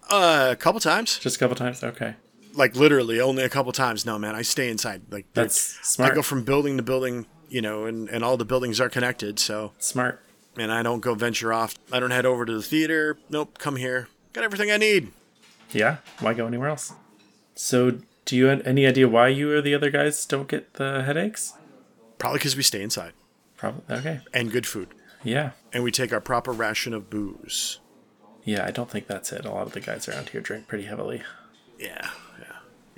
Uh, 0.09 0.49
a 0.51 0.55
couple 0.55 0.79
times, 0.79 1.19
Just 1.19 1.35
a 1.35 1.39
couple 1.39 1.55
times? 1.55 1.83
Okay. 1.83 2.15
like 2.55 2.75
literally 2.75 3.19
only 3.19 3.43
a 3.43 3.49
couple 3.49 3.71
times. 3.73 4.05
No, 4.05 4.17
man, 4.17 4.35
I 4.35 4.41
stay 4.41 4.69
inside. 4.69 5.01
Like 5.11 5.25
That's 5.33 5.77
smart. 5.87 6.13
I 6.13 6.15
go 6.15 6.21
from 6.21 6.43
building 6.43 6.77
to 6.77 6.83
building. 6.83 7.25
You 7.49 7.61
know, 7.61 7.85
and 7.85 8.09
and 8.09 8.23
all 8.23 8.37
the 8.37 8.45
buildings 8.45 8.79
are 8.81 8.89
connected. 8.89 9.39
So 9.39 9.71
Smart. 9.79 10.21
and 10.57 10.71
I 10.71 10.83
don't 10.83 10.99
go 11.01 11.13
venture 11.15 11.53
off. 11.53 11.75
I 11.91 11.99
don't 11.99 12.11
head 12.11 12.25
over 12.25 12.45
to 12.45 12.53
the 12.53 12.61
theater. 12.61 13.17
Nope, 13.29 13.57
come 13.57 13.75
here. 13.77 14.07
Got 14.33 14.43
everything 14.43 14.69
I 14.71 14.77
need. 14.77 15.11
Yeah. 15.71 15.97
Why 16.19 16.33
go 16.33 16.47
anywhere 16.47 16.69
else? 16.69 16.93
So, 17.55 17.99
do 18.25 18.35
you 18.35 18.45
have 18.47 18.65
any 18.67 18.85
idea 18.85 19.07
why 19.07 19.29
you 19.29 19.51
or 19.51 19.61
the 19.61 19.73
other 19.73 19.89
guys 19.89 20.25
don't 20.25 20.47
get 20.47 20.73
the 20.75 21.01
headaches? 21.03 21.53
Probably 22.19 22.37
because 22.39 22.55
we 22.55 22.63
stay 22.63 22.81
inside 22.81 23.13
Probably. 23.57 23.95
Okay. 23.95 24.19
and 24.33 24.51
good 24.51 24.67
food, 24.67 24.89
Yeah. 25.23 25.51
and 25.73 25.83
we 25.83 25.91
take 25.91 26.13
our 26.13 26.21
proper 26.21 26.51
ration 26.51 26.93
of 26.93 27.09
booze. 27.09 27.79
Yeah, 28.43 28.65
I 28.65 28.71
don't 28.71 28.89
think 28.89 29.07
that's 29.07 29.31
it. 29.31 29.43
A 29.45 29.51
lot 29.51 29.65
of 29.67 29.73
the 29.73 29.79
guys 29.81 30.07
around 30.07 30.29
here 30.29 30.41
drink 30.41 30.67
pretty 30.67 30.85
heavily. 30.85 31.23
Yeah, 31.79 32.09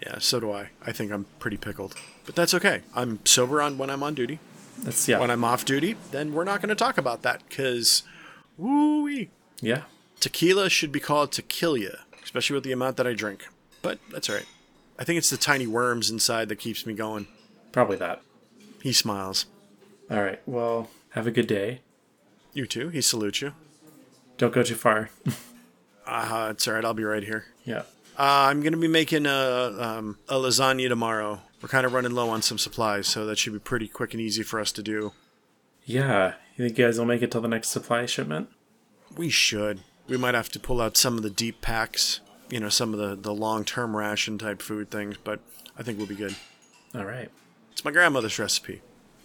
yeah. 0.02 0.20
So 0.20 0.40
do 0.40 0.52
I. 0.52 0.70
I 0.86 0.92
think 0.92 1.12
I'm 1.12 1.26
pretty 1.40 1.58
pickled, 1.58 1.96
but 2.26 2.36
that's 2.36 2.54
okay. 2.54 2.82
I'm 2.96 3.20
sober 3.26 3.62
on 3.62 3.78
when 3.78 3.90
I'm 3.90 4.04
on 4.04 4.16
duty. 4.16 4.40
That's 4.80 5.08
yeah. 5.08 5.20
When 5.20 5.30
I'm 5.30 5.44
off 5.44 5.66
duty, 5.66 5.96
then 6.12 6.34
we're 6.34 6.46
not 6.46 6.62
going 6.62 6.70
to 6.70 6.76
talk 6.76 6.98
about 6.98 7.22
that 7.24 7.42
because, 7.50 8.04
woo 8.58 9.28
yeah. 9.62 9.84
tequila 10.20 10.70
should 10.70 10.92
be 10.92 11.00
called 11.00 11.32
tequila, 11.32 12.00
especially 12.24 12.54
with 12.54 12.64
the 12.64 12.72
amount 12.72 12.98
that 12.98 13.08
I 13.08 13.14
drink. 13.14 13.48
But 13.82 14.00
that's 14.12 14.30
all 14.30 14.36
right. 14.36 14.46
I 14.98 15.04
think 15.04 15.18
it's 15.18 15.30
the 15.30 15.38
tiny 15.38 15.68
worms 15.68 16.10
inside 16.10 16.50
that 16.50 16.58
keeps 16.58 16.86
me 16.86 16.94
going. 16.94 17.28
Probably 17.72 17.98
that. 17.98 18.22
He 18.82 18.94
smiles. 18.94 19.46
All 20.10 20.22
right. 20.22 20.42
Well, 20.46 20.90
have 21.12 21.28
a 21.28 21.32
good 21.32 21.48
day. 21.48 21.82
You 22.54 22.66
too. 22.66 22.90
He 22.90 23.02
salutes 23.02 23.42
you. 23.42 23.54
Don't 24.38 24.54
go 24.54 24.64
too 24.64 24.76
far. 24.76 25.10
Uh, 26.12 26.48
it's 26.50 26.68
all 26.68 26.74
right. 26.74 26.84
I'll 26.84 26.96
be 26.96 27.04
right 27.04 27.22
here. 27.22 27.46
yeah. 27.66 27.84
Uh, 28.20 28.52
I'm 28.52 28.62
gonna 28.62 28.76
be 28.76 28.90
making 28.90 29.26
a 29.26 29.76
um, 29.80 30.18
a 30.28 30.34
lasagna 30.34 30.90
tomorrow. 30.90 31.40
We're 31.62 31.70
kind 31.70 31.86
of 31.86 31.94
running 31.94 32.12
low 32.12 32.30
on 32.30 32.42
some 32.42 32.58
supplies, 32.58 33.08
so 33.08 33.26
that 33.26 33.38
should 33.38 33.54
be 33.54 33.60
pretty 33.60 33.88
quick 33.88 34.14
and 34.14 34.20
easy 34.20 34.44
for 34.44 34.60
us 34.60 34.74
to 34.74 34.84
do. 34.84 35.14
Yeah. 35.86 36.34
You 36.58 36.66
think 36.66 36.78
you 36.78 36.86
guys 36.86 37.00
will 37.00 37.06
make 37.06 37.22
it 37.22 37.32
till 37.32 37.40
the 37.40 37.48
next 37.48 37.70
supply 37.70 38.06
shipment? 38.06 38.50
We 39.16 39.30
should. 39.30 39.80
We 40.10 40.18
might 40.18 40.36
have 40.36 40.50
to 40.50 40.60
pull 40.60 40.82
out 40.82 40.98
some 40.98 41.16
of 41.16 41.24
the 41.24 41.30
deep 41.30 41.62
packs, 41.62 42.20
you 42.50 42.60
know, 42.60 42.68
some 42.68 42.94
of 42.94 43.00
the 43.00 43.16
the 43.16 43.34
long 43.34 43.64
term 43.64 43.96
ration 43.96 44.38
type 44.38 44.62
food 44.62 44.92
things, 44.92 45.16
but 45.24 45.40
I 45.78 45.84
think 45.84 45.98
we'll 45.98 46.08
be 46.08 46.16
good. 46.16 46.36
All 46.94 47.06
right. 47.06 47.30
It's 47.72 47.86
my 47.86 47.92
grandmother's 47.92 48.38
recipe. 48.38 48.82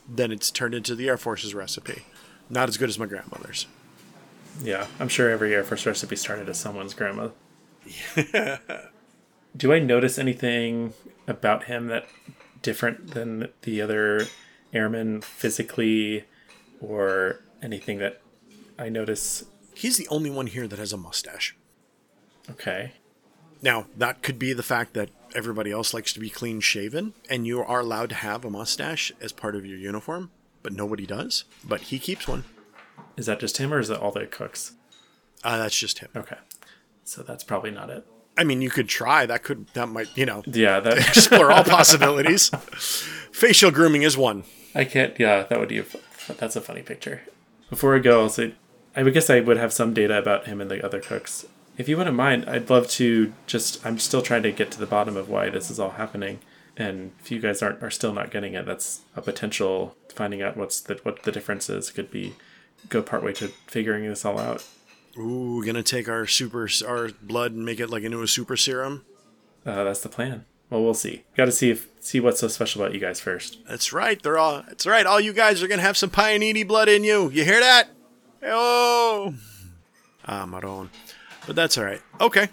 Then 0.09 0.31
it's 0.31 0.53
turned 0.53 0.75
into 0.75 0.95
the 0.95 1.09
Air 1.09 1.17
Force's 1.17 1.53
recipe. 1.53 2.05
Not 2.49 2.69
as 2.69 2.77
good 2.77 2.91
as 2.91 2.99
my 2.99 3.07
grandmother's. 3.07 3.67
Yeah, 4.63 4.87
I'm 5.01 5.09
sure 5.09 5.31
every 5.31 5.53
Air 5.53 5.65
Force 5.65 5.85
recipe 5.85 6.15
started 6.15 6.49
as 6.49 6.61
someone's 6.61 6.95
grandma. 6.95 7.31
Do 9.57 9.73
I 9.73 9.79
notice 9.79 10.19
anything 10.19 10.95
about 11.29 11.65
him 11.65 11.87
that 11.89 12.07
different 12.63 13.13
than 13.15 13.49
the 13.63 13.81
other 13.81 14.27
airmen 14.73 15.21
physically, 15.21 16.25
or 16.81 17.41
anything 17.63 17.99
that 17.99 18.21
I 18.79 18.89
notice? 18.89 19.45
He's 19.75 19.97
the 19.97 20.09
only 20.09 20.31
one 20.31 20.47
here 20.49 20.67
that 20.67 20.79
has 20.79 20.93
a 20.93 20.97
mustache. 20.97 21.57
Okay, 22.51 22.93
Now, 23.63 23.87
that 23.97 24.23
could 24.23 24.39
be 24.39 24.53
the 24.53 24.63
fact 24.63 24.93
that 24.95 25.09
everybody 25.35 25.71
else 25.71 25.95
likes 25.95 26.13
to 26.13 26.21
be 26.21 26.29
clean 26.29 26.61
shaven, 26.61 27.15
and 27.31 27.47
you 27.47 27.63
are 27.63 27.81
allowed 27.81 28.11
to 28.11 28.15
have 28.17 28.45
a 28.45 28.51
mustache 28.51 29.11
as 29.21 29.33
part 29.33 29.57
of 29.57 29.65
your 29.65 29.79
uniform, 29.79 30.31
but 30.63 30.75
nobody 30.75 31.07
does. 31.07 31.45
But 31.65 31.83
he 31.83 31.99
keeps 31.99 32.29
one. 32.29 32.45
is 33.17 33.25
that 33.27 33.41
just 33.41 33.57
him, 33.57 33.73
or 33.73 33.79
is 33.79 33.89
it 33.89 33.99
all 33.99 34.13
the 34.13 34.27
cooks? 34.27 34.73
Uh, 35.43 35.57
that's 35.57 35.79
just 35.79 36.01
him. 36.01 36.11
Okay, 36.15 36.37
so 37.05 37.23
that's 37.23 37.45
probably 37.45 37.71
not 37.71 37.91
it. 37.91 38.07
I 38.37 38.45
mean, 38.45 38.63
you 38.63 38.71
could 38.71 38.89
try. 38.89 39.27
That 39.27 39.43
could, 39.45 39.69
that 39.75 39.89
might, 39.89 40.17
you 40.17 40.27
know, 40.27 40.43
Yeah, 40.47 40.81
that 40.81 40.99
explore 41.09 41.53
all 41.53 41.65
possibilities. 41.65 42.49
Facial 43.33 43.71
grooming 43.71 44.03
is 44.03 44.17
one. 44.17 44.45
I 44.75 44.85
can't. 44.85 45.19
Yeah, 45.21 45.45
that 45.45 45.59
would 45.61 45.69
be. 45.69 45.79
A, 45.79 45.85
that's 46.37 46.57
a 46.57 46.61
funny 46.61 46.83
picture. 46.83 47.23
Before 47.71 47.95
I 47.95 48.01
go, 48.01 48.23
I'll 48.23 48.29
say, 48.29 48.55
I 48.97 49.03
would 49.03 49.15
guess 49.15 49.31
I 49.31 49.41
would 49.41 49.57
have 49.57 49.73
some 49.73 49.95
data 49.95 50.19
about 50.19 50.47
him 50.47 50.61
and 50.61 50.71
the 50.71 50.85
other 50.85 51.01
cooks. 51.01 51.47
If 51.77 51.89
you 51.89 51.97
wouldn't 51.97 52.17
mind, 52.17 52.49
I'd 52.49 52.71
love 52.71 52.89
to 52.91 53.33
just. 53.47 53.85
I'm 53.85 53.99
still 53.99 54.23
trying 54.23 54.43
to 54.45 54.53
get 54.53 54.71
to 54.73 54.79
the 54.79 54.87
bottom 54.87 55.17
of 55.17 55.29
why 55.29 55.49
this 55.51 55.71
is 55.71 55.81
all 55.81 55.91
happening, 55.91 56.39
and 56.77 57.13
if 57.21 57.31
you 57.33 57.41
guys 57.41 57.63
aren't 57.63 57.83
are 57.83 57.91
still 57.91 58.13
not 58.13 58.31
getting 58.31 58.55
it, 58.55 58.65
that's 58.67 59.01
a 59.17 59.23
potential 59.23 59.97
finding 60.15 60.41
out 60.41 60.57
what's 60.57 60.81
the 60.81 61.01
what 61.03 61.25
the 61.25 61.33
difference 61.33 61.69
is. 61.69 61.91
Could 61.91 62.11
be 62.13 62.35
go 62.89 63.03
partway 63.03 63.33
to 63.35 63.49
figuring 63.67 64.05
this 64.09 64.25
all 64.25 64.39
out. 64.39 64.65
Ooh, 65.17 65.65
gonna 65.65 65.83
take 65.83 66.09
our 66.09 66.27
super, 66.27 66.69
our 66.87 67.11
blood 67.23 67.53
and 67.53 67.65
make 67.65 67.81
it 67.81 67.91
like 67.91 68.03
into 68.03 68.23
a 68.23 68.29
super 68.29 68.57
serum. 68.57 69.05
Uh, 69.65 69.85
that's 69.85 70.01
the 70.01 70.09
plan. 70.09 70.45
Well, 70.71 70.83
we'll 70.83 70.95
see. 70.95 71.25
Got 71.37 71.45
to 71.45 71.53
see 71.53 71.71
if 71.71 71.89
see 72.01 72.21
what's 72.21 72.41
so 72.41 72.49
special 72.49 72.83
about 72.83 72.95
you 72.95 73.01
guys 73.01 73.21
first. 73.21 73.59
That's 73.69 73.93
right. 73.93 74.21
They're 74.21 74.39
all. 74.39 74.63
That's 74.63 74.87
right. 74.87 75.07
All 75.07 75.21
you 75.21 75.33
guys 75.33 75.63
are 75.63 75.69
gonna 75.69 75.83
have 75.83 75.97
some 75.97 76.11
Pioneer 76.11 76.65
blood 76.65 76.89
in 76.89 77.05
you. 77.05 77.31
You 77.31 77.45
hear 77.45 77.61
that? 77.61 77.89
Oh, 78.43 79.35
ah, 80.27 80.47
Maron. 80.47 80.91
But 81.47 81.57
that's 81.57 81.79
all 81.79 81.85
right. 81.85 82.03
Okay. 82.21 82.49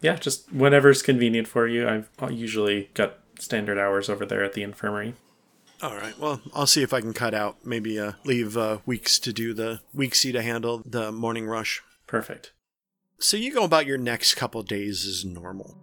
Yeah, 0.00 0.16
just 0.16 0.52
whenever's 0.52 1.02
convenient 1.02 1.48
for 1.48 1.66
you. 1.66 1.88
I've 1.88 2.08
usually 2.30 2.90
got 2.94 3.18
standard 3.38 3.78
hours 3.78 4.08
over 4.08 4.24
there 4.24 4.44
at 4.44 4.52
the 4.52 4.62
infirmary. 4.62 5.14
All 5.82 5.94
right. 5.94 6.18
Well, 6.18 6.40
I'll 6.54 6.66
see 6.66 6.82
if 6.82 6.92
I 6.92 7.00
can 7.00 7.12
cut 7.12 7.34
out. 7.34 7.64
Maybe 7.64 7.98
uh, 7.98 8.12
leave 8.24 8.56
uh, 8.56 8.78
weeks 8.86 9.18
to 9.20 9.32
do 9.32 9.54
the 9.54 9.80
weeksy 9.96 10.32
to 10.32 10.42
handle 10.42 10.82
the 10.84 11.12
morning 11.12 11.46
rush. 11.46 11.82
Perfect. 12.08 12.52
So 13.20 13.36
you 13.36 13.52
go 13.52 13.62
about 13.62 13.86
your 13.86 13.98
next 13.98 14.34
couple 14.34 14.62
days 14.62 15.06
as 15.06 15.24
normal. 15.24 15.78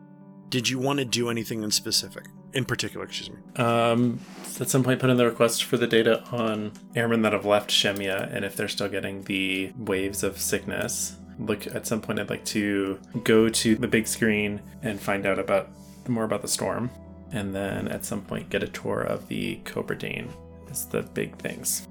Did 0.49 0.67
you 0.69 0.79
want 0.79 0.99
to 0.99 1.05
do 1.05 1.29
anything 1.29 1.63
in 1.63 1.71
specific, 1.71 2.25
in 2.53 2.65
particular? 2.65 3.05
Excuse 3.05 3.29
me. 3.29 3.37
Um, 3.57 4.19
at 4.59 4.69
some 4.69 4.83
point, 4.83 4.99
put 4.99 5.09
in 5.09 5.17
the 5.17 5.25
request 5.25 5.65
for 5.65 5.77
the 5.77 5.87
data 5.87 6.23
on 6.31 6.71
airmen 6.95 7.21
that 7.23 7.33
have 7.33 7.45
left 7.45 7.69
Shemya 7.69 8.33
and 8.33 8.43
if 8.43 8.55
they're 8.55 8.67
still 8.67 8.89
getting 8.89 9.21
the 9.23 9.71
waves 9.77 10.23
of 10.23 10.39
sickness. 10.39 11.17
Look, 11.39 11.67
at 11.67 11.85
some 11.85 12.01
point, 12.01 12.19
I'd 12.19 12.29
like 12.29 12.45
to 12.45 12.99
go 13.23 13.49
to 13.49 13.75
the 13.75 13.87
big 13.87 14.07
screen 14.07 14.61
and 14.81 14.99
find 14.99 15.25
out 15.25 15.39
about 15.39 15.69
more 16.07 16.23
about 16.23 16.41
the 16.41 16.47
storm, 16.47 16.89
and 17.31 17.53
then 17.53 17.87
at 17.89 18.05
some 18.05 18.21
point 18.21 18.49
get 18.49 18.63
a 18.63 18.67
tour 18.67 19.01
of 19.01 19.27
the 19.27 19.57
Cobra 19.65 19.97
Dane. 19.97 20.31
It's 20.67 20.85
the 20.85 21.01
big 21.01 21.37
things. 21.37 21.87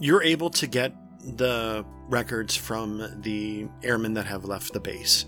You're 0.00 0.22
able 0.22 0.48
to 0.50 0.66
get 0.66 0.94
the 1.36 1.84
records 2.08 2.56
from 2.56 3.20
the 3.22 3.68
airmen 3.82 4.14
that 4.14 4.26
have 4.26 4.44
left 4.44 4.72
the 4.72 4.80
base. 4.80 5.26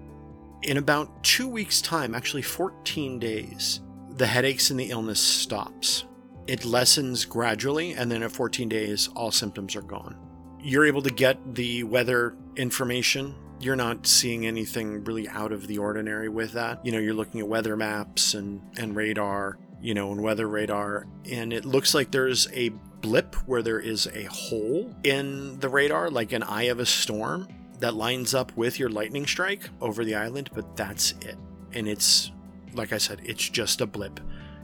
In 0.63 0.77
about 0.77 1.23
two 1.25 1.49
weeks' 1.49 1.81
time, 1.81 2.15
actually 2.15 2.43
14 2.43 3.19
days, 3.19 3.81
the 4.17 4.27
headaches 4.27 4.71
and 4.71 4.79
the 4.79 4.91
illness 4.91 5.21
stops. 5.21 6.05
It 6.47 6.65
lessens 6.65 7.25
gradually, 7.25 7.95
and 7.95 8.11
then 8.11 8.23
at 8.23 8.33
14 8.33 8.69
days, 8.69 9.09
all 9.15 9.31
symptoms 9.31 9.77
are 9.77 9.83
gone. 9.83 10.17
You're 10.61 10.87
able 10.87 11.03
to 11.03 11.11
get 11.11 11.55
the 11.55 11.85
weather 11.85 12.37
information. 12.57 13.35
You're 13.61 13.77
not 13.77 14.07
seeing 14.07 14.47
anything 14.47 15.05
really 15.05 15.29
out 15.29 15.53
of 15.53 15.67
the 15.67 15.79
ordinary 15.79 16.29
with 16.29 16.53
that. 16.53 16.85
You 16.85 16.93
know, 16.93 16.99
you're 16.99 17.15
looking 17.15 17.41
at 17.41 17.49
weather 17.49 17.77
maps 17.77 18.35
and, 18.35 18.61
and 18.77 18.95
radar, 18.95 19.59
you 19.81 19.95
know, 19.95 20.13
and 20.13 20.23
weather 20.23 20.49
radar, 20.49 21.07
and 21.31 21.53
it 21.53 21.65
looks 21.65 21.95
like 21.95 22.11
there's 22.11 22.49
a 22.53 22.71
blip 23.01 23.35
where 23.47 23.63
there 23.63 23.81
is 23.81 24.07
a 24.09 24.25
hole 24.25 24.95
in 25.03 25.59
the 25.61 25.69
radar, 25.69 26.11
like 26.11 26.33
an 26.33 26.43
eye 26.43 26.65
of 26.65 26.81
a 26.81 26.87
storm, 26.87 27.49
that 27.79 27.95
lines 27.95 28.35
up 28.35 28.57
with 28.57 28.79
your 28.79 28.91
lightning 28.91 29.27
strike 29.27 29.71
over 29.81 30.05
the 30.05 30.15
island, 30.15 30.51
but 30.55 30.77
that's 30.77 31.13
it. 31.23 31.37
And 31.73 31.89
it's, 31.89 32.31
like 32.75 32.93
I 32.93 32.99
said, 32.99 33.21
it's 33.25 33.49
just 33.49 33.81
a 33.81 33.87
blip. 33.87 34.21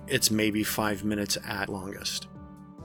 It's 0.07 0.31
maybe 0.31 0.63
five 0.63 1.05
minutes 1.05 1.39
at 1.47 1.69
longest. 1.69 2.29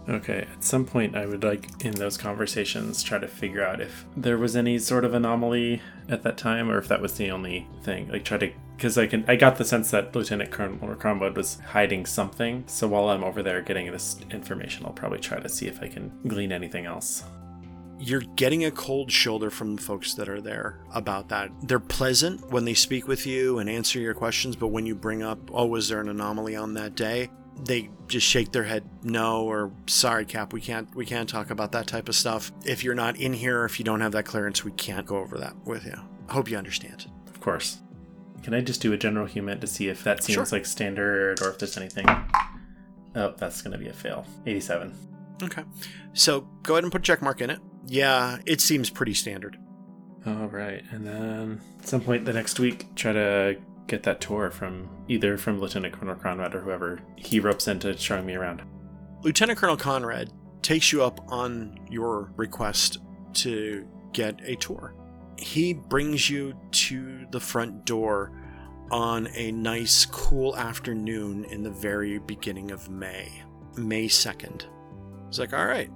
Okay, 0.10 0.48
at 0.52 0.64
some 0.64 0.86
point, 0.86 1.16
I 1.16 1.28
would 1.28 1.44
like 1.44 1.86
in 1.86 1.92
those 1.92 2.18
conversations 2.18 3.04
try 3.04 3.20
to 3.20 3.28
figure 3.28 3.64
out 3.64 3.80
if 3.80 4.06
there 4.18 4.38
was 4.38 4.56
any 4.56 4.80
sort 4.80 5.06
of 5.06 5.14
anomaly 5.14 5.82
at 6.10 6.24
that 6.24 6.38
time, 6.38 6.72
or 6.72 6.80
if 6.80 6.88
that 6.88 7.02
was 7.02 7.14
the 7.18 7.30
only 7.30 7.68
thing. 7.84 8.10
Like 8.10 8.26
try 8.26 8.38
to, 8.40 8.52
because 8.82 8.98
I 8.98 9.06
can, 9.06 9.24
I 9.28 9.36
got 9.36 9.58
the 9.58 9.64
sense 9.64 9.92
that 9.92 10.16
Lieutenant 10.16 10.50
Colonel 10.50 10.96
Cromwood 10.96 11.38
was 11.38 11.60
hiding 11.60 12.08
something. 12.08 12.64
So 12.66 12.88
while 12.88 13.10
I'm 13.10 13.24
over 13.24 13.44
there 13.44 13.62
getting 13.62 13.92
this 13.92 14.20
information, 14.32 14.88
I'll 14.88 14.92
probably 14.92 15.20
try 15.20 15.40
to 15.40 15.48
see 15.48 15.68
if 15.68 15.84
I 15.84 15.88
can 15.88 16.12
glean 16.28 16.52
anything 16.52 16.88
else. 16.88 17.24
You're 18.00 18.24
getting 18.36 18.66
a 18.66 18.72
cold 18.72 19.12
shoulder 19.12 19.52
from 19.52 19.76
the 19.76 19.84
folks 19.84 20.16
that 20.16 20.28
are 20.28 20.42
there 20.42 20.80
about 20.96 21.30
that. 21.30 21.52
They're 21.62 21.80
pleasant 21.80 22.50
when 22.50 22.66
they 22.66 22.74
speak 22.74 23.08
with 23.08 23.28
you 23.28 23.60
and 23.60 23.70
answer 23.70 24.00
your 24.00 24.16
questions, 24.16 24.56
but 24.56 24.70
when 24.70 24.88
you 24.88 24.96
bring 24.96 25.22
up, 25.22 25.38
oh, 25.54 25.68
was 25.68 25.88
there 25.88 26.02
an 26.02 26.10
anomaly 26.10 26.56
on 26.56 26.74
that 26.74 26.96
day? 26.96 27.30
They 27.64 27.92
just 28.08 28.26
shake 28.26 28.52
their 28.52 28.64
head 28.64 28.84
no 29.04 29.44
or 29.44 29.72
sorry 29.86 30.26
cap 30.26 30.54
we 30.54 30.62
can't 30.62 30.94
we 30.96 31.06
can't 31.06 31.30
talk 31.30 31.52
about 31.52 31.74
that 31.74 31.86
type 31.86 32.10
of 32.10 32.16
stuff 32.16 32.52
if 32.66 32.84
you're 32.84 32.96
not 32.96 33.16
in 33.18 33.34
here 33.34 33.64
if 33.66 33.78
you 33.78 33.86
don't 33.86 34.02
have 34.02 34.14
that 34.14 34.26
clearance 34.26 34.66
we 34.66 34.72
can't 34.72 35.06
go 35.06 35.18
over 35.18 35.38
that 35.38 35.56
with 35.66 35.86
you 35.86 35.96
i 36.28 36.34
hope 36.34 36.50
you 36.50 36.58
understand 36.58 37.06
Of 37.28 37.40
course. 37.40 37.82
Can 38.44 38.54
I 38.54 38.62
just 38.62 38.82
do 38.82 38.92
a 38.94 38.98
general 38.98 39.28
HUMINT 39.28 39.62
to 39.62 39.68
see 39.68 39.88
if 39.90 40.04
that 40.04 40.24
seems 40.24 40.36
Sure. 40.36 40.46
like 40.58 40.66
standard 40.66 41.42
or 41.42 41.50
if 41.50 41.60
there's 41.60 41.78
anything? 41.78 42.06
Oh, 43.16 43.34
that's 43.38 43.62
going 43.62 43.74
to 43.74 43.78
be 43.78 43.88
a 43.88 43.94
fail. 43.94 44.26
87. 44.46 44.94
okay 45.44 45.64
so 46.14 46.42
go 46.64 46.74
ahead 46.76 46.84
and 46.84 46.92
put 46.92 47.02
a 47.02 47.04
check 47.04 47.22
mark 47.22 47.42
in 47.42 47.50
it 47.50 47.60
yeah 47.88 48.38
it 48.46 48.62
seems 48.62 48.90
pretty 48.92 49.14
standard 49.14 49.58
All 50.26 50.48
right, 50.48 50.84
and 50.92 51.06
then 51.06 51.62
at 51.80 51.88
some 51.88 52.02
point 52.02 52.26
the 52.26 52.34
next 52.34 52.60
week, 52.60 52.94
try 52.96 53.12
to 53.12 53.58
get 53.88 54.04
that 54.04 54.22
tour 54.22 54.52
from 54.52 54.88
either 55.08 55.38
from 55.38 55.60
Lieutenant 55.60 55.94
Colonel 55.96 56.14
Conrad 56.16 56.54
or 56.56 56.62
whoever 56.62 57.00
he 57.16 57.40
ropes 57.40 57.68
into 57.68 57.98
showing 57.98 58.26
me 58.26 58.36
around. 58.36 58.62
lieutenant 59.24 59.58
colonel 59.60 59.76
conrad 59.78 60.30
takes 60.62 60.92
you 60.94 61.04
up 61.04 61.20
on 61.32 61.80
your 61.90 62.32
request 62.38 63.00
to 63.34 63.88
get 64.14 64.40
a 64.44 64.56
tour 64.58 64.94
he 65.42 65.74
brings 65.74 66.30
you 66.30 66.54
to 66.72 67.26
the 67.32 67.40
front 67.40 67.86
door 67.86 68.32
on 68.92 69.28
a 69.36 69.52
nice 69.52 70.06
cool 70.06 70.56
afternoon 70.58 71.46
in 71.46 71.64
the 71.64 71.72
very 71.72 72.20
beginning 72.20 72.72
of 72.72 72.90
may 72.90 73.44
may 73.78 74.06
2nd 74.06 74.66
he's 75.28 75.40
like 75.40 75.54
all 75.54 75.66
right 75.66 75.90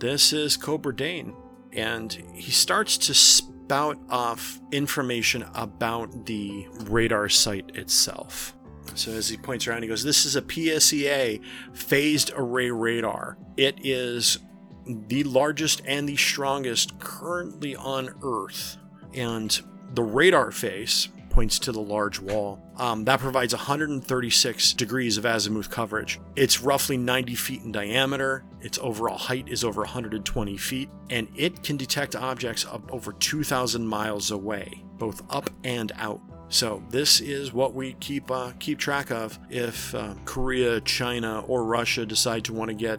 this 0.00 0.32
is 0.32 0.56
cobra 0.56 0.96
dane. 0.96 1.34
And 1.72 2.12
he 2.34 2.50
starts 2.50 2.98
to 2.98 3.14
spout 3.14 3.98
off 4.08 4.58
information 4.72 5.44
about 5.54 6.26
the 6.26 6.66
radar 6.88 7.28
site 7.28 7.76
itself. 7.76 8.56
So 8.94 9.12
as 9.12 9.28
he 9.28 9.36
points 9.36 9.68
around, 9.68 9.82
he 9.82 9.88
goes, 9.88 10.02
This 10.02 10.24
is 10.24 10.34
a 10.34 10.42
PSEA 10.42 11.40
phased 11.74 12.32
array 12.34 12.70
radar. 12.70 13.38
It 13.56 13.78
is 13.84 14.38
the 14.86 15.24
largest 15.24 15.82
and 15.84 16.08
the 16.08 16.16
strongest 16.16 16.98
currently 16.98 17.76
on 17.76 18.14
Earth. 18.22 18.76
And 19.14 19.60
the 19.94 20.02
radar 20.02 20.50
face 20.50 21.08
points 21.30 21.58
to 21.60 21.72
the 21.72 21.80
large 21.80 22.20
wall. 22.20 22.60
Um, 22.76 23.04
that 23.04 23.20
provides 23.20 23.54
136 23.54 24.72
degrees 24.74 25.16
of 25.16 25.24
azimuth 25.24 25.70
coverage. 25.70 26.20
It's 26.36 26.60
roughly 26.60 26.96
90 26.96 27.34
feet 27.36 27.62
in 27.62 27.72
diameter. 27.72 28.44
Its 28.60 28.78
overall 28.82 29.16
height 29.16 29.48
is 29.48 29.64
over 29.64 29.82
120 29.82 30.56
feet, 30.56 30.90
and 31.08 31.28
it 31.36 31.62
can 31.62 31.76
detect 31.76 32.16
objects 32.16 32.66
up 32.66 32.92
over 32.92 33.12
2,000 33.12 33.86
miles 33.86 34.30
away, 34.30 34.84
both 34.98 35.22
up 35.30 35.48
and 35.64 35.92
out. 35.96 36.20
So 36.48 36.82
this 36.90 37.20
is 37.20 37.52
what 37.52 37.74
we 37.74 37.92
keep 37.94 38.28
uh, 38.28 38.52
keep 38.58 38.78
track 38.78 39.12
of 39.12 39.38
if 39.50 39.94
uh, 39.94 40.14
Korea, 40.24 40.80
China, 40.80 41.44
or 41.46 41.64
Russia 41.64 42.04
decide 42.04 42.44
to 42.46 42.52
want 42.52 42.70
to 42.70 42.74
get 42.74 42.98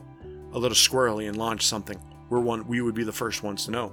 a 0.54 0.60
little 0.60 0.76
squirrely 0.76 1.28
and 1.28 1.38
launch 1.38 1.66
something. 1.66 2.00
We're 2.30 2.40
one. 2.40 2.68
We 2.68 2.82
would 2.82 2.96
be 2.96 3.04
the 3.04 3.12
first 3.12 3.44
ones 3.44 3.66
to 3.66 3.72
know. 3.72 3.92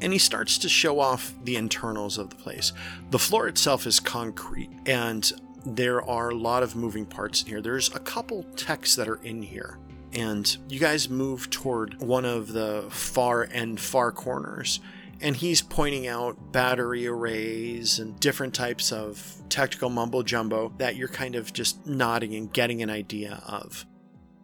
And 0.00 0.12
he 0.12 0.18
starts 0.18 0.58
to 0.58 0.68
show 0.68 1.00
off 1.00 1.34
the 1.44 1.56
internals 1.56 2.18
of 2.18 2.30
the 2.30 2.36
place. 2.36 2.72
The 3.10 3.18
floor 3.18 3.48
itself 3.48 3.86
is 3.86 3.98
concrete, 3.98 4.70
and 4.84 5.30
there 5.64 6.02
are 6.02 6.30
a 6.30 6.34
lot 6.34 6.62
of 6.62 6.76
moving 6.76 7.06
parts 7.06 7.42
in 7.42 7.48
here. 7.48 7.62
There's 7.62 7.94
a 7.94 7.98
couple 7.98 8.42
techs 8.56 8.94
that 8.96 9.08
are 9.08 9.22
in 9.22 9.42
here, 9.42 9.78
and 10.12 10.54
you 10.68 10.78
guys 10.78 11.08
move 11.08 11.48
toward 11.50 12.00
one 12.00 12.24
of 12.24 12.52
the 12.52 12.86
far 12.90 13.48
end 13.50 13.80
far 13.80 14.12
corners 14.12 14.80
and 15.20 15.36
he's 15.36 15.62
pointing 15.62 16.06
out 16.06 16.52
battery 16.52 17.06
arrays 17.06 17.98
and 17.98 18.18
different 18.20 18.54
types 18.54 18.92
of 18.92 19.42
tactical 19.48 19.88
mumbo 19.88 20.22
jumbo 20.22 20.72
that 20.78 20.96
you're 20.96 21.08
kind 21.08 21.34
of 21.34 21.52
just 21.52 21.86
nodding 21.86 22.34
and 22.34 22.52
getting 22.52 22.82
an 22.82 22.90
idea 22.90 23.42
of. 23.46 23.86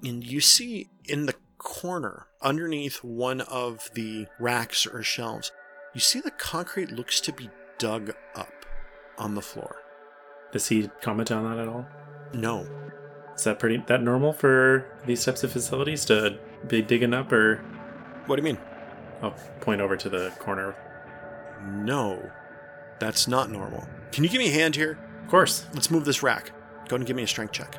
And 0.03 0.25
you 0.25 0.41
see 0.41 0.89
in 1.05 1.27
the 1.27 1.35
corner, 1.59 2.27
underneath 2.41 3.03
one 3.05 3.41
of 3.43 3.91
the 3.95 4.27
racks 4.39 4.87
or 4.87 5.03
shelves, 5.03 5.53
you 5.95 6.01
see 6.01 6.21
the 6.21 6.31
concrete 6.31 6.91
looks 6.91 7.21
to 7.21 7.33
be 7.33 7.51
dug 7.79 8.15
up 8.35 8.53
on 9.19 9.35
the 9.35 9.43
floor. 9.43 9.77
Does 10.53 10.69
he 10.69 10.91
comment 11.01 11.31
on 11.31 11.45
that 11.45 11.61
at 11.61 11.69
all? 11.69 11.87
No, 12.35 12.67
Is 13.35 13.45
that 13.45 13.59
pretty 13.59 13.83
that 13.87 14.03
normal 14.03 14.33
for 14.33 14.87
these 15.07 15.25
types 15.25 15.45
of 15.45 15.53
facilities 15.53 16.05
to 16.07 16.39
be 16.67 16.81
digging 16.83 17.13
up, 17.15 17.31
or 17.33 17.57
what 18.27 18.37
do 18.37 18.41
you 18.43 18.45
mean? 18.55 18.59
I'll 19.23 19.35
point 19.61 19.81
over 19.81 19.97
to 19.97 20.09
the 20.09 20.31
corner. 20.39 20.75
No, 21.65 22.31
that's 22.99 23.29
not 23.29 23.51
normal. 23.51 23.87
Can 24.13 24.25
you 24.25 24.31
give 24.31 24.41
me 24.41 24.49
a 24.49 24.53
hand 24.53 24.77
here? 24.77 24.99
Of 25.23 25.29
course. 25.29 25.67
Let's 25.75 25.91
move 25.91 26.05
this 26.05 26.23
rack. 26.23 26.51
Go 26.89 26.97
ahead 26.97 27.01
and 27.01 27.07
give 27.07 27.17
me 27.17 27.23
a 27.23 27.27
strength 27.27 27.53
check. 27.53 27.79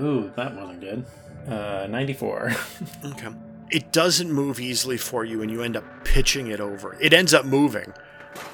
Ooh, 0.00 0.30
that 0.36 0.54
wasn't 0.54 0.80
good. 0.80 1.04
Uh, 1.48 1.86
94. 1.88 2.52
Okay. 3.04 3.28
It 3.70 3.92
doesn't 3.92 4.32
move 4.32 4.60
easily 4.60 4.96
for 4.96 5.24
you, 5.26 5.42
and 5.42 5.50
you 5.50 5.62
end 5.62 5.76
up 5.76 5.84
pitching 6.04 6.46
it 6.46 6.58
over. 6.60 6.96
It 7.00 7.12
ends 7.12 7.34
up 7.34 7.44
moving, 7.44 7.92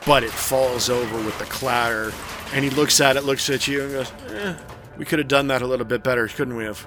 but 0.07 0.25
it 0.25 0.31
falls 0.33 0.91
over 0.91 1.17
with 1.25 1.39
the 1.39 1.45
clatter. 1.45 2.13
And 2.53 2.65
he 2.65 2.71
looks 2.71 3.01
at 3.01 3.17
it, 3.17 3.23
looks 3.25 3.49
at 3.49 3.69
you, 3.69 3.83
and 3.85 3.93
goes, 3.93 4.13
eh, 4.31 4.57
We 4.99 5.05
could 5.05 5.21
have 5.21 5.29
done 5.29 5.47
that 5.49 5.63
a 5.63 5.67
little 5.69 5.87
bit 5.87 6.03
better, 6.03 6.27
couldn't 6.27 6.57
we 6.57 6.65
have? 6.65 6.87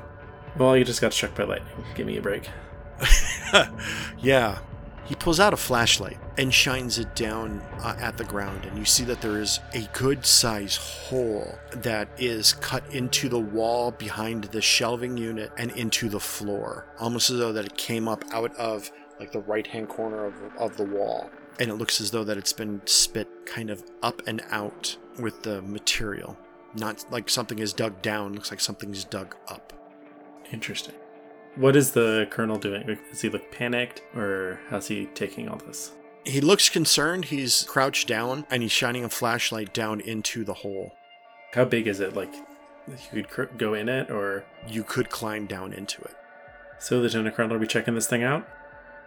well, 0.57 0.75
you 0.75 0.83
just 0.83 0.99
got 1.01 1.13
struck 1.13 1.35
by 1.35 1.43
lightning. 1.45 1.85
Give 1.95 2.05
me 2.07 2.17
a 2.17 2.21
break. 2.21 2.49
yeah. 4.19 4.57
He 5.07 5.15
pulls 5.15 5.39
out 5.39 5.53
a 5.53 5.57
flashlight 5.57 6.17
and 6.37 6.53
shines 6.53 6.99
it 6.99 7.15
down 7.15 7.61
uh, 7.79 7.95
at 7.97 8.17
the 8.17 8.25
ground, 8.25 8.65
and 8.65 8.77
you 8.77 8.83
see 8.83 9.05
that 9.05 9.21
there 9.21 9.39
is 9.39 9.61
a 9.73 9.87
good 9.93 10.25
sized 10.25 10.79
hole 10.79 11.57
that 11.71 12.09
is 12.17 12.51
cut 12.53 12.83
into 12.93 13.29
the 13.29 13.39
wall 13.39 13.91
behind 13.91 14.45
the 14.45 14.61
shelving 14.61 15.15
unit 15.15 15.49
and 15.57 15.71
into 15.71 16.09
the 16.09 16.19
floor, 16.19 16.85
almost 16.99 17.29
as 17.29 17.37
though 17.37 17.53
that 17.53 17.65
it 17.65 17.77
came 17.77 18.09
up 18.09 18.25
out 18.31 18.53
of 18.57 18.91
like 19.17 19.31
the 19.31 19.39
right 19.41 19.65
hand 19.65 19.87
corner 19.87 20.25
of, 20.25 20.33
of 20.57 20.75
the 20.75 20.83
wall. 20.83 21.29
And 21.59 21.71
it 21.71 21.75
looks 21.75 22.01
as 22.01 22.11
though 22.11 22.25
that 22.25 22.37
it's 22.37 22.53
been 22.53 22.81
spit 22.85 23.29
kind 23.45 23.69
of 23.69 23.83
up 24.03 24.21
and 24.27 24.43
out 24.51 24.97
with 25.19 25.41
the 25.43 25.61
material. 25.61 26.37
Not 26.75 27.05
like 27.11 27.29
something 27.29 27.59
is 27.59 27.71
dug 27.71 28.01
down, 28.01 28.33
looks 28.33 28.51
like 28.51 28.59
something's 28.59 29.05
dug 29.05 29.35
up. 29.47 29.71
Interesting. 30.51 30.95
What 31.57 31.75
is 31.75 31.91
the 31.91 32.27
colonel 32.29 32.57
doing? 32.57 32.97
Does 33.09 33.21
he 33.21 33.29
look 33.29 33.51
panicked, 33.51 34.01
or 34.15 34.59
how's 34.69 34.87
he 34.87 35.07
taking 35.07 35.49
all 35.49 35.57
this? 35.57 35.91
He 36.23 36.39
looks 36.41 36.69
concerned. 36.69 37.25
He's 37.25 37.63
crouched 37.63 38.07
down 38.07 38.45
and 38.49 38.61
he's 38.61 38.71
shining 38.71 39.03
a 39.03 39.09
flashlight 39.09 39.73
down 39.73 39.99
into 40.01 40.43
the 40.43 40.53
hole. 40.53 40.93
How 41.53 41.65
big 41.65 41.87
is 41.87 41.99
it? 41.99 42.15
Like, 42.15 42.33
you 43.13 43.23
could 43.23 43.29
cr- 43.29 43.43
go 43.57 43.73
in 43.73 43.87
it, 43.89 44.11
or 44.11 44.43
You 44.67 44.83
could 44.83 45.09
climb 45.09 45.45
down 45.45 45.73
into 45.73 46.01
it. 46.03 46.15
so 46.79 46.99
Lieutenant 46.99 47.35
Colonel 47.35 47.55
are 47.55 47.59
we 47.59 47.67
checking 47.67 47.95
this 47.95 48.07
thing 48.07 48.23
out? 48.23 48.47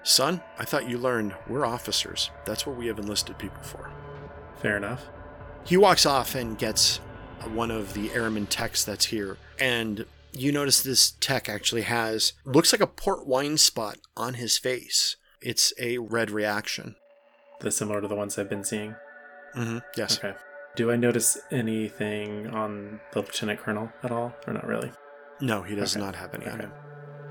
Son, 0.03 0.41
I 0.59 0.65
thought 0.65 0.89
you 0.89 0.97
learned 0.99 1.35
we're 1.47 1.67
officers. 1.67 2.31
That's 2.47 2.67
what 2.67 2.77
we 2.77 2.87
have 2.87 2.99
enlisted 2.99 3.37
people 3.39 3.63
for. 3.63 3.91
Fair 4.57 4.77
enough. 4.79 5.05
He 5.65 5.77
walks 5.77 6.07
off 6.07 6.35
and 6.35 6.57
gets 6.59 6.97
one 7.53 7.71
of 7.71 7.93
the 7.93 8.11
airman 8.13 8.47
techs 8.47 8.83
that's 8.83 9.05
here. 9.07 9.37
And 9.59 10.07
you 10.33 10.53
notice 10.53 10.83
this 10.83 11.13
tech 11.21 11.49
actually 11.49 11.83
has, 11.83 12.33
looks 12.45 12.73
like 12.73 12.81
a 12.81 12.87
port 12.87 13.27
wine 13.27 13.59
spot 13.59 13.99
on 14.17 14.35
his 14.35 14.57
face. 14.59 15.17
It's 15.41 15.73
a 15.79 15.99
red 15.99 16.31
reaction. 16.31 16.97
That's 17.61 17.77
similar 17.77 18.01
to 18.01 18.09
the 18.09 18.15
ones 18.15 18.39
I've 18.39 18.49
been 18.51 18.65
seeing. 18.65 18.95
Mm-hmm. 19.57 19.79
Yes. 19.97 20.19
Okay. 20.19 20.37
Do 20.77 20.91
I 20.91 20.97
notice 20.97 21.37
anything 21.51 22.47
on 22.49 23.01
the 23.13 23.21
Lieutenant 23.21 23.61
Colonel 23.61 23.91
at 24.03 24.13
all, 24.13 24.35
or 24.47 24.53
not 24.53 24.67
really? 24.67 24.93
No, 25.41 25.63
he 25.63 25.75
does 25.75 25.97
Okay. 25.97 26.05
not 26.05 26.15
have 26.17 26.35
any 26.35 26.47
on 26.47 26.61
him. 26.61 26.73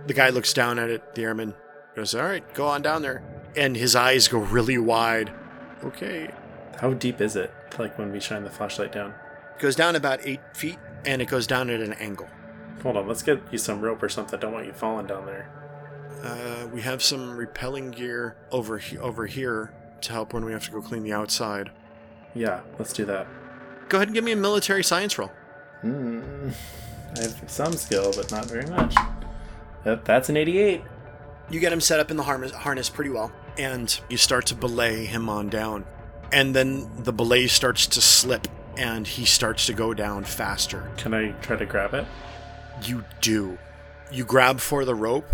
The 0.08 0.14
guy 0.14 0.30
looks 0.30 0.54
down 0.54 0.80
at 0.80 0.90
it. 0.90 1.16
The 1.16 1.24
airman 1.24 1.54
goes, 1.96 2.14
All 2.16 2.24
right, 2.24 2.44
go 2.54 2.68
on 2.68 2.82
down 2.82 3.02
there. 3.02 3.24
And 3.56 3.76
his 3.76 3.96
eyes 3.96 4.28
go 4.28 4.40
really 4.40 4.78
wide. 4.78 5.32
Okay. 5.84 6.30
How 6.80 6.94
deep 6.94 7.22
is 7.22 7.36
it? 7.36 7.52
Like 7.78 7.98
when 7.98 8.12
we 8.12 8.20
shine 8.20 8.44
the 8.44 8.50
flashlight 8.50 8.92
down. 8.92 9.12
It 9.56 9.62
Goes 9.62 9.76
down 9.76 9.96
about 9.96 10.20
eight 10.24 10.40
feet 10.54 10.78
and 11.06 11.22
it 11.22 11.28
goes 11.30 11.48
down 11.48 11.70
at 11.70 11.80
an 11.82 11.94
angle. 11.94 12.28
Hold 12.84 12.98
on, 12.98 13.08
let's 13.08 13.24
get 13.24 13.42
you 13.52 13.58
some 13.58 13.82
rope 13.82 14.02
or 14.02 14.10
something. 14.10 14.38
I 14.38 14.42
Don't 14.42 14.54
want 14.54 14.66
you 14.66 14.74
falling 14.74 15.08
down 15.08 15.26
there. 15.26 15.50
Uh, 16.24 16.68
we 16.74 16.82
have 16.82 17.02
some 17.02 17.36
repelling 17.36 17.92
gear 17.92 18.36
over 18.52 18.78
he- 18.78 18.98
over 18.98 19.26
here 19.26 19.74
to 20.02 20.12
help 20.14 20.34
when 20.34 20.46
we 20.46 20.52
have 20.52 20.64
to 20.66 20.72
go 20.72 20.82
clean 20.82 21.04
the 21.04 21.14
outside. 21.14 21.72
Yeah, 22.34 22.62
let's 22.78 22.94
do 22.94 23.06
that. 23.06 23.28
Go 23.90 23.98
ahead 23.98 24.10
and 24.10 24.16
give 24.16 24.24
me 24.24 24.32
a 24.32 24.36
military 24.36 24.84
science 24.84 25.18
roll. 25.18 25.32
Hmm. 25.82 26.50
I 27.18 27.22
have 27.22 27.44
some 27.48 27.74
skill, 27.74 28.12
but 28.16 28.32
not 28.32 28.46
very 28.46 28.66
much. 28.68 28.96
That, 29.84 30.06
that's 30.06 30.30
an 30.30 30.38
88. 30.38 30.84
You 31.50 31.60
get 31.60 31.74
him 31.74 31.82
set 31.82 32.00
up 32.00 32.12
in 32.12 32.18
the 32.18 32.24
harness, 32.24 32.52
harness 32.52 32.90
pretty 32.90 33.10
well, 33.10 33.32
and 33.58 34.00
you 34.10 34.18
start 34.18 34.46
to 34.48 34.56
belay 34.56 35.06
him 35.06 35.28
on 35.30 35.50
down. 35.50 35.86
And 36.32 36.56
then 36.56 36.88
the 37.04 37.12
belay 37.14 37.48
starts 37.48 37.88
to 37.88 38.02
slip, 38.02 38.48
and 38.78 39.08
he 39.08 39.26
starts 39.26 39.66
to 39.66 39.74
go 39.74 39.94
down 39.96 40.24
faster. 40.26 40.92
Can 40.98 41.14
I 41.16 41.32
try 41.42 41.56
to 41.56 41.66
grab 41.66 41.94
it? 41.96 42.06
You 42.84 43.04
do. 43.22 43.58
You 44.12 44.26
grab 44.26 44.60
for 44.60 44.86
the 44.86 44.96
rope, 44.96 45.28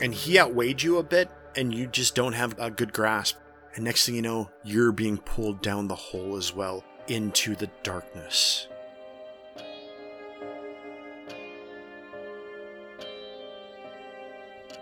and 0.00 0.12
he 0.12 0.38
outweighed 0.38 0.82
you 0.82 0.98
a 0.98 1.02
bit, 1.02 1.30
and 1.56 1.74
you 1.74 1.86
just 1.86 2.14
don't 2.14 2.32
have 2.32 2.58
a 2.58 2.70
good 2.70 2.92
grasp. 2.92 3.36
And 3.74 3.84
next 3.84 4.06
thing 4.06 4.14
you 4.14 4.22
know, 4.22 4.50
you're 4.64 4.92
being 4.92 5.18
pulled 5.18 5.62
down 5.62 5.88
the 5.88 5.94
hole 5.94 6.36
as 6.36 6.54
well 6.54 6.84
into 7.06 7.54
the 7.54 7.70
darkness. 7.82 8.66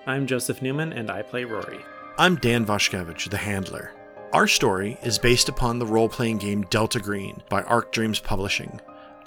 I'm 0.07 0.27
Joseph 0.27 0.63
Newman, 0.63 0.95
and 0.95 1.11
I 1.11 1.21
play 1.21 1.45
Rory. 1.45 1.81
I'm 2.17 2.37
Dan 2.37 2.65
Vashkevich, 2.65 3.29
the 3.29 3.37
handler. 3.37 3.93
Our 4.33 4.49
story 4.49 4.99
is 5.03 5.19
based 5.19 5.49
upon 5.49 5.79
the 5.79 5.87
role 5.87 6.09
playing 6.09 6.39
game 6.39 6.63
Delta 6.63 6.99
Green 6.99 7.43
by 7.51 7.63
Arc 7.63 7.93
Dreams 7.93 8.19
Publishing. 8.19 8.81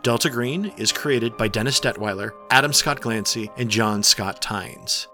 Delta 0.03 0.31
Green 0.31 0.73
is 0.77 0.91
created 0.91 1.37
by 1.37 1.47
Dennis 1.47 1.79
Detwiller, 1.79 2.31
Adam 2.49 2.73
Scott 2.73 3.01
Glancy, 3.01 3.51
and 3.57 3.69
John 3.69 4.01
Scott 4.01 4.41
Tynes. 4.41 5.07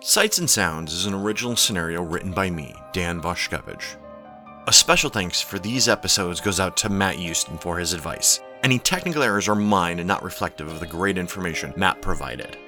Sights 0.00 0.36
and 0.36 0.48
Sounds 0.48 0.92
is 0.92 1.06
an 1.06 1.14
original 1.14 1.56
scenario 1.56 2.02
written 2.02 2.32
by 2.32 2.50
me, 2.50 2.74
Dan 2.92 3.22
Vashkevich. 3.22 3.96
A 4.66 4.72
special 4.74 5.08
thanks 5.08 5.40
for 5.40 5.58
these 5.58 5.88
episodes 5.88 6.42
goes 6.42 6.60
out 6.60 6.76
to 6.76 6.90
Matt 6.90 7.14
Houston 7.14 7.56
for 7.56 7.78
his 7.78 7.94
advice. 7.94 8.40
Any 8.62 8.78
technical 8.78 9.22
errors 9.22 9.48
are 9.48 9.54
mine 9.54 10.00
and 10.00 10.08
not 10.08 10.22
reflective 10.22 10.68
of 10.68 10.80
the 10.80 10.86
great 10.86 11.16
information 11.16 11.72
Matt 11.74 12.02
provided. 12.02 12.58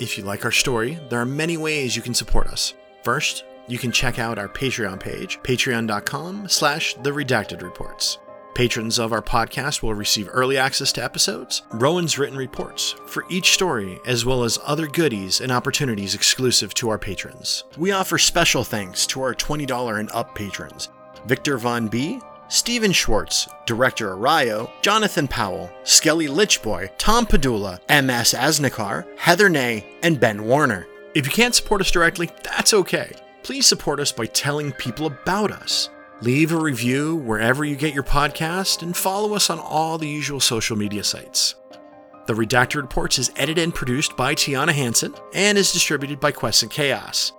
If 0.00 0.18
you 0.18 0.24
like 0.24 0.44
our 0.44 0.50
story, 0.50 0.98
there 1.10 1.20
are 1.20 1.24
many 1.24 1.56
ways 1.56 1.94
you 1.94 2.02
can 2.02 2.14
support 2.14 2.48
us. 2.48 2.74
First, 3.04 3.44
you 3.68 3.78
can 3.78 3.92
check 3.92 4.18
out 4.18 4.36
our 4.36 4.48
Patreon 4.48 4.98
page, 4.98 5.38
patreon.com 5.44 6.48
slash 6.48 6.94
the 6.94 7.10
redacted 7.10 7.62
reports. 7.62 8.18
Patrons 8.54 8.98
of 8.98 9.12
our 9.12 9.22
podcast 9.22 9.82
will 9.82 9.94
receive 9.94 10.28
early 10.30 10.58
access 10.58 10.92
to 10.92 11.02
episodes, 11.04 11.62
Rowan's 11.72 12.18
written 12.18 12.36
reports 12.36 12.94
for 13.06 13.24
each 13.30 13.52
story, 13.52 13.98
as 14.06 14.26
well 14.26 14.44
as 14.44 14.58
other 14.64 14.86
goodies 14.86 15.40
and 15.40 15.50
opportunities 15.50 16.14
exclusive 16.14 16.74
to 16.74 16.90
our 16.90 16.98
patrons. 16.98 17.64
We 17.78 17.92
offer 17.92 18.18
special 18.18 18.62
thanks 18.62 19.06
to 19.08 19.22
our 19.22 19.34
$20 19.34 19.98
and 19.98 20.10
up 20.12 20.34
patrons 20.34 20.90
Victor 21.26 21.56
Von 21.56 21.88
B, 21.88 22.20
Stephen 22.48 22.92
Schwartz, 22.92 23.48
Director 23.64 24.14
Arayo, 24.14 24.70
Jonathan 24.82 25.26
Powell, 25.26 25.70
Skelly 25.84 26.26
Lichboy, 26.26 26.90
Tom 26.98 27.24
Padula, 27.24 27.78
MS 27.88 28.34
Asnikar, 28.34 29.06
Heather 29.18 29.48
Nay, 29.48 29.96
and 30.02 30.20
Ben 30.20 30.44
Warner. 30.44 30.86
If 31.14 31.24
you 31.24 31.32
can't 31.32 31.54
support 31.54 31.80
us 31.80 31.90
directly, 31.90 32.30
that's 32.42 32.74
okay. 32.74 33.12
Please 33.42 33.66
support 33.66 34.00
us 34.00 34.12
by 34.12 34.26
telling 34.26 34.72
people 34.72 35.06
about 35.06 35.50
us. 35.50 35.88
Leave 36.22 36.52
a 36.52 36.56
review 36.56 37.16
wherever 37.16 37.64
you 37.64 37.74
get 37.74 37.92
your 37.92 38.04
podcast 38.04 38.82
and 38.82 38.96
follow 38.96 39.34
us 39.34 39.50
on 39.50 39.58
all 39.58 39.98
the 39.98 40.06
usual 40.06 40.38
social 40.38 40.76
media 40.76 41.02
sites. 41.02 41.56
The 42.26 42.32
Redacted 42.32 42.80
Reports 42.80 43.18
is 43.18 43.32
edited 43.34 43.64
and 43.64 43.74
produced 43.74 44.16
by 44.16 44.36
Tiana 44.36 44.70
Hansen 44.70 45.16
and 45.34 45.58
is 45.58 45.72
distributed 45.72 46.20
by 46.20 46.30
Quest 46.30 46.62
and 46.62 46.70
Chaos. 46.70 47.32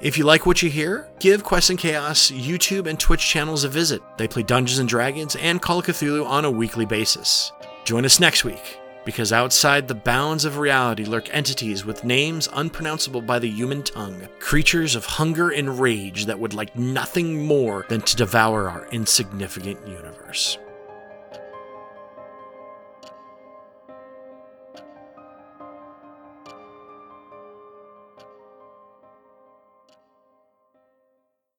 If 0.00 0.16
you 0.16 0.24
like 0.24 0.46
what 0.46 0.62
you 0.62 0.70
hear, 0.70 1.10
give 1.20 1.44
Quest 1.44 1.68
and 1.68 1.78
Chaos 1.78 2.30
YouTube 2.30 2.86
and 2.86 2.98
Twitch 2.98 3.28
channels 3.28 3.64
a 3.64 3.68
visit. 3.68 4.00
They 4.16 4.26
play 4.26 4.42
Dungeons 4.42 4.78
and 4.78 4.88
Dragons 4.88 5.36
and 5.36 5.60
Call 5.60 5.80
of 5.80 5.84
Cthulhu 5.84 6.24
on 6.24 6.46
a 6.46 6.50
weekly 6.50 6.86
basis. 6.86 7.52
Join 7.84 8.06
us 8.06 8.20
next 8.20 8.46
week, 8.46 8.79
because 9.04 9.32
outside 9.32 9.88
the 9.88 9.94
bounds 9.94 10.44
of 10.44 10.58
reality 10.58 11.04
lurk 11.04 11.32
entities 11.34 11.84
with 11.84 12.04
names 12.04 12.48
unpronounceable 12.52 13.22
by 13.22 13.38
the 13.38 13.48
human 13.48 13.82
tongue, 13.82 14.28
creatures 14.38 14.94
of 14.94 15.04
hunger 15.04 15.50
and 15.50 15.78
rage 15.80 16.26
that 16.26 16.38
would 16.38 16.54
like 16.54 16.76
nothing 16.76 17.44
more 17.46 17.86
than 17.88 18.00
to 18.02 18.16
devour 18.16 18.68
our 18.68 18.86
insignificant 18.88 19.86
universe. 19.86 20.58